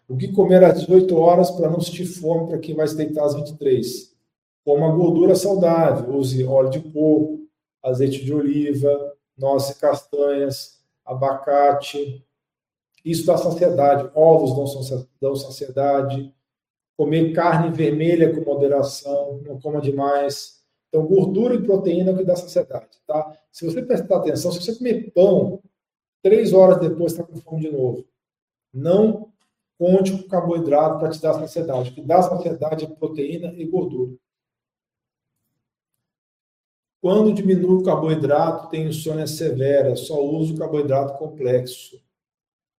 O 0.07 0.15
que 0.15 0.31
comer 0.31 0.63
às 0.63 0.79
18 0.81 1.17
horas 1.17 1.49
para 1.49 1.69
não 1.69 1.81
sentir 1.81 2.05
fome 2.05 2.47
para 2.47 2.59
quem 2.59 2.75
vai 2.75 2.87
se 2.87 2.95
deitar 2.95 3.25
às 3.25 3.33
23? 3.33 4.15
Coma 4.63 4.91
gordura 4.95 5.35
saudável, 5.35 6.15
use 6.15 6.43
óleo 6.43 6.69
de 6.69 6.79
coco, 6.79 7.39
azeite 7.81 8.23
de 8.23 8.33
oliva, 8.33 9.13
nozes 9.37 9.75
e 9.75 9.79
castanhas, 9.79 10.79
abacate. 11.03 12.25
Isso 13.03 13.25
dá 13.25 13.37
saciedade. 13.37 14.09
Ovos 14.15 14.55
dão 15.19 15.35
saciedade. 15.35 16.33
Comer 16.97 17.33
carne 17.33 17.75
vermelha 17.75 18.33
com 18.33 18.49
moderação, 18.49 19.41
não 19.45 19.59
coma 19.59 19.81
demais. 19.81 20.63
Então, 20.87 21.05
gordura 21.05 21.55
e 21.55 21.61
proteína 21.61 22.11
é 22.11 22.13
o 22.13 22.17
que 22.17 22.23
dá 22.23 22.35
saciedade, 22.35 23.01
tá? 23.05 23.37
Se 23.51 23.65
você 23.65 23.81
prestar 23.81 24.17
atenção, 24.17 24.51
se 24.51 24.61
você 24.61 24.75
comer 24.75 25.11
pão, 25.11 25.61
três 26.23 26.53
horas 26.53 26.79
depois 26.79 27.11
está 27.11 27.23
com 27.23 27.35
fome 27.35 27.61
de 27.61 27.71
novo. 27.71 28.05
Não 28.73 29.31
conte 29.77 30.11
com 30.11 30.27
carboidrato 30.27 30.99
para 30.99 31.09
te 31.09 31.21
dar 31.21 31.33
saciedade. 31.33 31.91
O 31.91 31.93
que 31.93 32.01
dá 32.01 32.21
saciedade 32.21 32.85
é 32.85 32.87
proteína 32.87 33.53
e 33.55 33.65
gordura. 33.65 34.15
Quando 37.01 37.33
diminui 37.33 37.81
o 37.81 37.83
carboidrato, 37.83 38.69
tem 38.69 38.87
insônia 38.87 39.27
severa, 39.27 39.95
só 39.95 40.19
uso 40.23 40.57
carboidrato 40.57 41.17
complexo. 41.19 42.01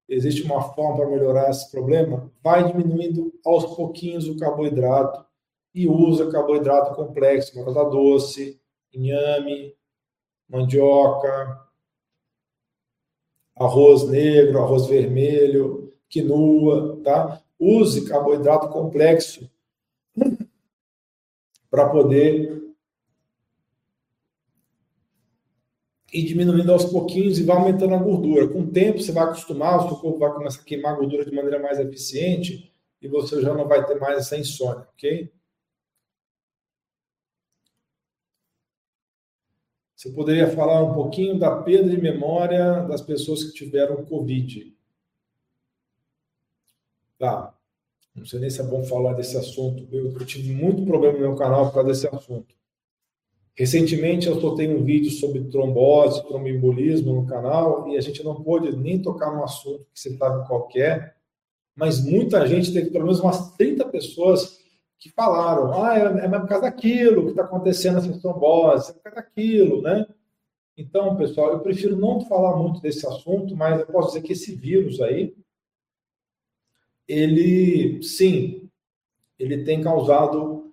Existe 0.08 0.42
uma 0.42 0.62
forma 0.74 0.96
para 0.96 1.08
melhorar 1.08 1.50
esse 1.50 1.70
problema? 1.70 2.32
Vai 2.42 2.72
diminuindo 2.72 3.32
aos 3.44 3.76
pouquinhos 3.76 4.28
o 4.28 4.36
carboidrato 4.36 5.24
e 5.74 5.86
usa 5.86 6.30
carboidrato 6.30 6.94
complexo, 6.94 7.54
batata 7.54 7.90
doce, 7.90 8.60
inhame, 8.92 9.76
mandioca, 10.48 11.60
arroz 13.56 14.08
negro, 14.08 14.58
arroz 14.58 14.86
vermelho, 14.86 15.85
quinoa, 16.08 17.00
tá? 17.02 17.42
Use 17.58 18.08
carboidrato 18.08 18.68
complexo 18.68 19.50
para 21.70 21.88
poder 21.88 22.66
e 26.12 26.22
diminuindo 26.22 26.72
aos 26.72 26.84
pouquinhos 26.84 27.38
e 27.38 27.44
vai 27.44 27.56
aumentando 27.56 27.94
a 27.94 27.98
gordura. 27.98 28.48
Com 28.48 28.60
o 28.60 28.70
tempo, 28.70 29.00
você 29.00 29.12
vai 29.12 29.24
acostumar, 29.24 29.78
o 29.78 29.88
seu 29.88 29.96
corpo 29.98 30.18
vai 30.18 30.32
começar 30.32 30.60
a 30.60 30.64
queimar 30.64 30.94
a 30.94 30.96
gordura 30.96 31.24
de 31.24 31.34
maneira 31.34 31.58
mais 31.58 31.78
eficiente 31.78 32.72
e 33.02 33.08
você 33.08 33.42
já 33.42 33.52
não 33.52 33.66
vai 33.66 33.84
ter 33.86 33.98
mais 33.98 34.18
essa 34.18 34.36
insônia, 34.36 34.86
ok? 34.94 35.30
Você 39.94 40.10
poderia 40.10 40.48
falar 40.54 40.82
um 40.82 40.94
pouquinho 40.94 41.38
da 41.38 41.62
perda 41.62 41.88
de 41.88 42.00
memória 42.00 42.82
das 42.82 43.00
pessoas 43.00 43.44
que 43.44 43.52
tiveram 43.54 44.04
Covid? 44.04 44.75
Tá. 47.18 47.54
Não 48.14 48.24
sei 48.24 48.40
nem 48.40 48.50
se 48.50 48.60
é 48.60 48.64
bom 48.64 48.82
falar 48.84 49.12
desse 49.12 49.36
assunto. 49.36 49.86
Eu, 49.92 50.12
eu 50.12 50.26
tive 50.26 50.52
muito 50.52 50.84
problema 50.84 51.14
no 51.14 51.20
meu 51.20 51.34
canal 51.34 51.66
por 51.66 51.74
causa 51.74 51.88
desse 51.90 52.08
assunto. 52.08 52.54
Recentemente 53.54 54.26
eu 54.26 54.38
soltei 54.38 54.68
um 54.68 54.84
vídeo 54.84 55.10
sobre 55.10 55.44
trombose, 55.44 56.26
tromboembolismo 56.26 57.14
no 57.14 57.26
canal 57.26 57.88
e 57.88 57.96
a 57.96 58.00
gente 58.02 58.22
não 58.22 58.42
pôde 58.42 58.76
nem 58.76 59.00
tocar 59.00 59.34
no 59.34 59.42
assunto 59.42 59.86
que 59.94 59.98
você 59.98 60.14
sabe 60.16 60.46
qual 60.46 60.68
é, 60.76 61.14
mas 61.74 62.04
muita 62.04 62.46
gente, 62.46 62.72
teve 62.72 62.90
pelo 62.90 63.04
menos 63.04 63.20
umas 63.20 63.52
30 63.52 63.86
pessoas 63.86 64.58
que 64.98 65.10
falaram, 65.10 65.82
ah, 65.82 65.98
é, 65.98 66.02
é 66.02 66.28
por 66.38 66.48
causa 66.48 66.64
daquilo 66.64 67.24
que 67.24 67.30
está 67.30 67.44
acontecendo 67.44 67.98
essa 67.98 68.18
trombose, 68.18 68.90
é 68.90 68.94
por 68.94 69.02
causa 69.02 69.16
daquilo, 69.16 69.80
né? 69.80 70.06
Então, 70.76 71.16
pessoal, 71.16 71.52
eu 71.52 71.60
prefiro 71.60 71.96
não 71.96 72.20
falar 72.20 72.56
muito 72.56 72.80
desse 72.82 73.06
assunto, 73.06 73.56
mas 73.56 73.80
eu 73.80 73.86
posso 73.86 74.08
dizer 74.08 74.22
que 74.22 74.32
esse 74.32 74.54
vírus 74.54 75.00
aí, 75.00 75.34
ele, 77.08 78.02
sim, 78.02 78.68
ele 79.38 79.64
tem 79.64 79.82
causado 79.82 80.66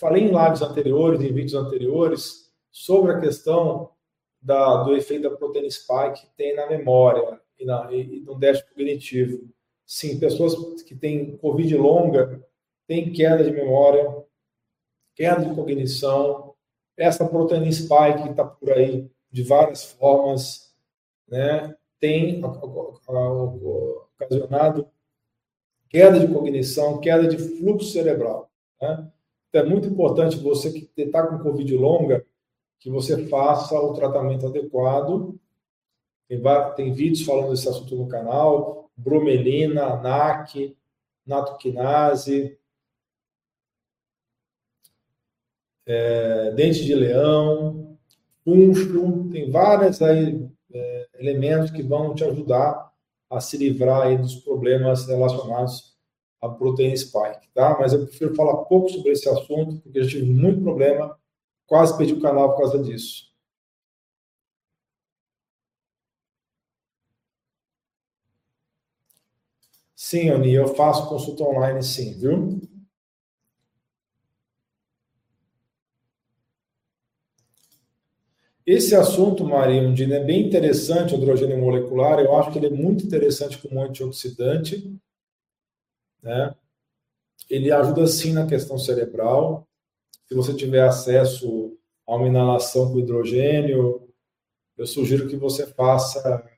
Falei 0.00 0.22
em 0.22 0.32
lives 0.32 0.62
anteriores, 0.62 1.20
em 1.20 1.30
vídeos 1.30 1.52
anteriores, 1.52 2.50
sobre 2.70 3.12
a 3.12 3.20
questão 3.20 3.90
da, 4.40 4.82
do 4.82 4.96
efeito 4.96 5.28
da 5.28 5.36
proteína 5.36 5.68
spike 5.68 6.22
que 6.22 6.36
tem 6.38 6.56
na 6.56 6.66
memória 6.66 7.38
e, 7.58 7.66
na, 7.66 7.92
e 7.92 8.20
no 8.20 8.34
déficit 8.38 8.70
cognitivo. 8.70 9.46
Sim, 9.84 10.18
pessoas 10.18 10.82
que 10.84 10.94
têm 10.94 11.36
Covid 11.36 11.76
longa 11.76 12.42
têm 12.86 13.12
queda 13.12 13.44
de 13.44 13.50
memória, 13.50 14.24
queda 15.14 15.44
de 15.44 15.54
cognição. 15.54 16.54
Essa 16.96 17.28
proteína 17.28 17.70
spike 17.70 18.22
que 18.22 18.30
está 18.30 18.46
por 18.46 18.72
aí 18.72 19.06
de 19.30 19.42
várias 19.42 19.84
formas, 19.84 20.74
né, 21.28 21.76
tem 21.98 22.42
ocasionado 24.18 24.88
queda 25.90 26.20
de 26.20 26.32
cognição, 26.32 27.00
queda 27.00 27.26
de 27.28 27.36
fluxo 27.36 27.90
cerebral. 27.90 28.48
Né? 28.80 29.10
Então, 29.48 29.62
é 29.62 29.64
muito 29.68 29.88
importante 29.88 30.38
você 30.38 30.72
que 30.72 30.88
está 30.96 31.26
com 31.26 31.42
Covid 31.42 31.76
longa, 31.76 32.24
que 32.78 32.88
você 32.88 33.26
faça 33.26 33.78
o 33.78 33.92
tratamento 33.92 34.46
adequado. 34.46 35.38
Tem, 36.28 36.40
tem 36.76 36.92
vídeos 36.92 37.26
falando 37.26 37.50
desse 37.50 37.68
assunto 37.68 37.96
no 37.96 38.08
canal, 38.08 38.88
bromelina, 38.96 39.96
NAC, 39.96 40.76
natoquinase, 41.26 42.56
é, 45.84 46.52
dente 46.52 46.84
de 46.84 46.94
leão, 46.94 47.98
puncho, 48.44 49.28
tem 49.32 49.50
vários 49.50 50.00
aí, 50.00 50.48
é, 50.72 51.08
elementos 51.18 51.72
que 51.72 51.82
vão 51.82 52.14
te 52.14 52.22
ajudar 52.22 52.89
a 53.30 53.40
se 53.40 53.56
livrar 53.56 54.20
dos 54.20 54.36
problemas 54.36 55.06
relacionados 55.06 55.94
à 56.40 56.48
proteína 56.48 56.96
spike, 56.96 57.48
tá? 57.54 57.76
Mas 57.80 57.92
eu 57.92 58.06
prefiro 58.06 58.34
falar 58.34 58.56
pouco 58.64 58.88
sobre 58.90 59.12
esse 59.12 59.28
assunto, 59.28 59.80
porque 59.82 59.98
eu 60.00 60.08
tive 60.08 60.26
muito 60.30 60.62
problema, 60.62 61.16
quase 61.66 61.96
perdi 61.96 62.14
o 62.14 62.20
canal 62.20 62.52
por 62.52 62.58
causa 62.62 62.82
disso. 62.82 63.30
Sim, 69.94 70.32
Oni, 70.32 70.52
eu 70.52 70.74
faço 70.74 71.08
consulta 71.08 71.44
online 71.44 71.80
sim, 71.80 72.18
viu? 72.18 72.60
Esse 78.72 78.94
assunto, 78.94 79.44
Mariundina, 79.44 80.14
é 80.14 80.22
bem 80.22 80.46
interessante, 80.46 81.12
o 81.12 81.16
hidrogênio 81.16 81.58
molecular. 81.58 82.20
Eu 82.20 82.36
acho 82.36 82.52
que 82.52 82.58
ele 82.58 82.68
é 82.68 82.70
muito 82.70 83.04
interessante 83.04 83.58
como 83.58 83.82
antioxidante. 83.82 84.96
Né? 86.22 86.54
Ele 87.50 87.72
ajuda, 87.72 88.06
sim, 88.06 88.32
na 88.32 88.46
questão 88.46 88.78
cerebral. 88.78 89.66
Se 90.28 90.36
você 90.36 90.54
tiver 90.54 90.86
acesso 90.86 91.76
a 92.06 92.14
uma 92.14 92.28
inalação 92.28 92.92
com 92.92 93.00
hidrogênio, 93.00 94.08
eu 94.78 94.86
sugiro 94.86 95.28
que 95.28 95.34
você 95.34 95.66
faça, 95.66 96.48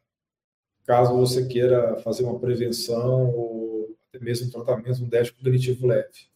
caso 0.85 1.17
você 1.17 1.47
queira 1.47 1.97
fazer 2.03 2.25
uma 2.25 2.39
prevenção 2.39 3.35
ou 3.35 3.97
até 4.11 4.23
mesmo 4.23 4.49
um 4.49 4.51
tratamento, 4.51 5.03
um 5.03 5.09
déficit 5.09 5.39
cognitivo 5.39 5.87
leve. 5.87 6.31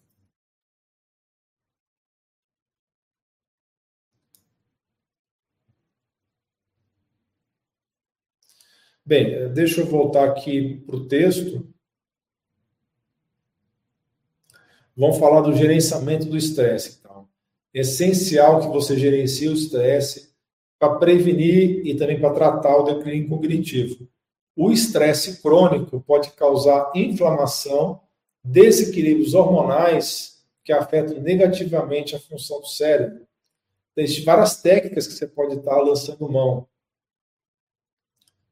Bem, 9.06 9.52
deixa 9.52 9.82
eu 9.82 9.86
voltar 9.86 10.24
aqui 10.24 10.82
para 10.84 10.96
o 10.96 11.06
texto. 11.06 11.64
Vamos 14.96 15.18
falar 15.18 15.42
do 15.42 15.54
gerenciamento 15.54 16.26
do 16.26 16.36
estresse. 16.36 16.98
Então, 16.98 17.28
é 17.72 17.82
essencial 17.82 18.60
que 18.60 18.66
você 18.66 18.98
gerencie 18.98 19.48
o 19.48 19.52
estresse 19.52 20.34
para 20.76 20.96
prevenir 20.96 21.86
e 21.86 21.94
também 21.94 22.18
para 22.18 22.34
tratar 22.34 22.78
o 22.78 22.82
declínio 22.82 23.28
cognitivo. 23.28 24.08
O 24.56 24.72
estresse 24.72 25.40
crônico 25.40 26.00
pode 26.00 26.32
causar 26.32 26.90
inflamação, 26.92 28.00
desequilíbrios 28.42 29.34
hormonais 29.34 30.44
que 30.64 30.72
afetam 30.72 31.20
negativamente 31.20 32.16
a 32.16 32.18
função 32.18 32.60
do 32.60 32.66
cérebro. 32.66 33.24
Existem 33.96 34.24
várias 34.24 34.60
técnicas 34.60 35.06
que 35.06 35.14
você 35.14 35.28
pode 35.28 35.54
estar 35.54 35.76
lançando 35.76 36.28
mão. 36.28 36.66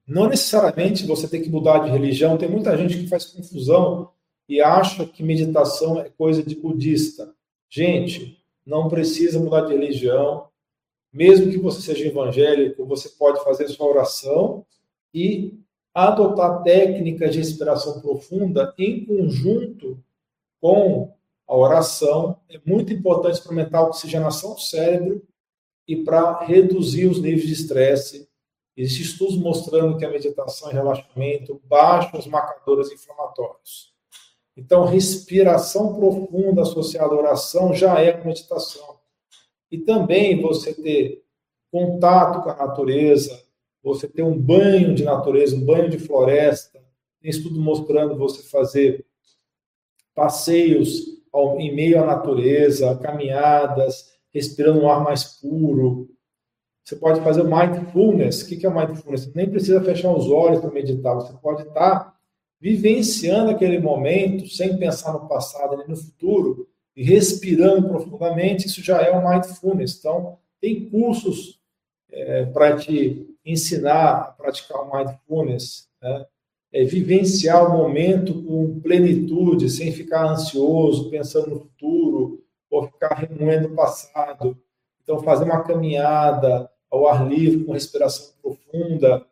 Não 0.07 0.29
necessariamente 0.29 1.07
você 1.07 1.27
tem 1.27 1.43
que 1.43 1.49
mudar 1.49 1.79
de 1.79 1.91
religião. 1.91 2.37
Tem 2.37 2.49
muita 2.49 2.77
gente 2.77 2.99
que 2.99 3.09
faz 3.09 3.25
confusão 3.25 4.11
e 4.49 4.61
acha 4.61 5.07
que 5.07 5.23
meditação 5.23 5.99
é 6.01 6.11
coisa 6.11 6.43
de 6.43 6.55
budista. 6.55 7.35
Gente, 7.71 8.39
não 8.67 8.89
precisa 8.89 9.39
mudar 9.39 9.63
de 9.63 9.73
religião. 9.73 10.49
Mesmo 11.13 11.51
que 11.51 11.59
você 11.59 11.81
seja 11.81 12.09
evangélico, 12.09 12.85
você 12.85 13.09
pode 13.09 13.43
fazer 13.43 13.69
sua 13.69 13.87
oração 13.87 14.67
e 15.13 15.59
adotar 15.95 16.63
técnicas 16.63 17.33
de 17.33 17.39
respiração 17.39 18.01
profunda 18.01 18.75
em 18.77 19.05
conjunto 19.05 19.99
com 20.61 21.15
a 21.47 21.57
oração. 21.57 22.41
É 22.51 22.61
muito 22.67 22.93
importante 22.93 23.41
para 23.41 23.53
aumentar 23.53 23.79
a 23.79 23.89
oxigenação 23.89 24.55
do 24.55 24.61
cérebro 24.61 25.23
e 25.87 25.97
para 25.97 26.45
reduzir 26.45 27.07
os 27.07 27.21
níveis 27.21 27.47
de 27.47 27.53
estresse 27.53 28.29
Existem 28.77 29.07
estudos 29.07 29.37
mostrando 29.37 29.97
que 29.97 30.05
a 30.05 30.11
meditação 30.11 30.71
e 30.71 30.75
relaxamento 30.75 31.61
baixam 31.65 32.19
os 32.19 32.27
marcadores 32.27 32.91
inflamatórios. 32.91 33.95
Então, 34.57 34.85
respiração 34.85 35.95
profunda 35.95 36.63
associada 36.63 37.15
à 37.15 37.19
oração 37.19 37.73
já 37.73 38.01
é 38.01 38.23
meditação. 38.25 38.99
E 39.71 39.79
também 39.79 40.41
você 40.41 40.73
ter 40.73 41.25
contato 41.71 42.43
com 42.43 42.51
a 42.51 42.57
natureza, 42.57 43.43
você 43.83 44.09
ter 44.09 44.23
um 44.23 44.39
banho 44.39 44.95
de 44.95 45.05
natureza, 45.05 45.57
um 45.57 45.65
banho 45.65 45.91
de 45.91 45.99
floresta. 45.99 46.81
Tem 47.21 47.31
estudo 47.31 47.61
mostrando 47.61 48.17
você 48.17 48.43
fazer 48.43 49.05
passeios 50.15 51.15
em 51.59 51.75
meio 51.75 52.01
à 52.01 52.07
natureza, 52.07 52.97
caminhadas, 52.97 54.15
respirando 54.33 54.81
um 54.81 54.89
ar 54.89 55.03
mais 55.03 55.25
puro, 55.25 56.09
você 56.85 56.97
pode 56.97 57.21
fazer 57.23 57.43
mindfulness. 57.45 58.43
O 58.43 58.47
que 58.47 58.67
é 58.67 58.71
mindfulness? 58.71 59.33
Nem 59.35 59.49
precisa 59.49 59.81
fechar 59.83 60.13
os 60.13 60.29
olhos 60.29 60.61
para 60.61 60.71
meditar. 60.71 61.15
Você 61.15 61.33
pode 61.41 61.63
estar 61.63 62.15
vivenciando 62.61 63.51
aquele 63.51 63.79
momento 63.79 64.47
sem 64.49 64.77
pensar 64.77 65.15
no 65.15 65.27
passado 65.27 65.79
nem 65.79 65.89
no 65.89 65.97
futuro 65.97 66.69
e 66.95 67.03
respirando 67.03 67.89
profundamente. 67.89 68.67
Isso 68.67 68.83
já 68.83 69.01
é 69.01 69.11
o 69.11 69.27
mindfulness. 69.27 69.99
Então, 69.99 70.39
tem 70.61 70.91
cursos 70.91 71.59
é, 72.13 72.45
para 72.47 72.77
te 72.77 73.35
ensinar 73.47 74.11
a 74.11 74.25
praticar 74.25 74.83
o 74.83 74.95
mindfulness. 74.95 75.89
Né? 76.03 76.27
É 76.71 76.85
vivenciar 76.85 77.67
o 77.67 77.79
momento 77.79 78.43
com 78.43 78.79
plenitude, 78.81 79.71
sem 79.71 79.91
ficar 79.91 80.27
ansioso, 80.27 81.09
pensando 81.09 81.49
no 81.49 81.61
futuro, 81.61 82.45
ou 82.71 82.87
ficar 82.89 83.15
remoendo 83.15 83.69
o 83.69 83.75
passado. 83.75 84.59
Então, 85.03 85.23
fazer 85.23 85.45
uma 85.45 85.63
caminhada, 85.63 86.69
ao 86.95 87.09
ar 87.09 87.29
livre, 87.29 87.65
com 87.65 87.73
respiração 87.73 88.33
profunda, 88.41 89.27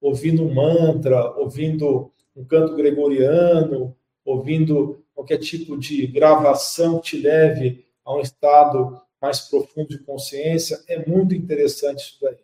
ouvindo 0.00 0.42
um 0.42 0.54
mantra, 0.54 1.30
ouvindo 1.36 2.10
um 2.34 2.44
canto 2.44 2.74
gregoriano, 2.74 3.94
ouvindo 4.24 5.04
qualquer 5.14 5.38
tipo 5.38 5.76
de 5.78 6.06
gravação 6.06 6.98
que 6.98 7.10
te 7.10 7.20
leve 7.20 7.84
a 8.04 8.14
um 8.14 8.20
estado 8.20 9.00
mais 9.20 9.40
profundo 9.40 9.90
de 9.90 9.98
consciência, 9.98 10.82
é 10.88 11.06
muito 11.06 11.34
interessante 11.34 12.00
isso 12.00 12.18
daí. 12.20 12.38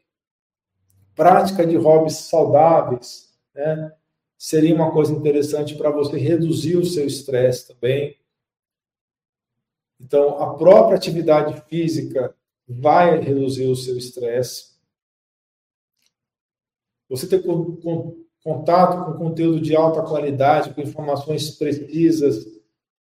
Prática 1.14 1.66
de 1.66 1.77
hobbies 1.77 2.16
saudáveis, 2.16 3.35
né? 3.55 3.93
Seria 4.37 4.73
uma 4.73 4.93
coisa 4.93 5.12
interessante 5.12 5.75
para 5.75 5.91
você 5.91 6.16
reduzir 6.16 6.77
o 6.77 6.85
seu 6.85 7.05
estresse 7.05 7.75
também. 7.75 8.16
Então, 10.01 10.41
a 10.41 10.55
própria 10.55 10.97
atividade 10.97 11.61
física 11.69 12.33
vai 12.69 13.19
reduzir 13.19 13.66
o 13.66 13.77
seu 13.77 13.97
estresse. 13.97 14.77
Você 17.09 17.27
ter 17.27 17.43
contato 18.43 19.05
com 19.05 19.19
conteúdo 19.19 19.61
de 19.61 19.75
alta 19.75 20.03
qualidade, 20.03 20.75
com 20.75 20.83
informações 20.83 21.51
precisas, 21.53 22.47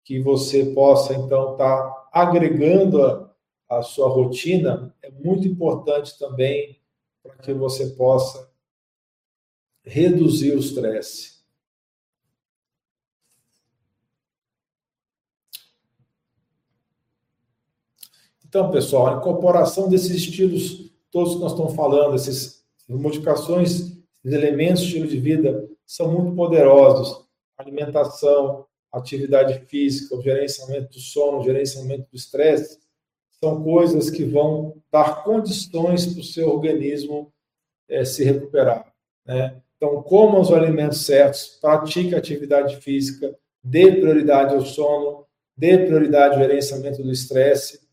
que 0.03 0.19
você 0.21 0.73
possa, 0.73 1.15
então, 1.15 1.53
estar 1.53 1.83
tá 1.83 2.09
agregando 2.11 3.05
a, 3.05 3.35
a 3.69 3.83
sua 3.83 4.09
rotina, 4.09 4.95
é 5.03 5.11
muito 5.11 5.47
importante 5.47 6.19
também 6.19 6.81
para 7.23 7.37
que 7.37 7.53
você 7.53 7.91
possa 7.91 8.51
reduzir 9.85 10.55
o 10.55 10.59
estresse. 10.59 11.40
Então, 18.51 18.69
pessoal, 18.69 19.07
a 19.07 19.19
incorporação 19.19 19.89
desses 19.89 20.11
estilos, 20.11 20.91
todos 21.13 21.35
que 21.35 21.41
nós 21.41 21.53
estamos 21.53 21.73
falando, 21.73 22.17
essas 22.17 22.65
modificações, 22.89 23.71
esses 23.71 24.03
elementos 24.25 24.83
estilo 24.83 25.07
de 25.07 25.21
vida, 25.21 25.69
são 25.87 26.11
muito 26.11 26.35
poderosos. 26.35 27.25
Alimentação, 27.57 28.67
atividade 28.91 29.65
física, 29.67 30.17
o 30.17 30.21
gerenciamento 30.21 30.95
do 30.95 30.99
sono, 30.99 31.39
o 31.39 31.45
gerenciamento 31.45 32.09
do 32.11 32.17
estresse, 32.17 32.81
são 33.41 33.63
coisas 33.63 34.11
que 34.11 34.25
vão 34.25 34.83
dar 34.91 35.23
condições 35.23 36.07
para 36.07 36.21
o 36.21 36.25
seu 36.25 36.49
organismo 36.53 37.33
é, 37.89 38.05
se 38.05 38.25
recuperar. 38.25 38.93
Né? 39.25 39.63
Então, 39.77 40.03
coma 40.03 40.41
os 40.41 40.53
alimentos 40.53 41.07
certos, 41.07 41.57
pratique 41.61 42.17
atividade 42.17 42.79
física, 42.79 43.33
dê 43.63 43.93
prioridade 43.93 44.57
ao 44.57 44.63
sono, 44.63 45.25
dê 45.57 45.79
prioridade 45.87 46.35
ao 46.35 46.41
gerenciamento 46.41 47.01
do 47.01 47.13
estresse, 47.13 47.89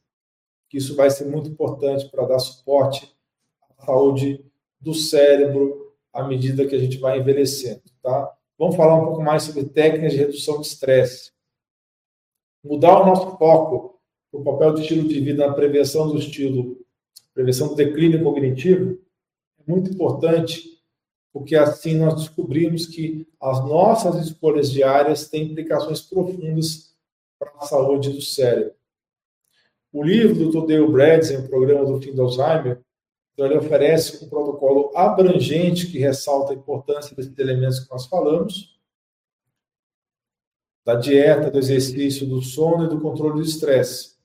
que 0.70 0.78
isso 0.78 0.96
vai 0.96 1.10
ser 1.10 1.26
muito 1.26 1.50
importante 1.50 2.10
para 2.10 2.26
dar 2.26 2.40
suporte 2.40 3.16
à 3.78 3.86
saúde 3.86 4.44
do 4.80 4.94
cérebro 4.94 5.94
à 6.14 6.24
medida 6.24 6.66
que 6.66 6.76
a 6.76 6.80
gente 6.80 6.98
vai 6.98 7.20
envelhecendo, 7.20 7.82
tá? 8.02 8.34
Vamos 8.58 8.76
falar 8.76 8.96
um 8.96 9.06
pouco 9.06 9.22
mais 9.22 9.44
sobre 9.44 9.66
técnicas 9.66 10.14
de 10.14 10.18
redução 10.18 10.60
de 10.60 10.68
estresse. 10.68 11.32
Mudar 12.64 13.02
o 13.02 13.06
nosso 13.06 13.38
foco 13.38 13.98
o 14.32 14.44
papel 14.44 14.74
do 14.74 14.82
estilo 14.82 15.08
de 15.08 15.20
vida 15.20 15.48
na 15.48 15.54
prevenção 15.54 16.08
do 16.08 16.18
estilo, 16.18 16.78
prevenção 17.34 17.70
do 17.70 17.76
declínio 17.76 18.24
cognitivo, 18.24 19.00
é 19.60 19.72
muito 19.72 19.92
importante 19.92 20.78
porque 21.34 21.56
assim 21.56 21.96
nós 21.96 22.16
descobrimos 22.16 22.88
que 22.88 23.28
as 23.40 23.64
nossas 23.66 24.16
escolhas 24.26 24.72
diárias 24.72 25.28
têm 25.28 25.44
implicações 25.44 26.02
profundas 26.02 26.96
para 27.38 27.52
a 27.58 27.66
saúde 27.66 28.10
do 28.10 28.22
cérebro. 28.22 28.74
O 29.98 30.04
livro 30.04 30.52
do 30.52 30.68
Dale 30.68 30.86
Bredesen, 30.86 31.38
o 31.38 31.50
programa 31.50 31.84
do 31.84 32.00
fim 32.00 32.14
do 32.14 32.22
Alzheimer, 32.22 32.80
ele 33.36 33.58
oferece 33.58 34.24
um 34.24 34.30
protocolo 34.30 34.96
abrangente 34.96 35.88
que 35.88 35.98
ressalta 35.98 36.54
a 36.54 36.56
importância 36.56 37.16
desses 37.16 37.36
elementos 37.36 37.80
que 37.80 37.90
nós 37.90 38.06
falamos, 38.06 38.80
da 40.86 40.94
dieta, 40.94 41.50
do 41.50 41.58
exercício, 41.58 42.28
do 42.28 42.44
sono 42.44 42.86
e 42.86 42.90
do 42.90 43.02
controle 43.02 43.38
do 43.38 43.42
estresse. 43.42 44.17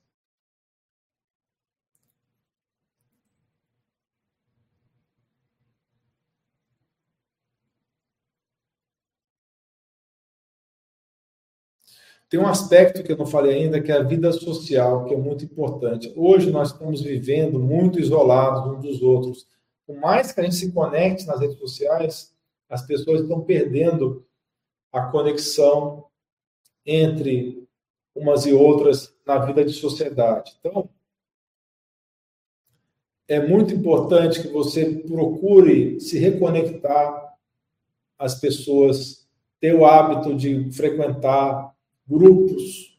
Tem 12.33 12.39
um 12.39 12.47
aspecto 12.47 13.03
que 13.03 13.11
eu 13.11 13.17
não 13.17 13.27
falei 13.27 13.53
ainda, 13.53 13.79
que 13.79 13.91
é 13.91 13.95
a 13.95 14.01
vida 14.01 14.31
social, 14.31 15.05
que 15.05 15.13
é 15.13 15.17
muito 15.17 15.45
importante. 15.45 16.11
Hoje 16.15 16.49
nós 16.49 16.71
estamos 16.71 16.99
vivendo 16.99 17.59
muito 17.59 17.99
isolados 17.99 18.73
uns 18.73 18.81
dos 18.81 19.03
outros. 19.03 19.47
Por 19.85 19.95
mais 19.97 20.31
que 20.31 20.41
a 20.41 20.43
gente 20.43 20.55
se 20.55 20.71
conecte 20.71 21.27
nas 21.27 21.39
redes 21.39 21.59
sociais, 21.59 22.35
as 22.67 22.81
pessoas 22.81 23.21
estão 23.21 23.41
perdendo 23.41 24.25
a 24.91 25.03
conexão 25.11 26.05
entre 26.83 27.67
umas 28.15 28.47
e 28.47 28.51
outras 28.51 29.15
na 29.27 29.37
vida 29.37 29.63
de 29.63 29.73
sociedade. 29.73 30.55
Então, 30.59 30.89
é 33.27 33.47
muito 33.47 33.75
importante 33.75 34.41
que 34.41 34.47
você 34.47 34.89
procure 35.01 35.99
se 35.99 36.17
reconectar 36.17 37.35
às 38.17 38.33
pessoas, 38.33 39.27
ter 39.59 39.75
o 39.75 39.85
hábito 39.85 40.33
de 40.33 40.71
frequentar 40.71 41.72
grupos 42.07 42.93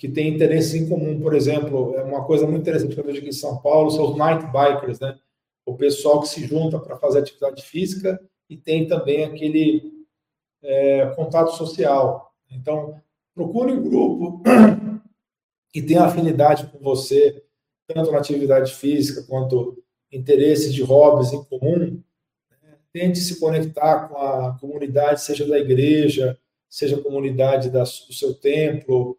que 0.00 0.08
têm 0.08 0.34
interesses 0.34 0.74
em 0.74 0.88
comum. 0.88 1.20
Por 1.20 1.34
exemplo, 1.34 1.94
é 1.96 2.02
uma 2.02 2.24
coisa 2.24 2.46
muito 2.46 2.62
interessante 2.62 2.94
que 2.94 3.00
eu 3.00 3.04
vejo 3.04 3.18
aqui 3.18 3.28
em 3.28 3.32
São 3.32 3.58
Paulo 3.58 3.90
são 3.90 4.10
os 4.10 4.16
night 4.16 4.46
bikers, 4.46 4.98
né? 4.98 5.18
O 5.66 5.76
pessoal 5.76 6.20
que 6.20 6.28
se 6.28 6.46
junta 6.46 6.78
para 6.78 6.96
fazer 6.96 7.18
atividade 7.18 7.62
física 7.62 8.18
e 8.48 8.56
tem 8.56 8.88
também 8.88 9.24
aquele 9.24 10.06
é, 10.62 11.06
contato 11.14 11.50
social. 11.52 12.34
Então, 12.50 13.00
procure 13.34 13.72
um 13.72 13.82
grupo 13.82 14.42
que 15.70 15.82
tenha 15.82 16.04
afinidade 16.04 16.66
com 16.68 16.78
você, 16.78 17.44
tanto 17.86 18.10
na 18.10 18.18
atividade 18.18 18.74
física 18.74 19.22
quanto 19.28 19.82
interesses 20.10 20.72
de 20.72 20.82
hobbies 20.82 21.32
em 21.32 21.44
comum. 21.44 22.02
Né? 22.62 22.74
Tente 22.92 23.18
se 23.18 23.38
conectar 23.38 24.08
com 24.08 24.16
a 24.16 24.58
comunidade, 24.58 25.22
seja 25.22 25.46
da 25.46 25.58
igreja, 25.58 26.38
seja 26.70 26.96
a 26.96 27.02
comunidade 27.02 27.68
da, 27.68 27.82
do 27.82 28.12
seu 28.14 28.32
templo, 28.32 29.18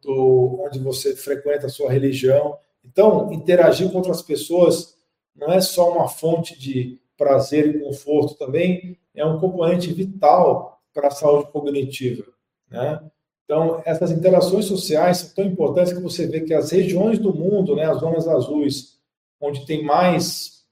do, 0.00 0.62
onde 0.64 0.78
você 0.78 1.14
frequenta 1.16 1.66
a 1.66 1.70
sua 1.70 1.90
religião. 1.90 2.56
Então, 2.84 3.32
interagir 3.32 3.90
com 3.90 3.98
outras 3.98 4.22
pessoas 4.22 4.96
não 5.34 5.52
é 5.52 5.60
só 5.60 5.92
uma 5.92 6.08
fonte 6.08 6.58
de 6.58 6.98
prazer 7.16 7.66
e 7.66 7.80
conforto, 7.80 8.34
também 8.34 8.96
é 9.14 9.24
um 9.26 9.38
componente 9.38 9.92
vital 9.92 10.80
para 10.94 11.08
a 11.08 11.10
saúde 11.10 11.50
cognitiva. 11.50 12.24
Né? 12.70 13.00
Então, 13.44 13.82
essas 13.84 14.10
interações 14.10 14.64
sociais 14.64 15.18
são 15.18 15.34
tão 15.34 15.44
importantes 15.44 15.92
que 15.92 16.00
você 16.00 16.26
vê 16.26 16.40
que 16.40 16.54
as 16.54 16.70
regiões 16.70 17.18
do 17.18 17.34
mundo, 17.34 17.74
né, 17.74 17.84
as 17.84 17.98
zonas 17.98 18.26
azuis, 18.26 18.98
onde 19.40 19.66
tem 19.66 19.84
mais 19.84 20.64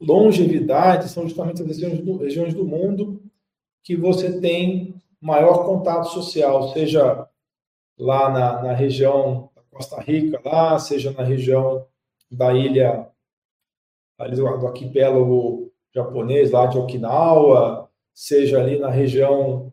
longevidade, 0.00 1.08
são 1.08 1.24
justamente 1.24 1.62
as 1.62 1.68
regiões 1.68 1.98
do, 2.00 2.16
regiões 2.18 2.54
do 2.54 2.64
mundo 2.64 3.23
que 3.84 3.94
você 3.94 4.40
tem 4.40 4.94
maior 5.20 5.66
contato 5.66 6.06
social, 6.06 6.72
seja 6.72 7.28
lá 7.98 8.30
na, 8.30 8.62
na 8.62 8.72
região 8.72 9.50
da 9.54 9.62
Costa 9.70 10.00
Rica, 10.00 10.40
lá, 10.44 10.78
seja 10.78 11.12
na 11.12 11.22
região 11.22 11.86
da 12.30 12.52
ilha 12.54 13.08
ali 14.18 14.34
do, 14.34 14.58
do 14.58 14.66
arquipélago 14.66 15.70
japonês, 15.94 16.50
lá 16.50 16.66
de 16.66 16.78
Okinawa, 16.78 17.90
seja 18.12 18.60
ali 18.60 18.78
na 18.78 18.88
região 18.88 19.72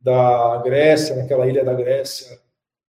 da 0.00 0.58
Grécia, 0.58 1.16
naquela 1.16 1.46
ilha 1.46 1.64
da 1.64 1.74
Grécia, 1.74 2.40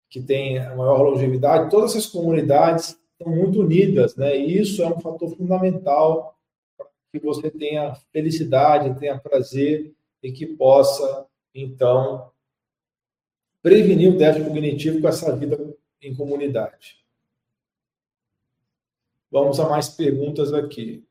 que 0.09 0.23
tem 0.23 0.59
a 0.59 0.77
maior 0.77 1.03
longevidade, 1.03 1.71
todas 1.71 1.91
essas 1.91 2.07
comunidades 2.07 2.99
estão 3.19 3.35
muito 3.35 3.61
unidas, 3.61 4.15
né? 4.17 4.37
E 4.37 4.61
isso 4.61 4.83
é 4.83 4.87
um 4.87 5.01
fator 5.01 5.35
fundamental 5.37 6.37
para 6.77 6.87
que 7.13 7.19
você 7.19 7.51
tenha 7.51 7.95
felicidade, 8.13 8.99
tenha 8.99 9.19
prazer 9.19 9.93
e 10.23 10.33
que 10.33 10.47
possa, 10.47 11.27
então, 11.55 12.31
prevenir 13.63 14.11
o 14.13 14.19
déficit 14.19 14.49
cognitivo 14.49 15.01
com 15.01 15.09
essa 15.09 15.37
vida 15.37 15.59
em 16.01 16.15
comunidade. 16.15 17.03
Vamos 19.31 19.59
a 19.59 19.69
mais 19.69 19.89
perguntas 19.89 20.53
aqui. 20.53 21.07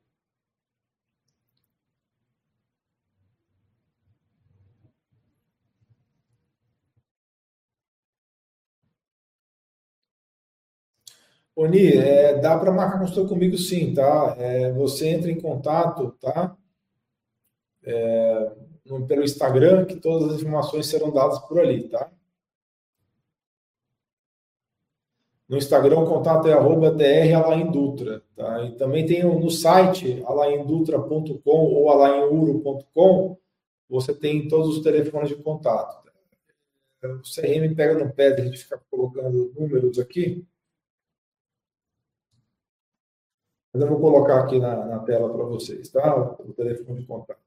Oni, 11.56 11.94
é, 11.98 12.40
dá 12.40 12.58
para 12.58 12.72
marcar 12.72 13.00
consulta 13.00 13.30
comigo 13.30 13.58
sim, 13.58 13.94
tá? 13.94 14.36
É, 14.40 14.72
você 14.72 15.10
entra 15.10 15.30
em 15.32 15.40
contato, 15.40 16.12
tá? 16.20 16.58
É, 17.84 18.52
no, 18.86 19.06
pelo 19.06 19.24
Instagram, 19.24 19.86
que 19.86 19.96
todas 19.96 20.34
as 20.34 20.42
informações 20.42 20.88
serão 20.88 21.12
dadas 21.12 21.40
por 21.40 21.60
ali, 21.60 21.88
tá? 21.88 22.12
No 25.48 25.58
Instagram, 25.58 26.00
o 26.00 26.08
contato 26.08 26.48
é 26.48 26.54
arroba 26.54 26.90
dralaindutra, 26.90 28.24
tá? 28.36 28.64
E 28.64 28.76
também 28.78 29.06
tem 29.06 29.24
no 29.24 29.50
site 29.52 30.24
alaindutra.com 30.26 31.42
ou 31.46 31.90
alainuro.com, 31.90 33.38
você 33.90 34.14
tem 34.14 34.48
todos 34.48 34.78
os 34.78 34.84
telefones 34.84 35.30
de 35.30 35.36
contato. 35.36 36.02
O 37.04 37.22
CRM 37.24 37.76
pega 37.76 37.96
no 37.96 38.14
pé 38.14 38.32
de 38.32 38.42
a 38.42 38.46
gente 38.46 38.60
ficar 38.60 38.78
colocando 38.90 39.52
números 39.54 39.98
aqui. 40.00 40.48
Mas 43.74 43.82
eu 43.82 43.90
vou 43.90 44.00
colocar 44.00 44.40
aqui 44.40 44.60
na, 44.60 44.86
na 44.86 45.00
tela 45.00 45.34
para 45.34 45.44
vocês, 45.44 45.90
tá? 45.90 46.34
O 46.40 46.54
telefone 46.54 47.02
de 47.02 47.08
contato. 47.08 47.40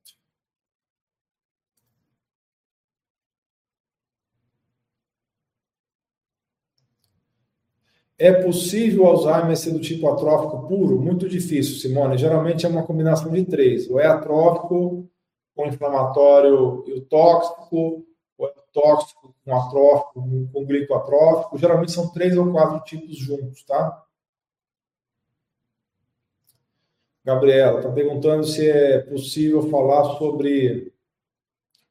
É 8.17 8.33
possível 8.33 9.07
Alzheimer 9.07 9.57
ser 9.57 9.73
do 9.73 9.81
tipo 9.81 10.09
atrófico 10.09 10.69
puro? 10.69 11.01
Muito 11.01 11.29
difícil, 11.29 11.77
Simone. 11.77 12.17
Geralmente 12.17 12.65
é 12.65 12.69
uma 12.69 12.87
combinação 12.87 13.33
de 13.33 13.45
três. 13.45 13.91
Ou 13.91 13.99
é 13.99 14.07
atrófico 14.07 15.11
com 15.55 15.67
inflamatório 15.67 16.85
e 16.87 16.93
o 16.93 17.01
tóxico, 17.07 18.07
ou 18.39 18.49
é 18.49 18.53
tóxico 18.73 19.35
com 19.45 19.57
atrófico, 19.57 20.49
com 20.53 20.65
glicoatrófico. 20.65 21.59
Geralmente 21.59 21.93
são 21.93 22.13
três 22.13 22.37
ou 22.37 22.53
quatro 22.53 22.81
tipos 22.85 23.17
juntos, 23.17 23.65
tá? 23.65 24.05
Gabriela 27.25 27.79
está 27.79 27.91
perguntando 27.91 28.45
se 28.45 28.69
é 28.69 28.99
possível 28.99 29.69
falar 29.71 30.19
sobre 30.19 30.93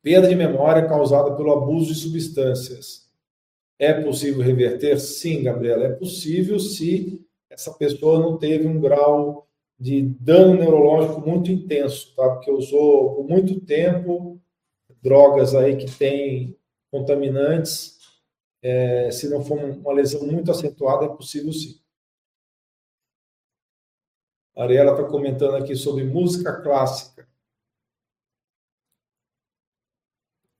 perda 0.01 0.28
de 0.28 0.36
memória 0.36 0.88
causada 0.88 1.36
pelo 1.36 1.51
abuso 1.51 1.88
de 1.88 1.95
substâncias. 1.95 3.03
É 3.80 3.93
possível 3.93 4.41
reverter? 4.41 4.99
Sim, 4.99 5.43
Gabriela, 5.43 5.86
é 5.86 5.91
possível 5.93 6.59
se 6.59 7.26
essa 7.49 7.74
pessoa 7.74 8.19
não 8.19 8.38
teve 8.38 8.67
um 8.67 8.80
grau 8.80 9.47
de 9.80 10.01
dano 10.01 10.55
neurológico 10.55 11.21
muito 11.28 11.51
intenso, 11.51 12.15
tá? 12.15 12.30
Porque 12.30 12.51
usou 12.51 13.15
por 13.15 13.28
muito 13.28 13.59
tempo 13.61 14.39
drogas 15.01 15.53
aí 15.55 15.76
que 15.76 15.91
têm 15.97 16.55
contaminantes 16.91 17.93
é, 18.63 19.11
se 19.11 19.30
não 19.30 19.43
for 19.43 19.59
uma 19.59 19.93
lesão 19.93 20.26
muito 20.26 20.49
acentuada, 20.49 21.05
é 21.05 21.09
possível 21.09 21.51
sim. 21.51 21.80
A 24.55 24.63
Ariela 24.63 24.91
está 24.93 25.03
comentando 25.07 25.55
aqui 25.57 25.76
sobre 25.76 26.03
música 26.05 26.61
clássica. 26.61 27.28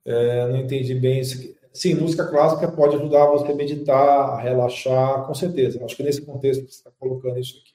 É, 0.06 0.48
não 0.48 0.58
entendi 0.58 0.94
bem 0.96 1.22
isso. 1.22 1.56
Sim, 1.74 1.96
música 1.96 2.26
clássica 2.30 2.72
pode 2.72 2.96
ajudar 2.96 3.26
você 3.28 3.52
a 3.52 3.56
meditar, 3.56 4.30
a 4.30 4.40
relaxar, 4.40 5.26
com 5.26 5.34
certeza. 5.34 5.84
Acho 5.84 5.96
que 5.98 6.04
nesse 6.04 6.22
contexto 6.26 6.62
você 6.62 6.70
está 6.70 6.92
colocando 7.00 7.38
isso 7.40 7.58
aqui. 7.60 7.74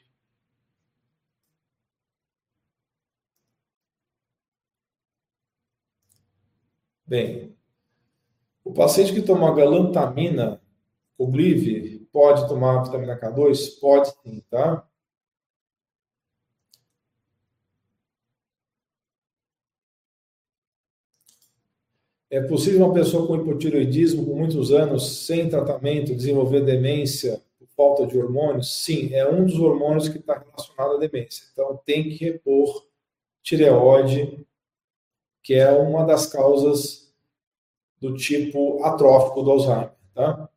Bem, 7.07 7.57
o 8.65 8.73
paciente 8.73 9.13
que 9.13 9.23
toma 9.23 9.53
galantamina, 9.55 10.61
Oblive, 11.19 12.09
pode 12.13 12.49
tomar 12.49 12.85
vitamina 12.85 13.19
K2? 13.21 13.81
Pode 13.81 14.11
sim, 14.25 14.43
tá? 14.51 14.88
É 22.31 22.43
possível 22.43 22.85
uma 22.85 22.95
pessoa 22.95 23.27
com 23.27 23.37
hipotireoidismo 23.37 24.27
por 24.27 24.37
muitos 24.37 24.71
anos, 24.71 25.25
sem 25.27 25.49
tratamento, 25.49 26.15
desenvolver 26.15 26.61
demência 26.61 27.43
por 27.59 27.67
falta 27.69 28.07
de 28.07 28.19
hormônios? 28.19 28.83
Sim, 28.85 29.15
é 29.15 29.27
um 29.27 29.47
dos 29.47 29.59
hormônios 29.59 30.09
que 30.09 30.19
está 30.19 30.35
relacionado 30.39 30.97
à 30.97 30.99
demência. 30.99 31.45
Então, 31.53 31.81
tem 31.87 32.05
que 32.05 32.23
repor 32.23 32.87
tireoide, 33.43 34.47
que 35.43 35.55
é 35.55 35.71
uma 35.71 36.05
das 36.05 36.27
causas 36.27 37.11
do 37.99 38.15
tipo 38.15 38.85
atrófico 38.85 39.43
do 39.43 39.51
Alzheimer. 39.51 39.93
Tá? 40.15 40.49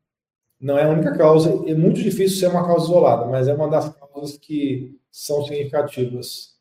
Não 0.59 0.78
é 0.78 0.84
a 0.84 0.89
única 0.89 1.17
causa, 1.17 1.49
é 1.67 1.74
muito 1.74 2.01
difícil 2.01 2.38
ser 2.38 2.47
uma 2.47 2.67
causa 2.67 2.86
isolada, 2.86 3.26
mas 3.28 3.47
é 3.47 3.53
uma 3.53 3.69
das 3.69 3.89
causas 3.95 4.38
que 4.38 4.99
são 5.09 5.43
significativas 5.45 6.59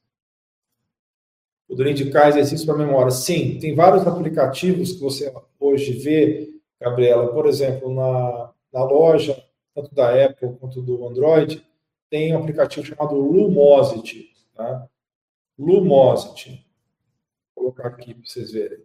Poderia 1.70 1.92
indicar 1.92 2.28
exercícios 2.28 2.64
para 2.64 2.76
memória. 2.76 3.12
Sim, 3.12 3.56
tem 3.60 3.76
vários 3.76 4.04
aplicativos 4.04 4.94
que 4.94 5.00
você 5.00 5.32
hoje 5.60 5.92
vê, 5.92 6.52
Gabriela, 6.80 7.32
por 7.32 7.46
exemplo, 7.46 7.94
na, 7.94 8.52
na 8.72 8.82
loja, 8.82 9.40
tanto 9.72 9.94
da 9.94 10.12
Apple 10.24 10.56
quanto 10.58 10.82
do 10.82 11.06
Android, 11.06 11.64
tem 12.10 12.34
um 12.34 12.40
aplicativo 12.40 12.84
chamado 12.84 13.14
Lumosity. 13.14 14.32
Tá? 14.52 14.88
Lumosity. 15.56 16.66
Vou 17.54 17.66
colocar 17.66 17.86
aqui 17.86 18.14
para 18.14 18.26
vocês 18.26 18.50
verem. 18.50 18.80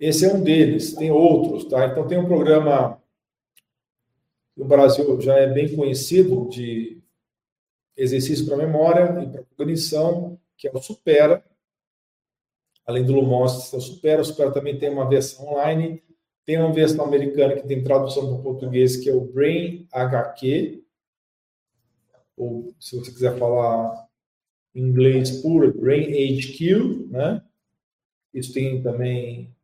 Esse 0.00 0.26
é 0.26 0.34
um 0.34 0.42
deles, 0.42 0.94
tem 0.94 1.12
outros, 1.12 1.64
tá? 1.66 1.86
Então 1.86 2.08
tem 2.08 2.18
um 2.18 2.26
programa 2.26 3.00
no 4.56 4.64
Brasil 4.64 5.20
já 5.20 5.36
é 5.36 5.46
bem 5.46 5.76
conhecido 5.76 6.48
de 6.48 7.01
exercício 7.96 8.46
para 8.46 8.56
memória 8.56 9.22
e 9.22 9.30
para 9.30 9.44
cognição, 9.56 10.38
que 10.56 10.68
é 10.68 10.72
o 10.72 10.80
Supera. 10.80 11.44
Além 12.86 13.04
do 13.04 13.12
Lumos, 13.12 13.70
tem 13.70 13.78
o 13.78 13.82
Supera. 13.82 14.22
O 14.22 14.24
Supera 14.24 14.52
também 14.52 14.78
tem 14.78 14.90
uma 14.90 15.08
versão 15.08 15.46
online. 15.48 16.02
Tem 16.44 16.58
uma 16.58 16.72
versão 16.72 17.04
americana 17.04 17.54
que 17.54 17.66
tem 17.66 17.84
tradução 17.84 18.26
para 18.26 18.34
o 18.34 18.42
português, 18.42 18.96
que 18.96 19.08
é 19.08 19.14
o 19.14 19.20
Brain 19.20 19.86
HQ. 19.92 20.82
Ou, 22.36 22.74
se 22.80 22.98
você 22.98 23.12
quiser 23.12 23.38
falar 23.38 24.08
em 24.74 24.82
inglês 24.82 25.42
puro, 25.42 25.72
Brain 25.72 26.06
HQ, 26.08 27.06
né? 27.10 27.44
Isso 28.34 28.52
tem 28.52 28.82
também... 28.82 29.54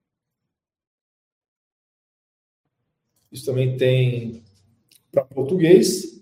Isso 3.31 3.45
também 3.45 3.77
tem 3.77 4.43
para 5.11 5.25
português. 5.25 6.18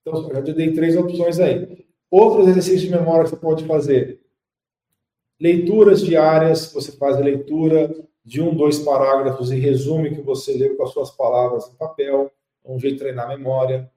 Então, 0.00 0.28
eu 0.28 0.34
já 0.34 0.42
te 0.42 0.52
dei 0.52 0.72
três 0.72 0.96
opções 0.96 1.38
aí. 1.38 1.86
Outros 2.10 2.48
exercícios 2.48 2.82
de 2.82 2.90
memória 2.90 3.24
que 3.24 3.30
você 3.30 3.36
pode 3.36 3.64
fazer. 3.64 4.20
Leituras 5.38 6.02
diárias, 6.02 6.72
você 6.72 6.92
faz 6.92 7.16
a 7.16 7.20
leitura 7.20 7.94
de 8.24 8.42
um, 8.42 8.54
dois 8.54 8.78
parágrafos 8.78 9.50
e 9.50 9.56
resume 9.56 10.14
que 10.14 10.20
você 10.20 10.52
leu 10.54 10.76
com 10.76 10.82
as 10.82 10.90
suas 10.90 11.10
palavras 11.10 11.68
em 11.68 11.76
papel. 11.76 12.30
É 12.64 12.70
um 12.70 12.78
jeito 12.78 12.94
de 12.94 13.00
treinar 13.00 13.26
a 13.26 13.36
memória. 13.36 13.90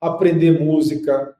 Aprender 0.00 0.60
música, 0.60 1.36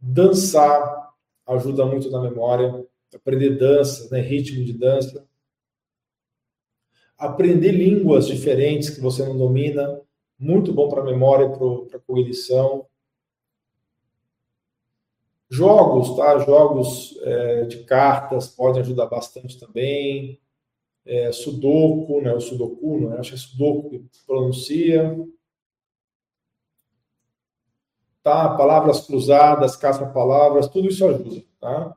dançar, 0.00 1.12
ajuda 1.46 1.84
muito 1.84 2.10
na 2.10 2.20
memória. 2.20 2.86
Aprender 3.14 3.58
dança, 3.58 4.08
né, 4.10 4.20
ritmo 4.20 4.64
de 4.64 4.72
dança. 4.72 5.26
Aprender 7.18 7.72
línguas 7.72 8.26
diferentes 8.26 8.90
que 8.90 9.00
você 9.00 9.24
não 9.24 9.36
domina, 9.36 10.00
muito 10.38 10.70
bom 10.72 10.88
para 10.88 11.00
a 11.00 11.04
memória 11.04 11.46
e 11.46 11.88
para 11.88 11.96
a 11.96 12.00
cognição. 12.00 12.86
Jogos, 15.48 16.16
tá? 16.16 16.38
Jogos 16.38 17.16
é, 17.22 17.64
de 17.64 17.84
cartas 17.84 18.48
podem 18.48 18.82
ajudar 18.82 19.06
bastante 19.06 19.58
também. 19.58 20.40
É, 21.04 21.30
sudoku, 21.32 22.20
né? 22.20 22.32
O 22.34 22.40
sudoku, 22.40 23.00
não 23.00 23.14
é? 23.14 23.20
Acho 23.20 23.30
que 23.30 23.36
é 23.36 23.38
sudoku 23.38 23.90
que 23.90 24.04
pronuncia. 24.26 25.16
Tá? 28.22 28.56
Palavras 28.56 29.06
cruzadas, 29.06 29.76
caça-palavras, 29.76 30.66
tudo 30.68 30.88
isso 30.88 31.06
ajuda, 31.06 31.44
tá? 31.60 31.96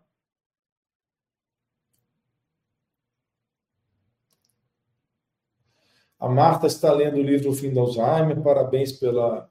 A 6.19 6.27
Marta 6.27 6.67
está 6.67 6.91
lendo 6.91 7.17
o 7.17 7.23
livro 7.23 7.49
O 7.49 7.53
Fim 7.55 7.71
do 7.71 7.79
Alzheimer. 7.79 8.41
Parabéns 8.43 8.91
pela 8.91 9.49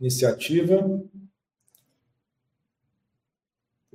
iniciativa. 0.00 0.80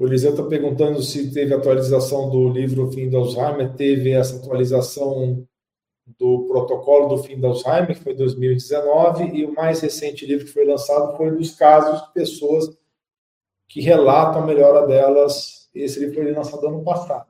O 0.02 0.08
Eliseu 0.08 0.32
está 0.32 0.42
perguntando 0.42 1.00
se 1.04 1.32
teve 1.32 1.54
atualização 1.54 2.28
do 2.28 2.50
livro 2.50 2.92
Fim 2.92 3.08
do 3.08 3.18
Alzheimer. 3.18 3.76
Teve 3.76 4.10
essa 4.10 4.36
atualização 4.36 5.48
do 6.18 6.48
protocolo 6.48 7.08
do 7.08 7.22
fim 7.22 7.40
do 7.40 7.46
Alzheimer, 7.46 7.96
que 7.96 8.04
foi 8.04 8.14
em 8.14 8.16
2019, 8.16 9.26
e 9.26 9.46
o 9.46 9.54
mais 9.54 9.80
recente 9.80 10.26
livro 10.26 10.48
que 10.48 10.52
foi 10.52 10.66
lançado 10.66 11.16
foi 11.16 11.30
dos 11.30 11.52
casos 11.52 12.02
de 12.02 12.14
pessoas 12.14 12.76
que 13.70 13.80
relatam 13.80 14.42
a 14.42 14.46
melhora 14.48 14.88
delas. 14.88 15.70
Esse 15.72 16.00
livro 16.00 16.16
foi 16.16 16.32
lançado 16.32 16.66
ano 16.66 16.84
passado. 16.84 17.28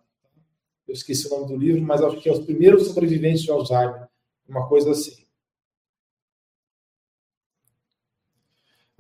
Eu 0.88 0.94
esqueci 0.94 1.28
o 1.28 1.30
nome 1.30 1.48
do 1.48 1.58
livro, 1.58 1.82
mas 1.82 2.02
acho 2.02 2.22
que 2.22 2.30
é 2.30 2.32
Os 2.32 2.40
Primeiros 2.40 2.88
Sobreviventes 2.88 3.42
de 3.42 3.52
Alzheimer, 3.52 4.08
uma 4.48 4.70
coisa 4.70 4.92
assim. 4.92 5.21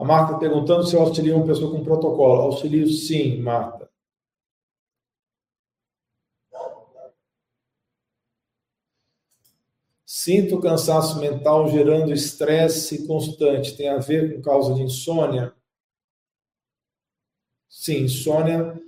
A 0.01 0.03
Marta 0.03 0.39
perguntando 0.39 0.83
se 0.83 0.95
eu 0.95 1.01
auxilio 1.01 1.37
uma 1.37 1.45
pessoa 1.45 1.69
com 1.71 1.83
protocolo. 1.83 2.41
Auxilio 2.41 2.87
sim, 2.87 3.39
Marta. 3.39 3.87
Sinto 10.03 10.59
cansaço 10.59 11.19
mental 11.19 11.69
gerando 11.69 12.11
estresse 12.11 13.05
constante. 13.05 13.77
Tem 13.77 13.89
a 13.89 13.99
ver 13.99 14.33
com 14.33 14.41
causa 14.41 14.73
de 14.73 14.81
insônia? 14.81 15.53
Sim, 17.69 18.05
insônia 18.05 18.81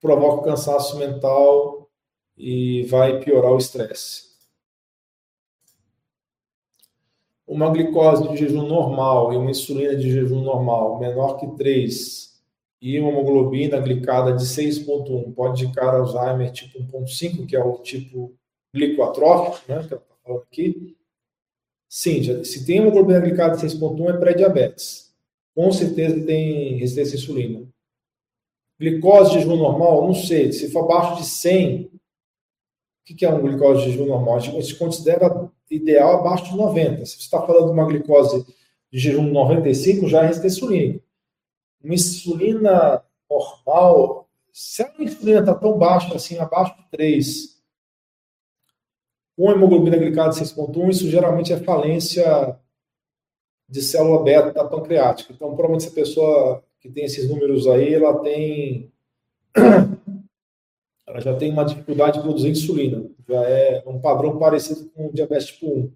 provoca 0.00 0.50
cansaço 0.50 0.98
mental 0.98 1.88
e 2.36 2.82
vai 2.86 3.20
piorar 3.20 3.52
o 3.52 3.58
estresse. 3.58 4.35
Uma 7.46 7.70
glicose 7.70 8.28
de 8.28 8.36
jejum 8.36 8.66
normal 8.66 9.32
e 9.32 9.36
uma 9.36 9.50
insulina 9.50 9.94
de 9.94 10.10
jejum 10.10 10.42
normal 10.42 10.98
menor 10.98 11.38
que 11.38 11.46
3 11.56 12.34
e 12.82 12.98
uma 12.98 13.10
hemoglobina 13.10 13.80
glicada 13.80 14.32
de 14.32 14.44
6,1 14.44 15.32
pode 15.32 15.64
indicar 15.64 15.94
Alzheimer 15.94 16.50
tipo 16.52 16.78
1,5, 16.78 17.46
que 17.46 17.56
é 17.56 17.62
o 17.62 17.78
tipo 17.78 18.34
glicoatrófico, 18.74 19.56
né, 19.68 19.82
que 19.86 19.94
ela 19.94 20.02
está 20.02 20.14
falando 20.24 20.42
aqui. 20.42 20.96
Sim, 21.88 22.44
se 22.44 22.66
tem 22.66 22.78
hemoglobina 22.78 23.20
glicada 23.20 23.56
de 23.56 23.64
6,1 23.64 24.10
é 24.10 24.18
pré-diabetes. 24.18 25.14
Com 25.54 25.72
certeza 25.72 26.26
tem 26.26 26.76
resistência 26.76 27.14
à 27.14 27.18
insulina. 27.18 27.66
Glicose 28.78 29.30
de 29.30 29.38
jejum 29.40 29.56
normal, 29.56 30.06
não 30.06 30.14
sei. 30.14 30.52
Se 30.52 30.70
for 30.70 30.84
abaixo 30.84 31.22
de 31.22 31.26
100, 31.26 31.90
o 33.10 33.14
que 33.14 33.24
é 33.24 33.30
um 33.30 33.40
glicose 33.40 33.84
de 33.84 33.92
jejum 33.92 34.06
normal? 34.06 34.36
A 34.36 34.40
gente 34.40 34.74
considera 34.74 35.45
ideal 35.76 36.20
abaixo 36.20 36.50
de 36.50 36.56
90. 36.56 37.04
Se 37.06 37.12
você 37.12 37.18
está 37.18 37.40
falando 37.42 37.66
de 37.66 37.72
uma 37.72 37.86
glicose 37.86 38.46
de 38.90 38.98
jejum 38.98 39.30
95, 39.30 40.08
já 40.08 40.22
é 40.22 40.26
resistência 40.26 40.58
insulínica. 40.58 41.04
Uma 41.82 41.94
insulina 41.94 43.02
normal, 43.30 44.28
se 44.52 44.82
a 44.82 44.92
insulina 44.98 45.40
está 45.40 45.54
tão 45.54 45.78
baixa 45.78 46.14
assim, 46.14 46.38
abaixo 46.38 46.76
de 46.76 46.90
3, 46.90 47.56
com 49.36 49.52
hemoglobina 49.52 49.98
glicada 49.98 50.30
de 50.30 50.40
6.1, 50.40 50.90
isso 50.90 51.10
geralmente 51.10 51.52
é 51.52 51.58
falência 51.58 52.58
de 53.68 53.82
célula 53.82 54.22
beta 54.22 54.64
pancreática. 54.64 55.32
Então, 55.32 55.48
provavelmente, 55.48 55.86
essa 55.86 55.94
pessoa 55.94 56.64
que 56.80 56.88
tem 56.88 57.04
esses 57.04 57.28
números 57.28 57.66
aí, 57.66 57.94
ela 57.94 58.18
tem 58.20 58.92
ela 61.06 61.20
já 61.20 61.36
tem 61.36 61.52
uma 61.52 61.64
dificuldade 61.64 62.18
de 62.18 62.24
produzir 62.24 62.50
insulina. 62.50 63.08
Já 63.28 63.42
é 63.44 63.82
um 63.86 64.00
padrão 64.00 64.38
parecido 64.38 64.90
com 64.90 65.06
o 65.08 65.12
diabetes 65.12 65.46
tipo 65.46 65.66
1. 65.68 65.92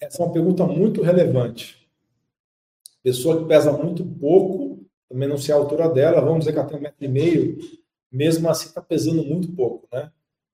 Essa 0.00 0.22
é 0.22 0.26
uma 0.26 0.32
pergunta 0.32 0.64
muito 0.64 1.02
relevante. 1.02 1.88
Pessoa 3.02 3.38
que 3.38 3.48
pesa 3.48 3.72
muito 3.72 4.04
pouco, 4.04 4.84
também 5.08 5.28
não 5.28 5.38
sei 5.38 5.54
a 5.54 5.58
altura 5.58 5.88
dela, 5.88 6.20
vamos 6.20 6.40
dizer 6.40 6.52
que 6.52 6.58
ela 6.58 6.68
tem 6.68 6.78
um 6.78 6.82
metro 6.82 7.04
e 7.04 7.08
meio, 7.08 7.58
mesmo 8.10 8.48
assim 8.48 8.68
está 8.68 8.80
pesando 8.80 9.24
muito 9.24 9.52
pouco, 9.52 9.88
né? 9.92 10.12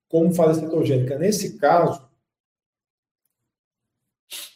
Como 0.09 0.33
fazer 0.35 0.61
cetogênica? 0.61 1.19
Nesse 1.19 1.59
caso, 1.59 2.07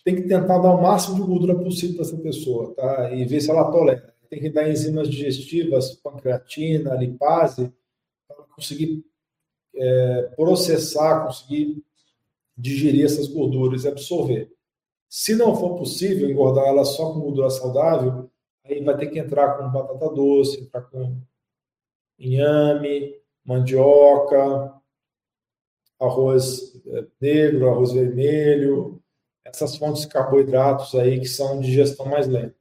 tem 0.07 0.15
que 0.15 0.23
tentar 0.23 0.59
dar 0.59 0.73
o 0.73 0.81
máximo 0.81 1.17
de 1.17 1.23
gordura 1.23 1.57
possível 1.57 1.97
para 1.97 2.05
essa 2.05 2.17
pessoa, 2.19 2.73
tá? 2.77 3.13
E 3.13 3.25
ver 3.25 3.41
se 3.41 3.51
ela 3.51 3.73
tolera. 3.73 4.15
Tem 4.31 4.39
que 4.39 4.51
dar 4.51 4.71
enzimas 4.71 5.11
digestivas, 5.11 5.97
pancreatina, 5.97 6.95
lipase, 6.95 7.73
para 8.29 8.37
conseguir 8.55 9.05
é, 9.75 10.23
processar, 10.37 11.27
conseguir 11.27 11.83
digerir 12.57 13.05
essas 13.05 13.27
gorduras 13.27 13.83
e 13.83 13.89
absorver. 13.89 14.53
Se 15.09 15.35
não 15.35 15.57
for 15.57 15.77
possível 15.77 16.31
engordar 16.31 16.67
ela 16.67 16.85
só 16.85 17.13
com 17.13 17.19
gordura 17.19 17.51
saudável, 17.51 18.31
aí 18.65 18.85
vai 18.85 18.97
ter 18.97 19.09
que 19.09 19.19
entrar 19.19 19.59
com 19.59 19.73
batata 19.73 20.09
doce, 20.15 20.61
entrar 20.61 20.83
com 20.83 21.21
inhame, 22.17 23.13
mandioca, 23.45 24.73
arroz 25.99 26.81
é, 26.87 27.07
negro, 27.21 27.69
arroz 27.69 27.91
vermelho, 27.91 29.03
essas 29.47 29.77
fontes 29.77 30.03
de 30.03 30.09
carboidratos 30.09 30.95
aí 30.95 31.21
que 31.21 31.27
são 31.27 31.61
de 31.61 31.67
digestão 31.67 32.07
mais 32.07 32.27
lenta. 32.27 32.55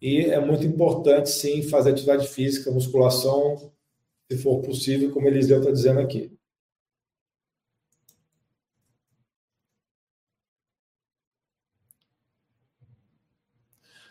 E 0.00 0.24
é 0.24 0.40
muito 0.40 0.64
importante, 0.64 1.28
sim, 1.30 1.62
fazer 1.62 1.90
atividade 1.90 2.26
física, 2.26 2.70
musculação, 2.70 3.70
se 4.30 4.38
for 4.38 4.62
possível, 4.62 5.12
como 5.12 5.28
Eliseu 5.28 5.58
está 5.58 5.70
dizendo 5.70 6.00
aqui. 6.00 6.32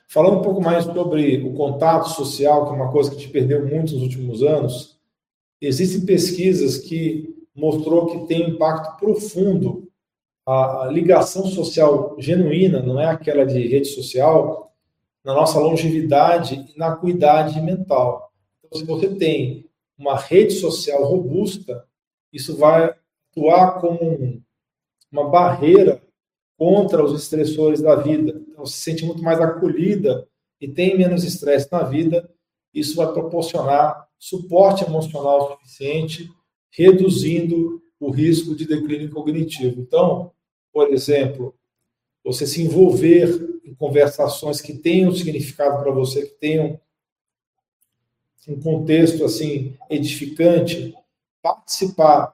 Falando 0.08 0.40
um 0.40 0.42
pouco 0.42 0.62
mais 0.62 0.86
sobre 0.86 1.38
o 1.44 1.54
contato 1.54 2.10
social, 2.10 2.66
que 2.66 2.72
é 2.72 2.76
uma 2.76 2.92
coisa 2.92 3.12
que 3.12 3.18
te 3.18 3.30
perdeu 3.30 3.68
muito 3.68 3.94
nos 3.94 4.02
últimos 4.02 4.44
anos, 4.44 5.00
existem 5.62 6.06
pesquisas 6.06 6.78
que 6.78 7.39
mostrou 7.60 8.08
que 8.08 8.28
tem 8.28 8.50
impacto 8.50 8.98
profundo 8.98 9.90
a, 10.46 10.88
ligação 10.92 11.46
social 11.46 12.16
genuína, 12.18 12.82
não 12.82 13.00
é 13.00 13.06
aquela 13.06 13.46
de 13.46 13.68
rede 13.68 13.88
social, 13.90 14.74
na 15.24 15.34
nossa 15.34 15.60
longevidade 15.60 16.66
e 16.74 16.80
na 16.80 16.96
cuidade 16.96 17.62
mental. 17.62 18.32
Então, 18.64 18.80
se 18.80 18.86
você 18.86 19.14
tem 19.16 19.70
uma 19.98 20.18
rede 20.18 20.54
social 20.54 21.04
robusta, 21.04 21.86
isso 22.32 22.58
vai 22.58 22.96
atuar 23.32 23.82
como 23.82 24.42
uma 25.12 25.30
barreira 25.30 26.02
contra 26.58 27.04
os 27.04 27.22
estressores 27.22 27.82
da 27.82 27.96
vida. 27.96 28.42
Então, 28.48 28.66
se 28.66 28.78
sente 28.78 29.06
muito 29.06 29.22
mais 29.22 29.40
acolhida 29.42 30.28
e 30.60 30.68
tem 30.68 30.98
menos 30.98 31.24
estresse 31.24 31.70
na 31.72 31.84
vida, 31.84 32.30
isso 32.74 32.96
vai 32.96 33.12
proporcionar 33.12 34.08
suporte 34.18 34.84
emocional 34.84 35.52
suficiente 35.52 36.30
reduzindo 36.72 37.82
o 38.00 38.10
risco 38.12 38.56
de 38.56 38.66
declínio 38.66 39.10
cognitivo. 39.10 39.82
Então, 39.82 40.32
por 40.72 40.92
exemplo, 40.92 41.56
você 42.24 42.46
se 42.46 42.62
envolver 42.62 43.60
em 43.66 43.74
conversações 43.74 44.62
que 44.62 44.74
tenham 44.74 45.14
significado 45.14 45.82
para 45.82 45.92
você, 45.92 46.26
que 46.26 46.36
tenham 46.36 46.80
um 48.48 48.60
contexto 48.60 49.24
assim 49.26 49.78
edificante, 49.90 50.96
participar 51.42 52.34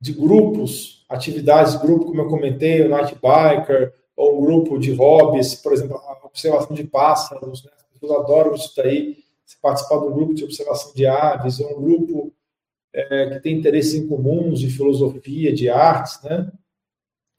de 0.00 0.12
grupos, 0.12 1.04
atividades 1.08 1.72
de 1.72 1.78
grupo, 1.80 2.06
como 2.06 2.20
eu 2.20 2.28
comentei, 2.28 2.82
o 2.82 2.88
Night 2.88 3.14
Biker, 3.14 3.92
ou 4.14 4.38
um 4.38 4.44
grupo 4.44 4.78
de 4.78 4.92
hobbies, 4.92 5.54
por 5.54 5.72
exemplo, 5.72 5.96
a 5.96 6.20
observação 6.24 6.74
de 6.74 6.84
pássaros, 6.84 7.64
né? 7.64 7.70
as 7.74 8.60
isso 8.60 8.72
daí, 8.76 9.24
participar 9.60 9.98
de 9.98 10.06
um 10.06 10.12
grupo 10.12 10.34
de 10.34 10.44
observação 10.44 10.92
de 10.94 11.06
aves, 11.06 11.60
ou 11.60 11.78
um 11.78 11.82
grupo 11.82 12.32
é, 12.96 13.30
que 13.30 13.40
tem 13.40 13.58
interesses 13.58 13.94
em 13.94 14.08
comuns 14.08 14.58
de 14.58 14.70
filosofia, 14.70 15.52
de 15.52 15.68
artes, 15.68 16.22
né? 16.22 16.50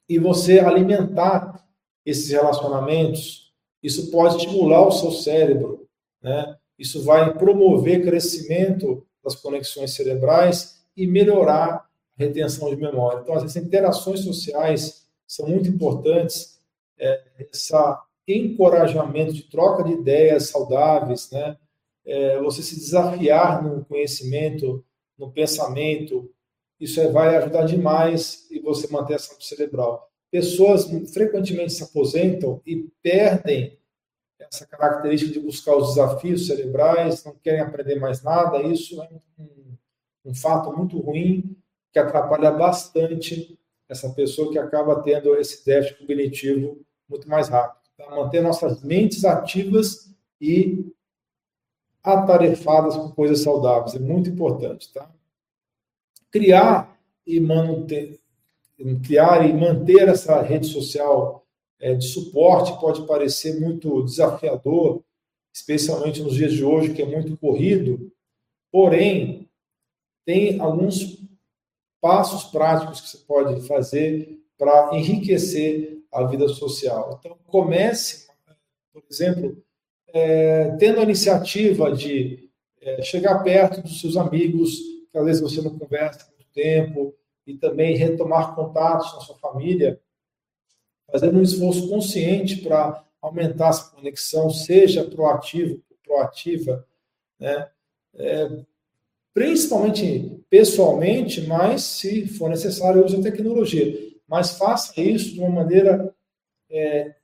E 0.08 0.20
você 0.20 0.60
alimentar 0.60 1.66
esses 2.06 2.30
relacionamentos, 2.30 3.52
isso 3.82 4.12
pode 4.12 4.36
estimular 4.36 4.88
o 4.88 4.92
seu 4.92 5.12
cérebro, 5.12 5.88
né? 6.22 6.56
Isso 6.78 7.04
vai 7.04 7.34
promover 7.34 8.04
crescimento 8.04 9.04
das 9.24 9.36
conexões 9.36 9.96
cerebrais 9.96 10.86
e 10.96 11.08
melhorar 11.08 11.68
a 11.68 11.86
retenção 12.16 12.70
de 12.70 12.76
memória. 12.76 13.22
Então, 13.22 13.36
essas 13.36 13.56
interações 13.56 14.20
sociais 14.20 15.08
são 15.26 15.48
muito 15.48 15.68
importantes. 15.68 16.62
É, 17.00 17.24
esse 17.52 17.74
encorajamento 18.28 19.34
de 19.34 19.44
troca 19.44 19.84
de 19.84 19.94
ideias 19.94 20.50
saudáveis, 20.50 21.32
né? 21.32 21.58
É, 22.06 22.40
você 22.40 22.62
se 22.62 22.76
desafiar 22.76 23.64
no 23.64 23.84
conhecimento 23.84 24.86
no 25.18 25.32
pensamento, 25.32 26.32
isso 26.80 27.12
vai 27.12 27.36
ajudar 27.38 27.66
demais 27.66 28.48
e 28.52 28.60
você 28.60 28.88
manter 28.92 29.16
a 29.16 29.20
saúde 29.20 29.46
cerebral. 29.46 30.10
Pessoas 30.30 30.86
frequentemente 31.14 31.74
se 31.74 31.84
aposentam 31.84 32.62
e 32.66 32.90
perdem 33.02 33.78
essa 34.40 34.68
característica 34.68 35.32
de 35.34 35.40
buscar 35.40 35.76
os 35.76 35.90
desafios 35.90 36.48
cerebrais, 36.48 37.24
não 37.24 37.34
querem 37.36 37.62
aprender 37.62 37.96
mais 38.00 38.22
nada. 38.22 38.62
Isso 38.62 39.02
é 39.02 39.10
um, 39.40 39.78
um 40.26 40.36
fato 40.36 40.76
muito 40.76 41.00
ruim 41.00 41.58
que 41.92 42.00
atrapalha 42.00 42.52
bastante 42.52 43.58
essa 43.90 44.10
pessoa 44.10 44.52
que 44.52 44.60
acaba 44.60 45.02
tendo 45.02 45.36
esse 45.36 45.66
déficit 45.66 45.98
cognitivo 46.00 46.86
muito 47.10 47.28
mais 47.28 47.48
rápido. 47.48 47.82
Tá? 47.98 48.10
Manter 48.12 48.42
nossas 48.42 48.84
mentes 48.84 49.26
ativas 49.26 50.14
e 50.40 50.86
atarefadas 52.08 52.96
com 52.96 53.12
coisas 53.12 53.42
saudáveis. 53.42 53.96
É 53.96 54.00
muito 54.00 54.30
importante, 54.30 54.92
tá? 54.94 55.12
Criar 56.32 56.98
e 57.26 57.40
manter, 57.40 58.20
criar 59.04 59.48
e 59.48 59.54
manter 59.54 60.08
essa 60.08 60.42
rede 60.42 60.68
social 60.68 61.46
é, 61.80 61.94
de 61.94 62.08
suporte 62.08 62.80
pode 62.80 63.06
parecer 63.06 63.60
muito 63.60 64.04
desafiador, 64.04 65.04
especialmente 65.54 66.22
nos 66.22 66.36
dias 66.36 66.54
de 66.54 66.64
hoje, 66.64 66.94
que 66.94 67.02
é 67.02 67.06
muito 67.06 67.36
corrido. 67.38 68.12
Porém, 68.72 69.50
tem 70.26 70.60
alguns 70.60 71.22
passos 72.00 72.46
práticos 72.46 73.02
que 73.02 73.10
você 73.10 73.18
pode 73.20 73.68
fazer 73.68 74.40
para 74.58 74.96
enriquecer 74.96 76.02
a 76.12 76.24
vida 76.24 76.48
social. 76.48 77.18
Então, 77.20 77.38
comece, 77.48 78.28
por 78.94 79.04
exemplo, 79.10 79.62
é, 80.18 80.76
tendo 80.78 81.00
a 81.00 81.04
iniciativa 81.04 81.92
de 81.92 82.50
é, 82.82 83.02
chegar 83.04 83.44
perto 83.44 83.82
dos 83.82 84.02
seus 84.02 84.18
amigos, 84.18 84.80
que 85.12 85.18
às 85.18 85.26
vezes 85.26 85.42
você 85.42 85.62
não 85.62 85.78
conversa 85.78 86.24
há 86.24 86.28
muito 86.32 86.52
tempo, 86.54 87.14
e 87.46 87.54
também 87.56 87.96
retomar 87.96 88.56
contatos 88.56 89.12
com 89.12 89.18
a 89.18 89.22
sua 89.22 89.38
família, 89.38 90.02
fazendo 91.10 91.38
um 91.38 91.44
esforço 91.44 91.88
consciente 91.88 92.58
para 92.58 93.06
aumentar 93.22 93.70
essa 93.70 93.92
conexão, 93.92 94.50
seja 94.50 95.04
proativo, 95.04 95.82
proativa, 96.04 96.86
né? 97.40 97.70
É, 98.16 98.50
principalmente 99.34 100.44
pessoalmente, 100.50 101.42
mas 101.42 101.84
se 101.84 102.28
for 102.28 102.50
necessário, 102.50 103.06
use 103.06 103.16
a 103.16 103.22
tecnologia. 103.22 103.96
Mas 104.28 104.58
faça 104.58 105.00
isso 105.00 105.34
de 105.34 105.40
uma 105.40 105.50
maneira 105.50 106.14
é, 106.70 107.16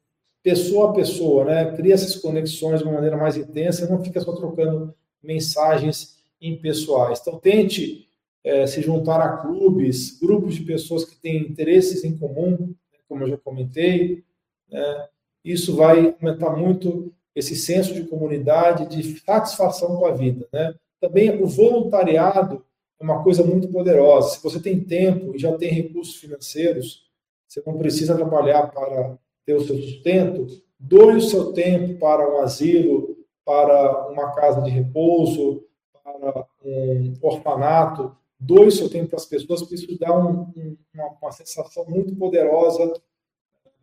pessoa 0.43 0.91
a 0.91 0.93
pessoa, 0.93 1.45
né? 1.45 1.71
Cria 1.75 1.93
essas 1.93 2.17
conexões 2.17 2.79
de 2.79 2.85
uma 2.85 2.93
maneira 2.93 3.15
mais 3.15 3.37
intensa, 3.37 3.89
não 3.89 4.03
fica 4.03 4.19
só 4.19 4.33
trocando 4.33 4.93
mensagens 5.23 6.17
impessoais. 6.41 7.19
Então, 7.21 7.39
tente 7.39 8.09
é, 8.43 8.67
se 8.67 8.81
juntar 8.81 9.21
a 9.21 9.37
clubes, 9.37 10.19
grupos 10.19 10.55
de 10.55 10.63
pessoas 10.63 11.05
que 11.05 11.15
têm 11.15 11.37
interesses 11.37 12.03
em 12.03 12.17
comum, 12.17 12.57
né? 12.59 12.99
como 13.07 13.23
eu 13.23 13.29
já 13.29 13.37
comentei. 13.37 14.23
Né? 14.69 15.07
Isso 15.45 15.75
vai 15.75 16.13
aumentar 16.21 16.49
muito 16.51 17.13
esse 17.33 17.55
senso 17.55 17.93
de 17.93 18.03
comunidade, 18.03 18.95
de 18.95 19.19
satisfação 19.19 19.95
com 19.95 20.05
a 20.05 20.11
vida. 20.11 20.47
Né? 20.51 20.75
Também 20.99 21.41
o 21.41 21.47
voluntariado 21.47 22.63
é 22.99 23.03
uma 23.03 23.23
coisa 23.23 23.43
muito 23.43 23.69
poderosa. 23.69 24.35
Se 24.35 24.43
você 24.43 24.59
tem 24.59 24.79
tempo 24.81 25.33
e 25.33 25.39
já 25.39 25.55
tem 25.57 25.71
recursos 25.71 26.17
financeiros, 26.17 27.09
você 27.47 27.61
não 27.65 27.77
precisa 27.77 28.15
trabalhar 28.15 28.67
para 28.67 29.17
ter 29.45 29.55
o 29.55 29.61
seu 29.61 29.75
sustento, 29.77 30.47
doe 30.79 31.17
o 31.17 31.21
seu 31.21 31.53
tempo 31.53 31.99
para 31.99 32.29
um 32.29 32.39
asilo, 32.39 33.17
para 33.45 34.09
uma 34.09 34.33
casa 34.33 34.61
de 34.61 34.69
repouso, 34.69 35.65
para 36.03 36.47
um 36.65 37.13
orfanato, 37.21 38.15
doe 38.39 38.67
o 38.67 38.71
seu 38.71 38.89
tempo 38.89 39.09
para 39.09 39.17
as 39.17 39.25
pessoas, 39.25 39.61
porque 39.61 39.75
isso 39.75 39.99
dá 39.99 40.17
um, 40.17 40.41
um, 40.55 40.77
uma, 40.93 41.09
uma 41.21 41.31
sensação 41.31 41.85
muito 41.87 42.15
poderosa 42.15 42.93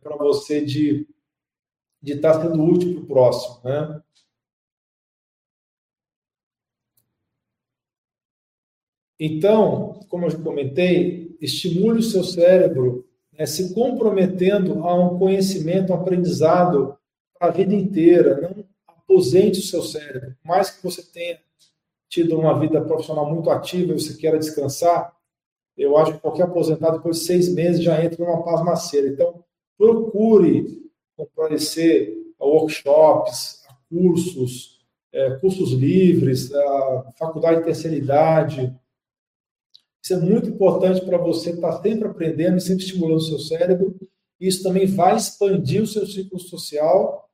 para 0.01 0.15
você 0.15 0.61
de 0.61 1.07
de 2.01 2.13
estar 2.13 2.41
sendo 2.41 2.63
útil 2.63 2.95
para 2.95 3.03
o 3.03 3.07
próximo, 3.07 3.61
né? 3.63 4.01
Então, 9.19 9.99
como 10.09 10.25
eu 10.25 10.31
já 10.31 10.41
comentei, 10.41 11.37
estimule 11.39 11.99
o 11.99 12.03
seu 12.03 12.23
cérebro 12.23 13.07
né, 13.37 13.45
se 13.45 13.73
comprometendo 13.73 14.83
a 14.85 14.93
um 14.93 15.17
conhecimento, 15.17 15.91
um 15.91 15.95
aprendizado 15.95 16.97
para 17.37 17.49
a 17.49 17.51
vida 17.51 17.73
inteira. 17.73 18.41
Não 18.41 18.65
aposente 19.11 19.59
o 19.59 19.63
seu 19.63 19.81
cérebro. 19.81 20.35
Mais 20.43 20.69
que 20.69 20.83
você 20.83 21.01
tenha 21.03 21.39
tido 22.07 22.37
uma 22.37 22.57
vida 22.59 22.81
profissional 22.81 23.29
muito 23.29 23.49
ativa 23.49 23.91
e 23.91 23.99
você 23.99 24.15
queira 24.15 24.39
descansar, 24.39 25.13
eu 25.77 25.97
acho 25.97 26.13
que 26.13 26.19
qualquer 26.19 26.43
aposentado, 26.43 26.97
depois 26.97 27.19
de 27.19 27.25
seis 27.25 27.53
meses, 27.53 27.83
já 27.83 28.03
entra 28.03 28.23
numa 28.23 28.43
pasmaceira. 28.43 29.07
Então, 29.07 29.43
procure 29.77 30.81
comparecer 31.15 32.15
a 32.39 32.45
workshops, 32.45 33.63
a 33.67 33.75
cursos, 33.89 34.81
é, 35.13 35.31
cursos 35.35 35.71
livres, 35.71 36.53
a 36.53 37.11
faculdade 37.17 37.59
de 37.59 37.65
terceira 37.65 37.95
idade. 37.95 38.75
Isso 40.11 40.19
é 40.19 40.29
muito 40.29 40.49
importante 40.49 41.05
para 41.05 41.17
você 41.17 41.51
estar 41.51 41.81
sempre 41.81 42.05
aprendendo 42.05 42.57
e 42.57 42.61
sempre 42.61 42.83
estimulando 42.83 43.19
o 43.19 43.21
seu 43.21 43.39
cérebro. 43.39 43.95
Isso 44.37 44.61
também 44.61 44.85
vai 44.85 45.15
expandir 45.15 45.81
o 45.81 45.87
seu 45.87 46.05
ciclo 46.05 46.37
social, 46.37 47.29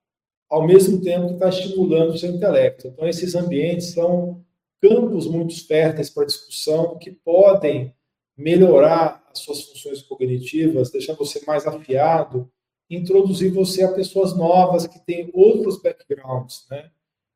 ao 0.47 0.67
mesmo 0.67 1.01
tempo 1.01 1.29
que 1.29 1.33
está 1.33 1.49
estimulando 1.49 2.11
o 2.11 2.17
seu 2.17 2.29
intelecto. 2.29 2.87
Então, 2.87 3.07
esses 3.07 3.33
ambientes 3.33 3.93
são 3.93 4.45
campos 4.79 5.25
muito 5.25 5.65
férteis 5.65 6.11
para 6.11 6.27
discussão 6.27 6.99
que 6.99 7.09
podem 7.09 7.95
melhorar 8.37 9.25
as 9.31 9.39
suas 9.39 9.63
funções 9.63 10.03
cognitivas, 10.03 10.91
deixar 10.91 11.13
você 11.13 11.43
mais 11.47 11.65
afiado, 11.65 12.47
introduzir 12.87 13.51
você 13.51 13.83
a 13.83 13.91
pessoas 13.91 14.37
novas 14.37 14.85
que 14.85 14.99
têm 14.99 15.31
outros 15.33 15.81
backgrounds, 15.81 16.67
né? 16.69 16.91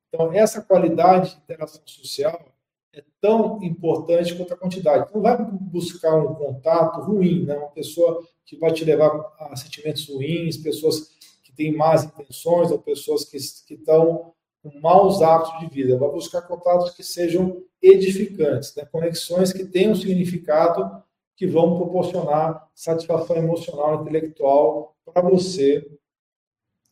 Então, 0.07 0.31
essa 0.33 0.61
qualidade 0.61 1.31
de 1.31 1.37
interação 1.37 1.81
social 1.83 2.50
é 2.93 3.03
tão 3.21 3.63
importante 3.63 4.35
quanto 4.35 4.53
a 4.53 4.57
quantidade. 4.57 5.05
Então, 5.09 5.21
vai 5.21 5.37
buscar 5.39 6.15
um 6.15 6.35
contato 6.35 7.01
ruim, 7.01 7.45
né? 7.45 7.57
uma 7.57 7.69
pessoa 7.69 8.21
que 8.45 8.57
vai 8.57 8.73
te 8.73 8.83
levar 8.83 9.09
a 9.39 9.55
sentimentos 9.55 10.07
ruins, 10.09 10.57
pessoas 10.57 11.11
que 11.43 11.53
têm 11.53 11.75
más 11.75 12.03
intenções, 12.03 12.69
ou 12.69 12.79
pessoas 12.79 13.23
que, 13.23 13.37
que 13.65 13.75
estão 13.75 14.33
com 14.61 14.79
maus 14.81 15.21
hábitos 15.21 15.59
de 15.59 15.67
vida. 15.73 15.97
Vai 15.97 16.09
buscar 16.09 16.41
contatos 16.41 16.91
que 16.91 17.03
sejam 17.03 17.63
edificantes, 17.81 18.75
né? 18.75 18.85
conexões 18.91 19.53
que 19.53 19.65
tenham 19.65 19.95
significado, 19.95 21.01
que 21.35 21.47
vão 21.47 21.77
proporcionar 21.77 22.69
satisfação 22.75 23.37
emocional 23.37 24.01
intelectual 24.01 24.95
para 25.05 25.21
você. 25.21 25.89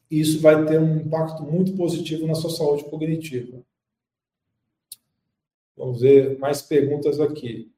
E 0.09 0.19
isso 0.21 0.41
vai 0.41 0.65
ter 0.65 0.79
um 0.79 0.97
impacto 0.97 1.43
muito 1.43 1.75
positivo 1.75 2.25
na 2.25 2.33
sua 2.33 2.49
saúde 2.49 2.85
cognitiva. 2.85 3.61
Vamos 5.79 6.01
ver 6.01 6.37
mais 6.37 6.61
perguntas 6.61 7.21
aqui. 7.21 7.71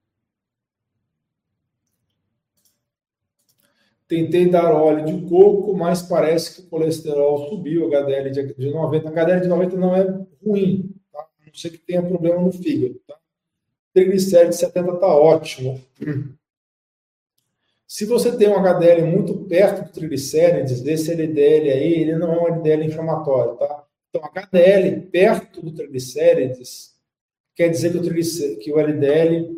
Tentei 4.08 4.50
dar 4.50 4.74
óleo 4.74 5.06
de 5.06 5.30
coco, 5.30 5.78
mas 5.78 6.02
parece 6.02 6.56
que 6.56 6.62
o 6.62 6.70
colesterol 6.70 7.48
subiu, 7.48 7.86
HDL 7.86 8.32
de 8.32 8.72
90. 8.72 9.08
HDL 9.08 9.42
de 9.42 9.48
90 9.48 9.78
não 9.78 9.96
é 9.96 10.26
ruim, 10.44 10.96
tá? 11.14 11.20
a 11.20 11.46
não 11.46 11.54
ser 11.54 11.70
que 11.70 11.78
tenha 11.78 12.02
problema 12.02 12.42
no 12.42 12.52
fígado. 12.52 13.00
Tá? 13.08 13.16
Triglicérides 13.94 14.58
de 14.58 14.66
70 14.66 14.94
está 14.94 15.08
ótimo. 15.08 15.80
Se 17.86 18.06
você 18.06 18.36
tem 18.36 18.50
um 18.50 18.58
HDL 18.58 19.06
muito 19.06 19.46
perto 19.46 19.86
do 19.86 19.92
triglicérides, 19.92 20.82
desse 20.82 21.12
LDL 21.12 21.70
aí, 21.70 21.94
ele 22.02 22.16
não 22.16 22.34
é 22.34 22.40
um 22.40 22.48
LDL 22.56 22.86
inflamatório, 22.86 23.58
tá? 23.58 23.86
Então, 24.10 24.28
HDL 24.28 25.02
perto 25.12 25.62
do 25.62 25.72
triglicérides 25.72 26.91
quer 27.56 27.70
dizer 27.70 27.92
que 27.92 27.98
o, 27.98 28.60
que 28.60 28.72
o 28.72 28.80
LDL, 28.80 29.56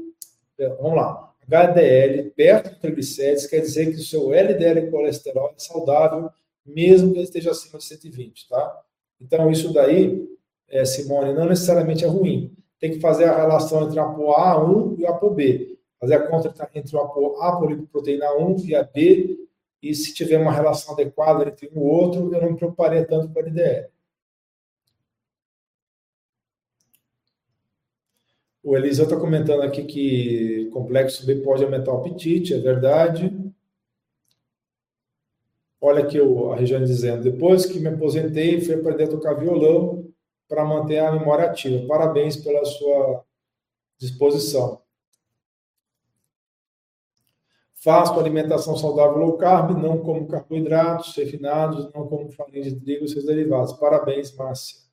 vamos 0.79 0.95
lá, 0.95 1.33
HDL 1.47 2.31
perto 2.31 2.71
do 2.71 2.79
triglicérides 2.79 3.47
quer 3.47 3.59
dizer 3.59 3.91
que 3.91 3.97
o 3.97 4.03
seu 4.03 4.33
LDL 4.33 4.89
colesterol 4.89 5.49
é 5.49 5.59
saudável, 5.59 6.29
mesmo 6.65 7.11
que 7.11 7.17
ele 7.17 7.25
esteja 7.25 7.51
acima 7.51 7.77
de 7.77 7.85
120, 7.85 8.47
tá? 8.47 8.81
Então, 9.19 9.49
isso 9.51 9.71
daí, 9.73 10.27
é, 10.69 10.85
Simone, 10.85 11.33
não 11.33 11.45
necessariamente 11.45 12.03
é 12.03 12.07
ruim. 12.07 12.55
Tem 12.79 12.91
que 12.91 12.99
fazer 12.99 13.25
a 13.25 13.37
relação 13.37 13.85
entre 13.85 13.99
a 13.99 14.03
ApoA1 14.03 14.99
e 14.99 15.05
a 15.05 15.11
ApoB. 15.11 15.77
Fazer 15.99 16.15
a 16.15 16.27
conta 16.27 16.53
entre 16.75 16.97
a 16.97 17.01
apolipoproteína 17.01 18.33
1 18.33 18.57
e 18.65 18.75
a 18.75 18.83
B, 18.83 19.37
e 19.81 19.93
se 19.93 20.13
tiver 20.13 20.37
uma 20.37 20.51
relação 20.51 20.93
adequada 20.93 21.47
entre 21.47 21.69
um 21.69 21.71
e 21.75 21.77
o 21.77 21.83
outro, 21.83 22.33
eu 22.33 22.41
não 22.41 22.51
me 22.51 22.57
preocuparia 22.57 23.05
tanto 23.05 23.29
com 23.29 23.39
a 23.39 23.41
LDL. 23.41 23.87
O 28.63 28.77
Eliseu 28.77 29.03
está 29.03 29.19
comentando 29.19 29.61
aqui 29.61 29.83
que 29.83 30.69
complexo 30.71 31.25
B 31.25 31.35
pode 31.41 31.63
aumentar 31.63 31.91
o 31.91 31.97
apetite, 31.97 32.53
é 32.53 32.59
verdade. 32.59 33.29
Olha 35.81 36.01
aqui 36.01 36.17
a 36.17 36.55
Regiane 36.55 36.85
dizendo: 36.85 37.23
depois 37.23 37.65
que 37.65 37.77
me 37.77 37.89
aposentei, 37.89 38.61
fui 38.61 38.75
aprender 38.75 39.03
a 39.03 39.09
tocar 39.09 39.33
violão 39.33 40.09
para 40.47 40.63
manter 40.63 40.99
a 40.99 41.11
memória 41.11 41.45
ativa. 41.45 41.85
Parabéns 41.85 42.37
pela 42.37 42.63
sua 42.63 43.25
disposição. 43.97 44.81
Faço 47.75 48.17
alimentação 48.17 48.77
saudável 48.77 49.17
low 49.17 49.37
carb, 49.37 49.71
não 49.77 49.97
como 49.97 50.25
carboidratos 50.25 51.13
refinados, 51.17 51.91
não 51.93 52.07
como 52.07 52.31
farinha 52.31 52.61
de 52.61 52.79
trigo 52.79 53.03
e 53.03 53.09
seus 53.09 53.25
derivados. 53.25 53.73
Parabéns, 53.73 54.33
Márcia. 54.37 54.92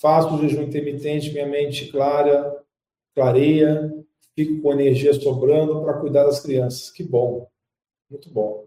Faço 0.00 0.34
o 0.34 0.38
jejum 0.38 0.62
intermitente, 0.62 1.32
minha 1.32 1.46
mente 1.46 1.90
clara, 1.90 2.62
clareia, 3.14 3.90
fico 4.34 4.60
com 4.60 4.72
energia 4.72 5.14
sobrando 5.14 5.82
para 5.82 5.98
cuidar 5.98 6.24
das 6.24 6.40
crianças. 6.40 6.90
Que 6.90 7.02
bom, 7.02 7.50
muito 8.10 8.28
bom. 8.30 8.66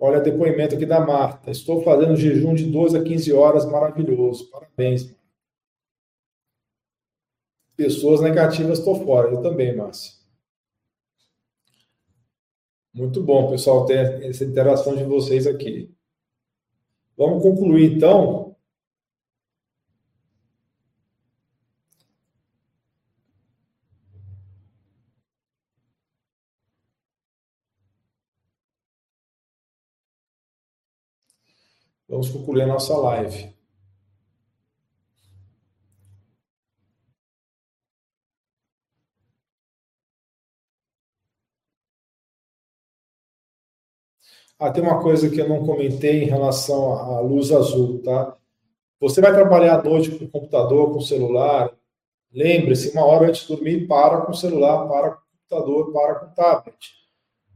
Olha 0.00 0.18
o 0.18 0.22
depoimento 0.22 0.74
aqui 0.74 0.84
da 0.84 0.98
Marta. 1.00 1.50
Estou 1.50 1.82
fazendo 1.82 2.16
jejum 2.16 2.54
de 2.54 2.70
12 2.70 2.98
a 2.98 3.04
15 3.04 3.32
horas, 3.32 3.64
maravilhoso. 3.64 4.50
Parabéns. 4.50 5.14
Pessoas 7.76 8.20
negativas, 8.20 8.80
estou 8.80 8.96
fora. 9.04 9.30
Eu 9.30 9.40
também, 9.42 9.74
Márcio. 9.76 10.12
Muito 12.92 13.22
bom, 13.22 13.48
pessoal, 13.48 13.86
ter 13.86 14.24
essa 14.24 14.44
interação 14.44 14.96
de 14.96 15.04
vocês 15.04 15.46
aqui. 15.46 15.94
Vamos 17.16 17.42
concluir 17.42 17.96
então. 17.96 18.56
Vamos 32.08 32.28
concluir 32.30 32.62
a 32.62 32.66
nossa 32.66 32.96
live. 32.96 33.54
Ah, 44.58 44.70
tem 44.70 44.82
uma 44.82 45.02
coisa 45.02 45.28
que 45.28 45.40
eu 45.40 45.48
não 45.48 45.66
comentei 45.66 46.22
em 46.22 46.26
relação 46.26 46.92
à 46.92 47.20
luz 47.20 47.50
azul, 47.50 48.00
tá? 48.02 48.36
Você 49.00 49.20
vai 49.20 49.32
trabalhar 49.32 49.80
à 49.80 49.82
noite 49.82 50.10
com 50.12 50.24
o 50.24 50.30
computador, 50.30 50.92
com 50.92 50.98
o 50.98 51.02
celular. 51.02 51.70
Lembre-se, 52.32 52.90
uma 52.92 53.04
hora 53.04 53.28
antes 53.28 53.42
de 53.42 53.48
dormir, 53.48 53.86
para 53.86 54.22
com 54.22 54.32
o 54.32 54.36
celular, 54.36 54.88
para 54.88 55.10
com 55.10 55.18
o 55.18 55.48
computador, 55.48 55.92
para 55.92 56.14
com 56.14 56.26
o 56.26 56.34
tablet. 56.34 56.92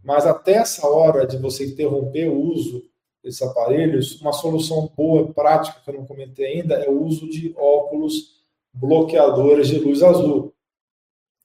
Mas 0.05 0.27
até 0.27 0.55
essa 0.55 0.87
hora 0.89 1.27
de 1.27 1.37
você 1.37 1.67
interromper 1.67 2.29
o 2.29 2.41
uso 2.41 2.83
desses 3.23 3.43
aparelhos, 3.43 4.21
uma 4.21 4.33
solução 4.33 4.91
boa, 4.97 5.33
prática, 5.33 5.81
que 5.81 5.91
eu 5.91 5.95
não 5.95 6.07
comentei 6.07 6.47
ainda, 6.47 6.75
é 6.75 6.89
o 6.89 7.03
uso 7.03 7.29
de 7.29 7.55
óculos 7.57 8.39
bloqueadores 8.73 9.69
de 9.69 9.79
luz 9.79 10.03
azul. 10.03 10.53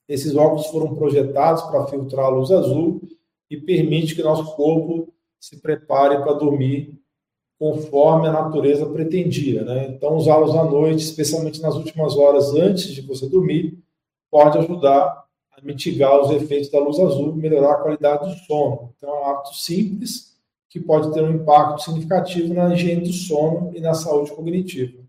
Esses 0.07 0.35
óculos 0.35 0.67
foram 0.67 0.93
projetados 0.95 1.63
para 1.63 1.88
filtrar 1.88 2.25
a 2.25 2.30
luz 2.30 2.51
azul 2.51 3.01
e 3.49 3.57
permite 3.57 4.15
que 4.15 4.23
nosso 4.23 4.55
corpo 4.55 5.13
se 5.44 5.57
prepare 5.60 6.20
para 6.20 6.32
dormir 6.32 6.98
conforme 7.60 8.30
a 8.30 8.32
natureza 8.32 8.86
pretendia. 8.86 9.61
Né? 9.65 9.90
Então, 9.90 10.15
usá-los 10.15 10.56
à 10.56 10.64
noite, 10.64 11.03
especialmente 11.03 11.61
nas 11.61 11.76
últimas 11.76 12.15
horas 12.15 12.56
antes 12.56 12.88
de 12.94 13.02
você 13.02 13.28
dormir, 13.28 13.78
pode 14.32 14.57
ajudar 14.57 15.26
a 15.52 15.61
mitigar 15.61 16.22
os 16.22 16.32
efeitos 16.32 16.72
da 16.72 16.80
luz 16.80 16.98
azul, 16.98 17.36
melhorar 17.36 17.74
a 17.74 17.82
qualidade 17.82 18.34
do 18.34 18.40
sono. 18.45 18.94
Então, 18.98 19.10
é 19.10 19.20
um 19.20 19.26
hábito 19.26 19.53
simples 19.53 20.38
que 20.70 20.80
pode 20.80 21.14
ter 21.14 21.22
um 21.22 21.32
impacto 21.32 21.84
significativo 21.84 22.53
na 22.53 22.74
higiene 22.74 23.02
do 23.02 23.11
sono 23.11 23.70
e 23.76 23.82
na 23.82 23.94
saúde 23.94 24.32
cognitiva. 24.32 25.02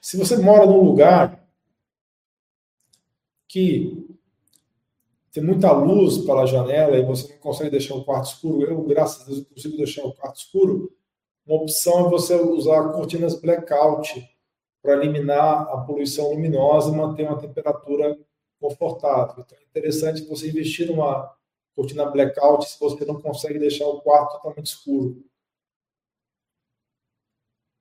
Se 0.00 0.16
você 0.16 0.36
mora 0.36 0.66
num 0.66 0.82
lugar 0.82 1.44
que 3.46 4.06
tem 5.32 5.42
muita 5.42 5.70
luz 5.72 6.18
pela 6.18 6.46
janela 6.46 6.96
e 6.96 7.04
você 7.04 7.32
não 7.32 7.38
consegue 7.40 7.70
deixar 7.70 7.94
o 7.94 8.04
quarto 8.04 8.26
escuro, 8.26 8.62
eu, 8.62 8.82
graças 8.82 9.22
a 9.22 9.26
Deus, 9.26 9.46
consigo 9.46 9.76
deixar 9.76 10.04
o 10.04 10.12
quarto 10.12 10.36
escuro, 10.36 10.92
uma 11.46 11.62
opção 11.62 12.06
é 12.06 12.10
você 12.10 12.34
usar 12.34 12.92
cortinas 12.92 13.40
blackout 13.40 14.22
para 14.82 14.94
eliminar 14.94 15.62
a 15.62 15.78
poluição 15.78 16.30
luminosa 16.30 16.90
e 16.90 16.96
manter 16.96 17.24
uma 17.24 17.38
temperatura 17.38 18.18
confortável. 18.60 19.44
Então 19.44 19.58
é 19.58 19.62
interessante 19.64 20.26
você 20.26 20.48
investir 20.48 20.86
numa 20.88 21.34
cortina 21.74 22.04
blackout 22.06 22.68
se 22.68 22.78
você 22.78 23.04
não 23.04 23.20
consegue 23.20 23.58
deixar 23.58 23.86
o 23.86 24.00
quarto 24.00 24.32
totalmente 24.32 24.66
escuro. 24.66 25.24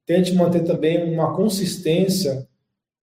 Tente 0.07 0.33
manter 0.33 0.63
também 0.63 1.13
uma 1.13 1.35
consistência 1.35 2.47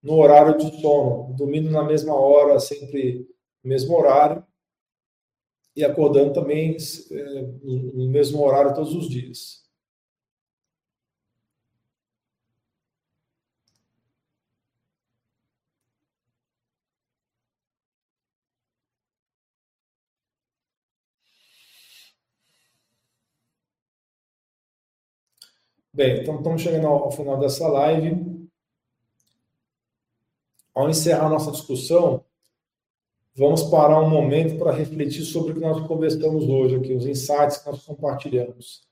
no 0.02 0.14
horário 0.14 0.56
de 0.56 0.81
sono, 0.81 1.35
dormindo 1.36 1.70
na 1.70 1.85
mesma 1.85 2.14
hora, 2.14 2.59
sempre 2.59 3.28
no 3.62 3.68
mesmo 3.68 3.94
horário, 3.94 4.43
e 5.76 5.85
acordando 5.85 6.32
também 6.32 6.74
é, 7.12 7.43
no 7.62 8.09
mesmo 8.09 8.43
horário 8.43 8.74
todos 8.74 8.94
os 8.94 9.06
dias. 9.06 9.64
Bem, 25.95 26.23
então 26.23 26.39
estamos 26.39 26.61
chegando 26.61 26.89
ao 26.89 27.12
final 27.12 27.39
dessa 27.39 27.69
live. 27.69 28.49
Ao 30.75 30.91
encerrar 30.91 31.29
nossa 31.29 31.53
discussão, 31.53 32.25
vamos 33.37 33.62
parar 33.62 34.01
um 34.01 34.11
momento 34.11 34.59
para 34.59 34.73
refletir 34.73 35.23
sobre 35.23 35.53
o 35.53 35.55
que 35.55 35.61
nós 35.61 35.87
conversamos 35.87 36.49
hoje 36.49 36.75
aqui, 36.75 36.95
os 36.95 37.07
insights 37.07 37.59
que 37.59 37.71
nós 37.71 37.85
compartilhamos. 37.85 38.83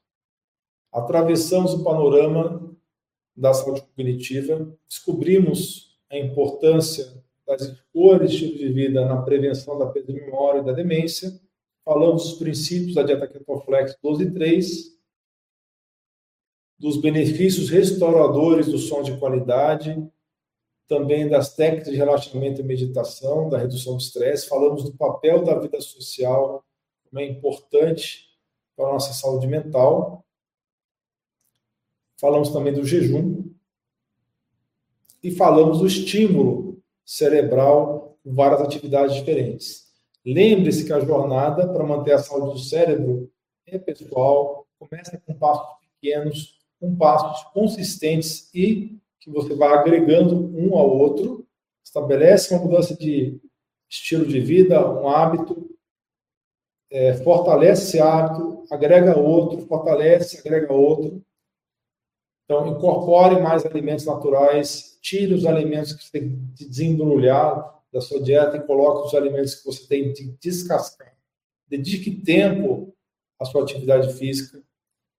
Atravessamos 0.92 1.74
o 1.74 1.82
panorama 1.82 2.72
da 3.36 3.52
saúde 3.52 3.82
cognitiva, 3.82 4.72
descobrimos 4.88 5.98
a 6.08 6.16
importância 6.16 7.20
das 7.44 7.62
escolhas 7.62 8.30
de 8.30 8.36
estilo 8.36 8.58
de 8.58 8.72
vida 8.72 9.04
na 9.04 9.20
prevenção 9.22 9.76
da 9.76 9.86
perda 9.86 10.12
de 10.12 10.20
memória 10.20 10.60
e 10.60 10.64
da 10.64 10.72
demência, 10.72 11.36
falamos 11.84 12.22
dos 12.22 12.34
princípios 12.34 12.94
da 12.94 13.02
dieta 13.02 13.26
Ketoflex 13.26 13.98
12 14.00 14.22
e 14.22 14.30
3, 14.30 15.01
dos 16.82 16.96
benefícios 16.96 17.70
restauradores 17.70 18.66
do 18.66 18.76
som 18.76 19.02
de 19.02 19.16
qualidade, 19.16 20.04
também 20.88 21.28
das 21.28 21.54
técnicas 21.54 21.92
de 21.92 21.96
relaxamento 21.96 22.60
e 22.60 22.64
meditação, 22.64 23.48
da 23.48 23.56
redução 23.56 23.96
do 23.96 24.02
estresse, 24.02 24.48
falamos 24.48 24.82
do 24.82 24.92
papel 24.96 25.44
da 25.44 25.56
vida 25.60 25.80
social, 25.80 26.64
como 27.08 27.20
é 27.20 27.24
importante 27.24 28.28
para 28.74 28.88
a 28.88 28.92
nossa 28.94 29.12
saúde 29.12 29.46
mental. 29.46 30.24
Falamos 32.20 32.48
também 32.48 32.72
do 32.72 32.84
jejum 32.84 33.44
e 35.22 35.30
falamos 35.30 35.78
do 35.78 35.86
estímulo 35.86 36.82
cerebral 37.04 38.18
com 38.24 38.34
várias 38.34 38.60
atividades 38.60 39.14
diferentes. 39.14 39.86
Lembre-se 40.26 40.84
que 40.84 40.92
a 40.92 40.98
jornada 40.98 41.72
para 41.72 41.84
manter 41.84 42.14
a 42.14 42.18
saúde 42.18 42.54
do 42.54 42.58
cérebro 42.58 43.30
é 43.68 43.78
pessoal, 43.78 44.66
começa 44.80 45.16
com 45.24 45.32
passos 45.34 45.78
pequenos, 45.80 46.61
com 46.82 46.96
passos 46.96 47.44
consistentes 47.52 48.52
e 48.52 48.98
que 49.20 49.30
você 49.30 49.54
vai 49.54 49.72
agregando 49.72 50.34
um 50.52 50.76
ao 50.76 50.90
outro, 50.90 51.46
estabelece 51.84 52.52
uma 52.52 52.64
mudança 52.64 52.96
de 52.96 53.40
estilo 53.88 54.26
de 54.26 54.40
vida, 54.40 54.84
um 54.90 55.08
hábito, 55.08 55.70
é, 56.90 57.14
fortalece 57.22 57.84
esse 57.84 58.00
hábito, 58.00 58.64
agrega 58.68 59.16
outro, 59.16 59.64
fortalece, 59.68 60.40
agrega 60.40 60.72
outro. 60.72 61.24
Então, 62.44 62.66
incorpore 62.66 63.40
mais 63.40 63.64
alimentos 63.64 64.04
naturais, 64.04 64.98
tire 65.00 65.34
os 65.34 65.46
alimentos 65.46 65.92
que 65.92 66.04
você 66.04 66.18
tem 66.18 66.30
de 66.52 66.68
desembrulhar 66.68 67.80
da 67.92 68.00
sua 68.00 68.20
dieta 68.20 68.56
e 68.56 68.66
coloque 68.66 69.06
os 69.06 69.14
alimentos 69.14 69.54
que 69.54 69.64
você 69.64 69.86
tem 69.86 70.12
de 70.12 70.32
descascar. 70.40 71.14
Dedique 71.68 72.10
tempo 72.10 72.92
à 73.38 73.44
sua 73.44 73.62
atividade 73.62 74.12
física 74.14 74.60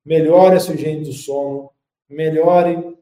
melhore 0.06 0.56
a 0.56 0.60
sua 0.60 0.76
higiene 0.76 1.04
do 1.04 1.14
sono, 1.14 1.72
melhore 2.10 2.98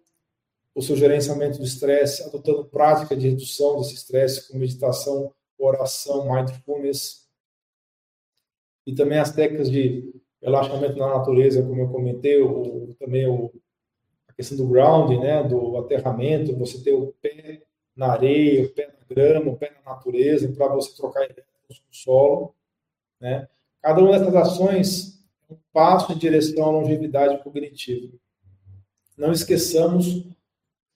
o 0.73 0.82
seu 0.82 0.95
gerenciamento 0.95 1.57
do 1.57 1.64
estresse, 1.64 2.23
adotando 2.23 2.65
prática 2.65 3.15
de 3.15 3.30
redução 3.30 3.78
desse 3.78 3.95
estresse 3.95 4.48
com 4.48 4.57
meditação, 4.57 5.34
oração, 5.57 6.32
mindfulness. 6.32 7.30
E 8.86 8.94
também 8.95 9.19
as 9.19 9.32
técnicas 9.34 9.69
de 9.69 10.14
relaxamento 10.41 10.98
na 10.98 11.07
natureza, 11.07 11.61
como 11.61 11.82
eu 11.82 11.90
comentei, 11.90 12.41
o, 12.41 12.95
também 12.99 13.28
o, 13.28 13.52
a 14.28 14.34
questão 14.34 14.57
do 14.57 14.68
grounding, 14.68 15.19
né, 15.19 15.44
do 15.44 15.78
aterramento, 15.78 16.56
você 16.56 16.82
ter 16.82 16.94
o 16.94 17.14
pé 17.22 17.64
na 17.95 18.14
areia, 18.14 18.65
o 18.65 18.69
pé 18.69 18.88
na 18.88 19.15
grama, 19.15 19.52
o 19.52 19.57
pé 19.57 19.72
na 19.72 19.94
natureza, 19.94 20.52
para 20.53 20.73
você 20.73 20.95
trocar 20.95 21.26
ideias 21.26 21.48
com 21.68 21.91
o 21.91 21.95
solo. 21.95 22.56
Né? 23.19 23.48
Cada 23.82 24.02
uma 24.02 24.18
dessas 24.18 24.36
ações 24.36 25.20
um 25.52 25.57
passo 25.73 26.11
em 26.14 26.18
direção 26.18 26.64
à 26.64 26.69
longevidade 26.72 27.44
cognitiva. 27.44 28.14
Não 29.18 29.32
esqueçamos 29.32 30.26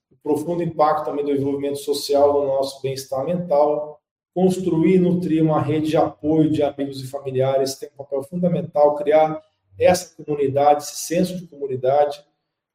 o 0.09 0.15
profundo 0.23 0.63
impacto 0.63 1.05
também 1.05 1.25
do 1.25 1.31
envolvimento 1.31 1.77
social 1.77 2.33
no 2.33 2.47
nosso 2.47 2.81
bem-estar 2.81 3.25
mental. 3.25 4.01
Construir 4.33 4.95
e 4.95 4.99
nutrir 4.99 5.43
uma 5.43 5.61
rede 5.61 5.89
de 5.89 5.97
apoio 5.97 6.49
de 6.49 6.63
amigos 6.63 7.01
e 7.01 7.07
familiares 7.07 7.75
tem 7.75 7.89
um 7.89 7.97
papel 7.97 8.23
fundamental. 8.23 8.95
Criar 8.95 9.41
essa 9.77 10.15
comunidade, 10.15 10.83
esse 10.83 10.95
senso 10.95 11.37
de 11.37 11.47
comunidade, 11.47 12.23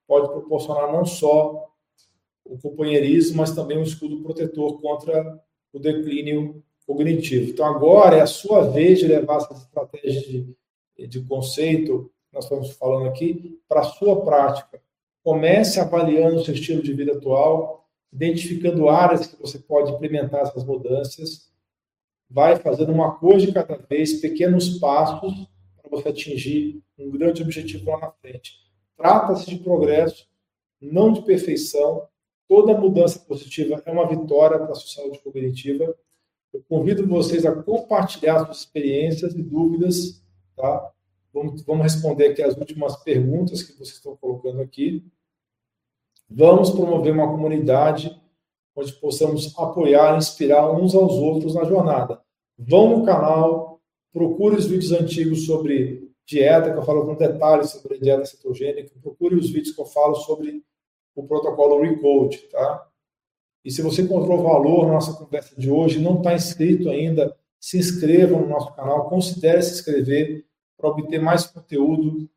pode 0.07 0.29
proporcionar 0.29 0.93
não 0.93 1.05
só 1.05 1.67
o 2.45 2.59
companheirismo, 2.59 3.39
mas 3.39 3.55
também 3.55 3.79
um 3.79 3.83
escudo 3.83 4.23
protetor 4.23 4.81
contra 4.81 5.41
o 5.73 5.79
declínio 5.79 6.63
cognitivo. 6.87 7.51
Então, 7.51 7.65
agora 7.65 8.17
é 8.17 8.21
a 8.21 8.27
sua 8.27 8.63
vez 8.69 8.99
de 8.99 9.07
levar 9.07 9.37
essas 9.37 9.63
estratégias 9.63 10.25
de 10.25 10.57
de 11.07 11.23
conceito 11.23 12.11
nós 12.33 12.45
estamos 12.45 12.71
falando 12.73 13.09
aqui 13.09 13.61
para 13.69 13.81
a 13.81 13.85
sua 13.85 14.25
prática. 14.25 14.81
Comece 15.23 15.81
avaliando 15.81 16.37
o 16.37 16.45
seu 16.45 16.55
estilo 16.55 16.83
de 16.83 16.95
vida 16.95 17.13
atual, 17.13 17.89
identificando 18.13 18.89
áreas 18.89 19.27
que 19.27 19.41
você 19.41 19.59
pode 19.59 19.91
implementar 19.93 20.43
essas 20.43 20.65
mudanças, 20.65 21.51
vai 22.29 22.57
fazendo 22.57 22.93
uma 22.93 23.17
coisa 23.17 23.47
de 23.47 23.53
cada 23.53 23.77
vez, 23.77 24.21
pequenos 24.21 24.79
passos 24.79 25.33
para 25.77 25.91
você 25.91 26.09
atingir 26.09 26.83
um 26.97 27.11
grande 27.11 27.43
objetivo 27.43 27.91
lá 27.91 27.99
na 27.99 28.11
frente. 28.13 28.55
Trata-se 28.97 29.51
de 29.51 29.59
progresso, 29.59 30.29
não 30.81 31.13
de 31.13 31.23
perfeição. 31.23 32.07
Toda 32.49 32.79
mudança 32.79 33.19
positiva 33.19 33.83
é 33.85 33.91
uma 33.91 34.09
vitória 34.09 34.59
para 34.59 34.73
a 34.73 34.75
sua 34.75 35.03
saúde 35.03 35.19
cognitiva. 35.21 35.95
Eu 36.53 36.63
convido 36.69 37.07
vocês 37.07 37.45
a 37.45 37.63
compartilhar 37.63 38.45
suas 38.45 38.59
experiências 38.59 39.35
e 39.35 39.43
dúvidas 39.43 40.23
Tá? 40.61 40.93
Vamos, 41.33 41.63
vamos 41.63 41.85
responder 41.85 42.29
aqui 42.29 42.43
as 42.43 42.57
últimas 42.57 42.97
perguntas 43.03 43.63
que 43.63 43.73
vocês 43.73 43.97
estão 43.97 44.17
colocando 44.17 44.61
aqui. 44.61 45.05
Vamos 46.29 46.71
promover 46.71 47.13
uma 47.13 47.29
comunidade 47.29 48.21
onde 48.77 48.93
possamos 48.95 49.57
apoiar 49.59 50.17
inspirar 50.17 50.71
uns 50.71 50.95
aos 50.95 51.15
outros 51.15 51.55
na 51.55 51.65
jornada. 51.65 52.21
Vão 52.59 52.99
no 52.99 53.05
canal, 53.05 53.81
procure 54.13 54.57
os 54.57 54.67
vídeos 54.67 54.93
antigos 54.93 55.47
sobre 55.47 56.11
dieta, 56.27 56.71
que 56.71 56.79
eu 56.79 56.83
falo 56.83 57.07
com 57.07 57.15
detalhes 57.17 57.71
sobre 57.71 57.99
dieta 57.99 58.25
cetogênica, 58.25 58.93
procure 59.03 59.35
os 59.35 59.51
vídeos 59.51 59.75
que 59.75 59.81
eu 59.81 59.87
falo 59.87 60.15
sobre 60.17 60.63
o 61.15 61.27
protocolo 61.27 61.81
Recode, 61.81 62.39
tá? 62.51 62.87
E 63.65 63.71
se 63.71 63.83
você 63.83 64.03
encontrou 64.03 64.43
valor 64.43 64.87
na 64.87 64.95
nossa 64.95 65.13
conversa 65.15 65.55
de 65.59 65.71
hoje, 65.71 66.01
não 66.01 66.19
está 66.19 66.35
inscrito 66.35 66.89
ainda, 66.89 67.37
se 67.59 67.79
inscreva 67.79 68.39
no 68.39 68.49
nosso 68.49 68.75
canal, 68.75 69.09
considere 69.09 69.61
se 69.63 69.75
inscrever 69.75 70.47
para 70.81 70.91
obter 70.91 71.21
mais 71.21 71.47
conteúdo 71.47 72.29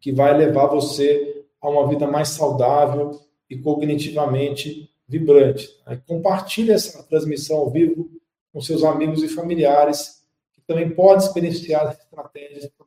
que 0.00 0.12
vai 0.12 0.36
levar 0.36 0.66
você 0.66 1.44
a 1.60 1.68
uma 1.68 1.88
vida 1.88 2.06
mais 2.06 2.28
saudável 2.28 3.20
e 3.48 3.56
cognitivamente 3.58 4.90
vibrante. 5.08 5.68
Compartilhe 6.06 6.72
essa 6.72 7.02
transmissão 7.04 7.56
ao 7.56 7.70
vivo 7.70 8.10
com 8.52 8.60
seus 8.60 8.84
amigos 8.84 9.22
e 9.22 9.28
familiares 9.28 10.24
que 10.52 10.60
também 10.62 10.90
podem 10.90 11.26
se 11.26 11.32
beneficiar 11.32 11.96
para 12.10 12.30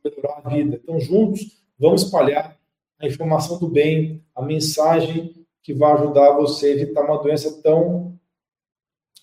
melhorar 0.04 0.40
a 0.44 0.48
vida. 0.48 0.80
Então, 0.82 1.00
juntos, 1.00 1.62
vamos 1.78 2.02
espalhar 2.02 2.56
a 2.98 3.06
informação 3.06 3.58
do 3.58 3.68
bem, 3.68 4.24
a 4.34 4.42
mensagem 4.42 5.46
que 5.62 5.74
vai 5.74 5.92
ajudar 5.92 6.32
você 6.32 6.66
a 6.66 6.70
evitar 6.70 7.04
uma 7.04 7.22
doença 7.22 7.60
tão 7.62 8.18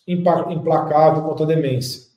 implacável 0.08 1.24
quanto 1.24 1.44
a 1.44 1.48
demência. 1.48 2.08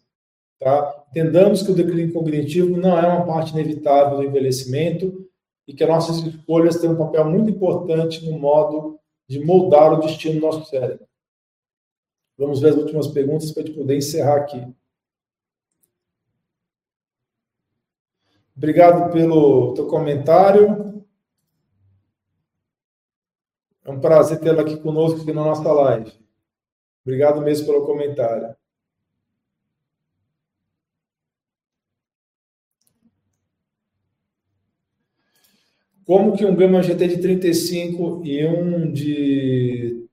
Tá? 0.58 0.99
Entendamos 1.10 1.62
que 1.62 1.72
o 1.72 1.74
declínio 1.74 2.12
cognitivo 2.12 2.76
não 2.76 2.96
é 2.96 3.06
uma 3.06 3.26
parte 3.26 3.52
inevitável 3.52 4.18
do 4.18 4.24
envelhecimento 4.24 5.28
e 5.66 5.74
que 5.74 5.82
as 5.82 5.88
nossas 5.88 6.18
escolhas 6.18 6.80
têm 6.80 6.90
um 6.90 6.96
papel 6.96 7.28
muito 7.28 7.50
importante 7.50 8.28
no 8.30 8.38
modo 8.38 8.98
de 9.28 9.44
moldar 9.44 9.92
o 9.92 10.00
destino 10.00 10.36
do 10.36 10.46
nosso 10.46 10.70
cérebro. 10.70 11.06
Vamos 12.38 12.60
ver 12.60 12.70
as 12.70 12.76
últimas 12.76 13.08
perguntas 13.08 13.50
para 13.50 13.62
a 13.62 13.66
gente 13.66 13.76
poder 13.76 13.96
encerrar 13.96 14.36
aqui. 14.36 14.64
Obrigado 18.56 19.12
pelo 19.12 19.74
teu 19.74 19.88
comentário. 19.88 21.04
É 23.84 23.90
um 23.90 24.00
prazer 24.00 24.38
tê-lo 24.40 24.60
aqui 24.60 24.76
conosco 24.76 25.22
aqui 25.22 25.32
na 25.32 25.44
nossa 25.44 25.72
live. 25.72 26.12
Obrigado 27.04 27.40
mesmo 27.40 27.66
pelo 27.66 27.84
comentário. 27.84 28.54
Como 36.10 36.36
que 36.36 36.44
um 36.44 36.56
Gama 36.56 36.82
GT 36.82 37.06
de 37.06 37.18
35 37.18 38.22
e 38.24 38.44
um 38.44 38.90
de. 38.90 40.08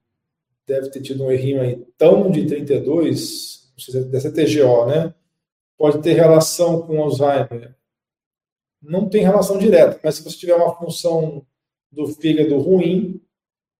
Deve 0.67 0.91
ter 0.91 1.01
tido 1.01 1.23
um 1.23 1.31
errinho 1.31 1.59
aí, 1.59 1.83
tão 1.97 2.29
de 2.29 2.45
32, 2.45 3.71
não 3.71 3.83
sei 3.83 4.03
se 4.03 4.07
deve 4.07 4.19
ser 4.19 4.31
TGO, 4.31 4.85
né? 4.85 5.11
Pode 5.75 5.97
ter 6.03 6.13
relação 6.13 6.83
com 6.83 7.01
Alzheimer. 7.01 7.75
Não 8.79 9.09
tem 9.09 9.23
relação 9.23 9.57
direta, 9.57 9.99
mas 10.03 10.13
se 10.13 10.23
você 10.23 10.37
tiver 10.37 10.53
uma 10.53 10.75
função 10.75 11.43
do 11.91 12.05
fígado 12.05 12.59
ruim, 12.59 13.19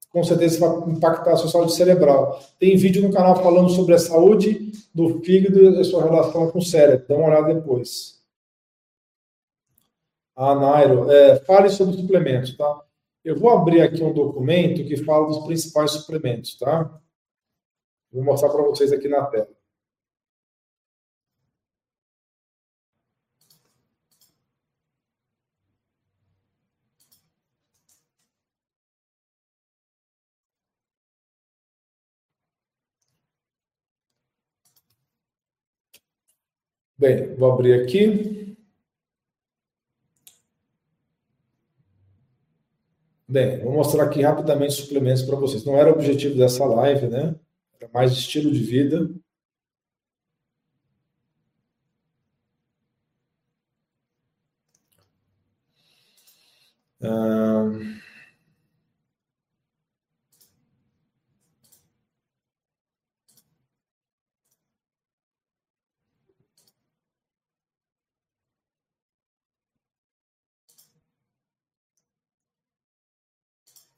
com 0.10 0.24
certeza 0.24 0.60
vai 0.60 0.90
impactar 0.90 1.34
a 1.34 1.38
sua 1.38 1.52
saúde 1.52 1.76
cerebral. 1.76 2.42
Tem 2.58 2.76
vídeo 2.76 3.04
no 3.04 3.14
canal 3.14 3.36
falando 3.44 3.70
sobre 3.70 3.94
a 3.94 4.00
saúde 4.00 4.72
do 4.92 5.22
fígado 5.22 5.62
e 5.62 5.80
a 5.80 5.84
sua 5.84 6.04
relação 6.04 6.50
com 6.50 6.58
o 6.58 6.66
cérebro. 6.66 7.06
Dá 7.08 7.16
uma 7.16 7.28
olhada 7.28 7.54
depois. 7.54 8.17
A 10.38 10.54
Nairo, 10.56 11.12
é, 11.12 11.36
fale 11.46 11.68
sobre 11.68 11.98
suplementos, 11.98 12.56
tá? 12.56 12.82
Eu 13.26 13.38
vou 13.38 13.50
abrir 13.50 13.82
aqui 13.82 14.04
um 14.04 14.14
documento 14.14 14.86
que 14.88 14.96
fala 15.04 15.26
dos 15.28 15.46
principais 15.46 15.92
suplementos, 15.92 16.56
tá? 16.58 17.02
Vou 18.12 18.24
mostrar 18.24 18.50
para 18.50 18.62
vocês 18.64 18.92
aqui 18.92 19.08
na 19.08 19.26
tela. 19.26 19.50
Bem, 36.98 37.36
vou 37.36 37.52
abrir 37.52 37.74
aqui. 37.82 38.57
Bem, 43.38 43.60
vou 43.60 43.72
mostrar 43.72 44.06
aqui 44.06 44.24
rapidamente 44.24 44.74
suplementos 44.74 45.22
para 45.22 45.36
vocês. 45.36 45.64
Não 45.64 45.78
era 45.78 45.92
o 45.92 45.94
objetivo 45.94 46.36
dessa 46.36 46.66
live, 46.66 47.06
né? 47.08 47.36
Era 47.80 47.88
mais 47.94 48.12
estilo 48.14 48.52
de 48.52 48.64
vida. 48.64 49.12
Ah... 57.02 57.97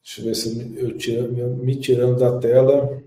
Deixa 0.10 0.22
eu 0.22 0.26
ver 0.26 0.36
se 0.36 0.80
eu 0.80 0.98
tiro, 0.98 1.32
me 1.32 1.80
tirando 1.80 2.18
da 2.18 2.40
tela. 2.40 3.04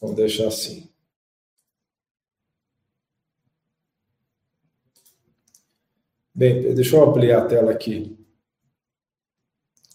Vamos 0.00 0.16
deixar 0.16 0.48
assim. 0.48 0.90
Bem, 6.34 6.74
deixa 6.74 6.96
eu 6.96 7.04
ampliar 7.08 7.44
a 7.44 7.48
tela 7.48 7.70
aqui. 7.70 8.18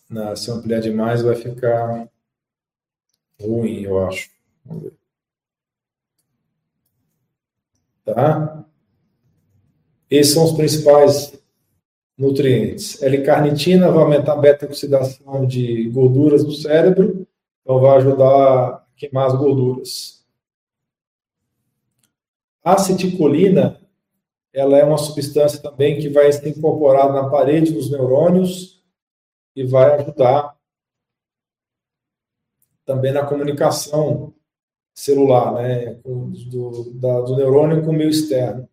Não, 0.10 0.34
se 0.34 0.50
eu 0.50 0.56
ampliar 0.56 0.80
demais 0.80 1.22
vai 1.22 1.36
ficar 1.36 2.10
ruim, 3.38 3.82
eu 3.82 4.00
acho. 4.08 4.32
Tá? 8.06 8.65
Esses 10.16 10.34
são 10.34 10.46
os 10.46 10.54
principais 10.54 11.38
nutrientes. 12.18 13.02
L-carnitina 13.04 13.92
vai 13.92 14.04
aumentar 14.04 14.34
a 14.34 14.38
beta-oxidação 14.38 15.46
de 15.46 15.90
gorduras 15.90 16.42
no 16.42 16.54
cérebro, 16.54 17.28
então 17.62 17.82
vai 17.82 17.98
ajudar 17.98 18.26
a 18.26 18.86
queimar 18.96 19.28
as 19.28 19.36
gorduras. 19.36 20.26
A 22.64 22.76
aceticolina, 22.76 23.82
ela 24.54 24.78
é 24.78 24.86
uma 24.86 24.98
substância 24.98 25.62
também 25.62 26.00
que 26.00 26.08
vai 26.08 26.32
ser 26.32 26.48
incorporada 26.48 27.12
na 27.12 27.30
parede 27.30 27.74
dos 27.74 27.92
neurônios 27.92 28.82
e 29.54 29.66
vai 29.66 30.00
ajudar 30.00 30.56
também 32.86 33.12
na 33.12 33.26
comunicação 33.26 34.34
celular, 34.94 35.56
né, 35.56 35.96
do, 36.06 36.94
da, 36.94 37.20
do 37.22 37.36
neurônio 37.36 37.84
com 37.84 37.92
o 37.92 37.94
meio 37.94 38.10
externo 38.10 38.70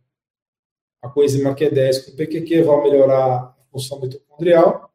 a 1.03 1.09
coenzima 1.09 1.55
Q10 1.55 2.05
com 2.05 2.17
PQQ 2.17 2.63
vai 2.63 2.83
melhorar 2.83 3.27
a 3.27 3.55
função 3.73 4.01
mitocondrial, 4.01 4.89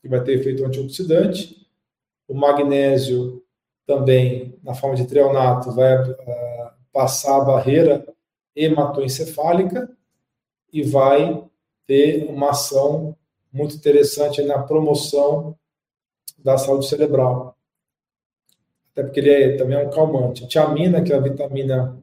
que 0.00 0.08
vai 0.08 0.22
ter 0.22 0.38
efeito 0.38 0.64
antioxidante. 0.64 1.68
O 2.28 2.34
magnésio 2.34 3.42
também, 3.84 4.56
na 4.62 4.72
forma 4.74 4.94
de 4.94 5.06
treonato, 5.06 5.72
vai 5.72 6.00
uh, 6.00 6.70
passar 6.92 7.38
a 7.38 7.44
barreira 7.44 8.06
hematoencefálica 8.54 9.90
e 10.72 10.82
vai 10.84 11.44
ter 11.86 12.26
uma 12.30 12.50
ação 12.50 13.16
muito 13.52 13.74
interessante 13.74 14.42
na 14.42 14.62
promoção 14.62 15.58
da 16.38 16.56
saúde 16.56 16.88
cerebral. 16.88 17.56
Até 18.92 19.02
porque 19.02 19.18
ele 19.18 19.30
é, 19.30 19.56
também 19.56 19.76
é 19.76 19.86
um 19.86 19.90
calmante. 19.90 20.44
A 20.44 20.46
tiamina, 20.46 21.02
que 21.02 21.12
é 21.12 21.16
a 21.16 21.20
vitamina 21.20 22.00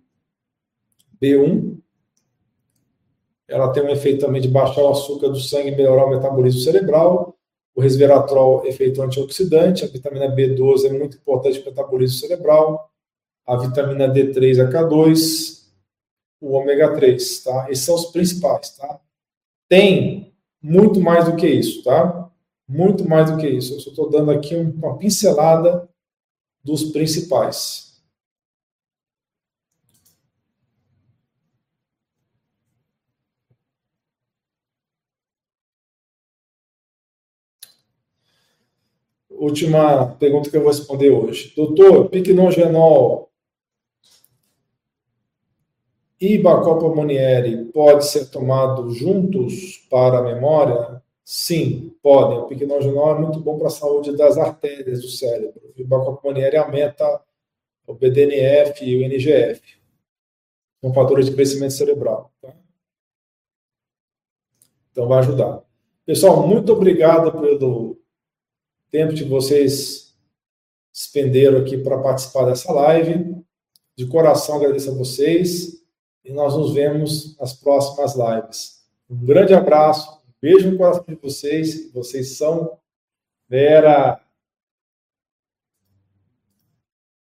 B1, 1.22 1.77
ela 3.48 3.72
tem 3.72 3.84
um 3.84 3.90
efeito 3.90 4.26
também 4.26 4.42
de 4.42 4.48
baixar 4.48 4.82
o 4.82 4.90
açúcar 4.90 5.30
do 5.30 5.40
sangue 5.40 5.70
e 5.70 5.76
melhorar 5.76 6.06
o 6.06 6.10
metabolismo 6.10 6.62
cerebral. 6.62 7.36
O 7.74 7.82
resveratrol, 7.82 8.66
efeito 8.66 9.02
antioxidante. 9.02 9.86
A 9.86 9.88
vitamina 9.88 10.28
B12 10.28 10.86
é 10.86 10.90
muito 10.90 11.18
importante 11.18 11.60
para 11.60 11.70
o 11.70 11.72
metabolismo 11.72 12.20
cerebral. 12.20 12.92
A 13.46 13.56
vitamina 13.56 14.12
D3 14.12 14.66
a 14.66 14.70
K2. 14.70 15.66
O 16.42 16.52
ômega 16.52 16.94
3, 16.94 17.44
tá? 17.44 17.72
Esses 17.72 17.86
são 17.86 17.96
os 17.96 18.06
principais, 18.08 18.76
tá? 18.76 19.00
Tem 19.68 20.34
muito 20.62 21.00
mais 21.00 21.26
do 21.26 21.36
que 21.36 21.48
isso, 21.48 21.84
tá? 21.84 22.30
Muito 22.68 23.08
mais 23.08 23.32
do 23.32 23.38
que 23.38 23.48
isso. 23.48 23.76
Eu 23.76 23.80
só 23.80 23.90
estou 23.90 24.10
dando 24.10 24.30
aqui 24.30 24.56
uma 24.56 24.98
pincelada 24.98 25.88
dos 26.64 26.84
principais. 26.92 27.87
Última 39.48 40.16
pergunta 40.20 40.50
que 40.50 40.58
eu 40.58 40.62
vou 40.62 40.72
responder 40.72 41.10
hoje. 41.10 41.54
Doutor, 41.56 42.10
piquenogenol 42.10 43.28
e 46.20 46.38
Bacopa 46.38 46.94
Monieri 46.94 47.66
pode 47.66 48.06
ser 48.08 48.30
tomado 48.30 48.90
juntos 48.92 49.78
para 49.90 50.20
a 50.20 50.24
memória? 50.24 51.02
Sim, 51.24 51.96
podem. 52.02 52.40
O 52.40 52.48
piquenogenol 52.48 53.16
é 53.16 53.20
muito 53.20 53.40
bom 53.40 53.58
para 53.58 53.68
a 53.68 53.72
saúde 53.72 54.16
das 54.16 54.38
artérias 54.38 55.02
do 55.02 55.10
cérebro. 55.10 55.74
E 55.76 55.84
o 55.84 55.88
Bacopa 55.88 56.22
Monieri 56.24 56.58
aumenta 56.58 57.22
o 57.86 57.94
BDNF 57.94 58.84
e 58.84 58.98
o 58.98 59.04
NGF. 59.04 59.62
São 60.82 60.94
fatores 60.94 61.28
de 61.28 61.34
crescimento 61.34 61.74
cerebral. 61.74 62.32
Tá? 62.42 62.54
Então, 64.92 65.08
vai 65.08 65.20
ajudar. 65.20 65.62
Pessoal, 66.06 66.48
muito 66.48 66.72
obrigado 66.74 67.32
pelo 67.32 67.97
tempo 68.92 69.14
que 69.14 69.24
vocês 69.24 70.16
expenderam 70.94 71.60
aqui 71.60 71.78
para 71.78 72.00
participar 72.00 72.46
dessa 72.46 72.72
live. 72.72 73.36
De 73.96 74.08
coração 74.08 74.56
agradeço 74.58 74.92
a 74.92 74.94
vocês 74.94 75.84
e 76.24 76.32
nós 76.32 76.56
nos 76.56 76.74
vemos 76.74 77.38
nas 77.38 77.54
próximas 77.54 78.16
lives. 78.16 78.82
Um 79.10 79.26
grande 79.26 79.54
abraço, 79.54 80.12
um 80.28 80.34
beijo 80.42 80.70
no 80.70 80.78
coração 80.78 81.06
de 81.08 81.16
vocês. 81.16 81.92
Vocês 81.94 82.38
são 82.38 82.78
Vera 83.50 84.22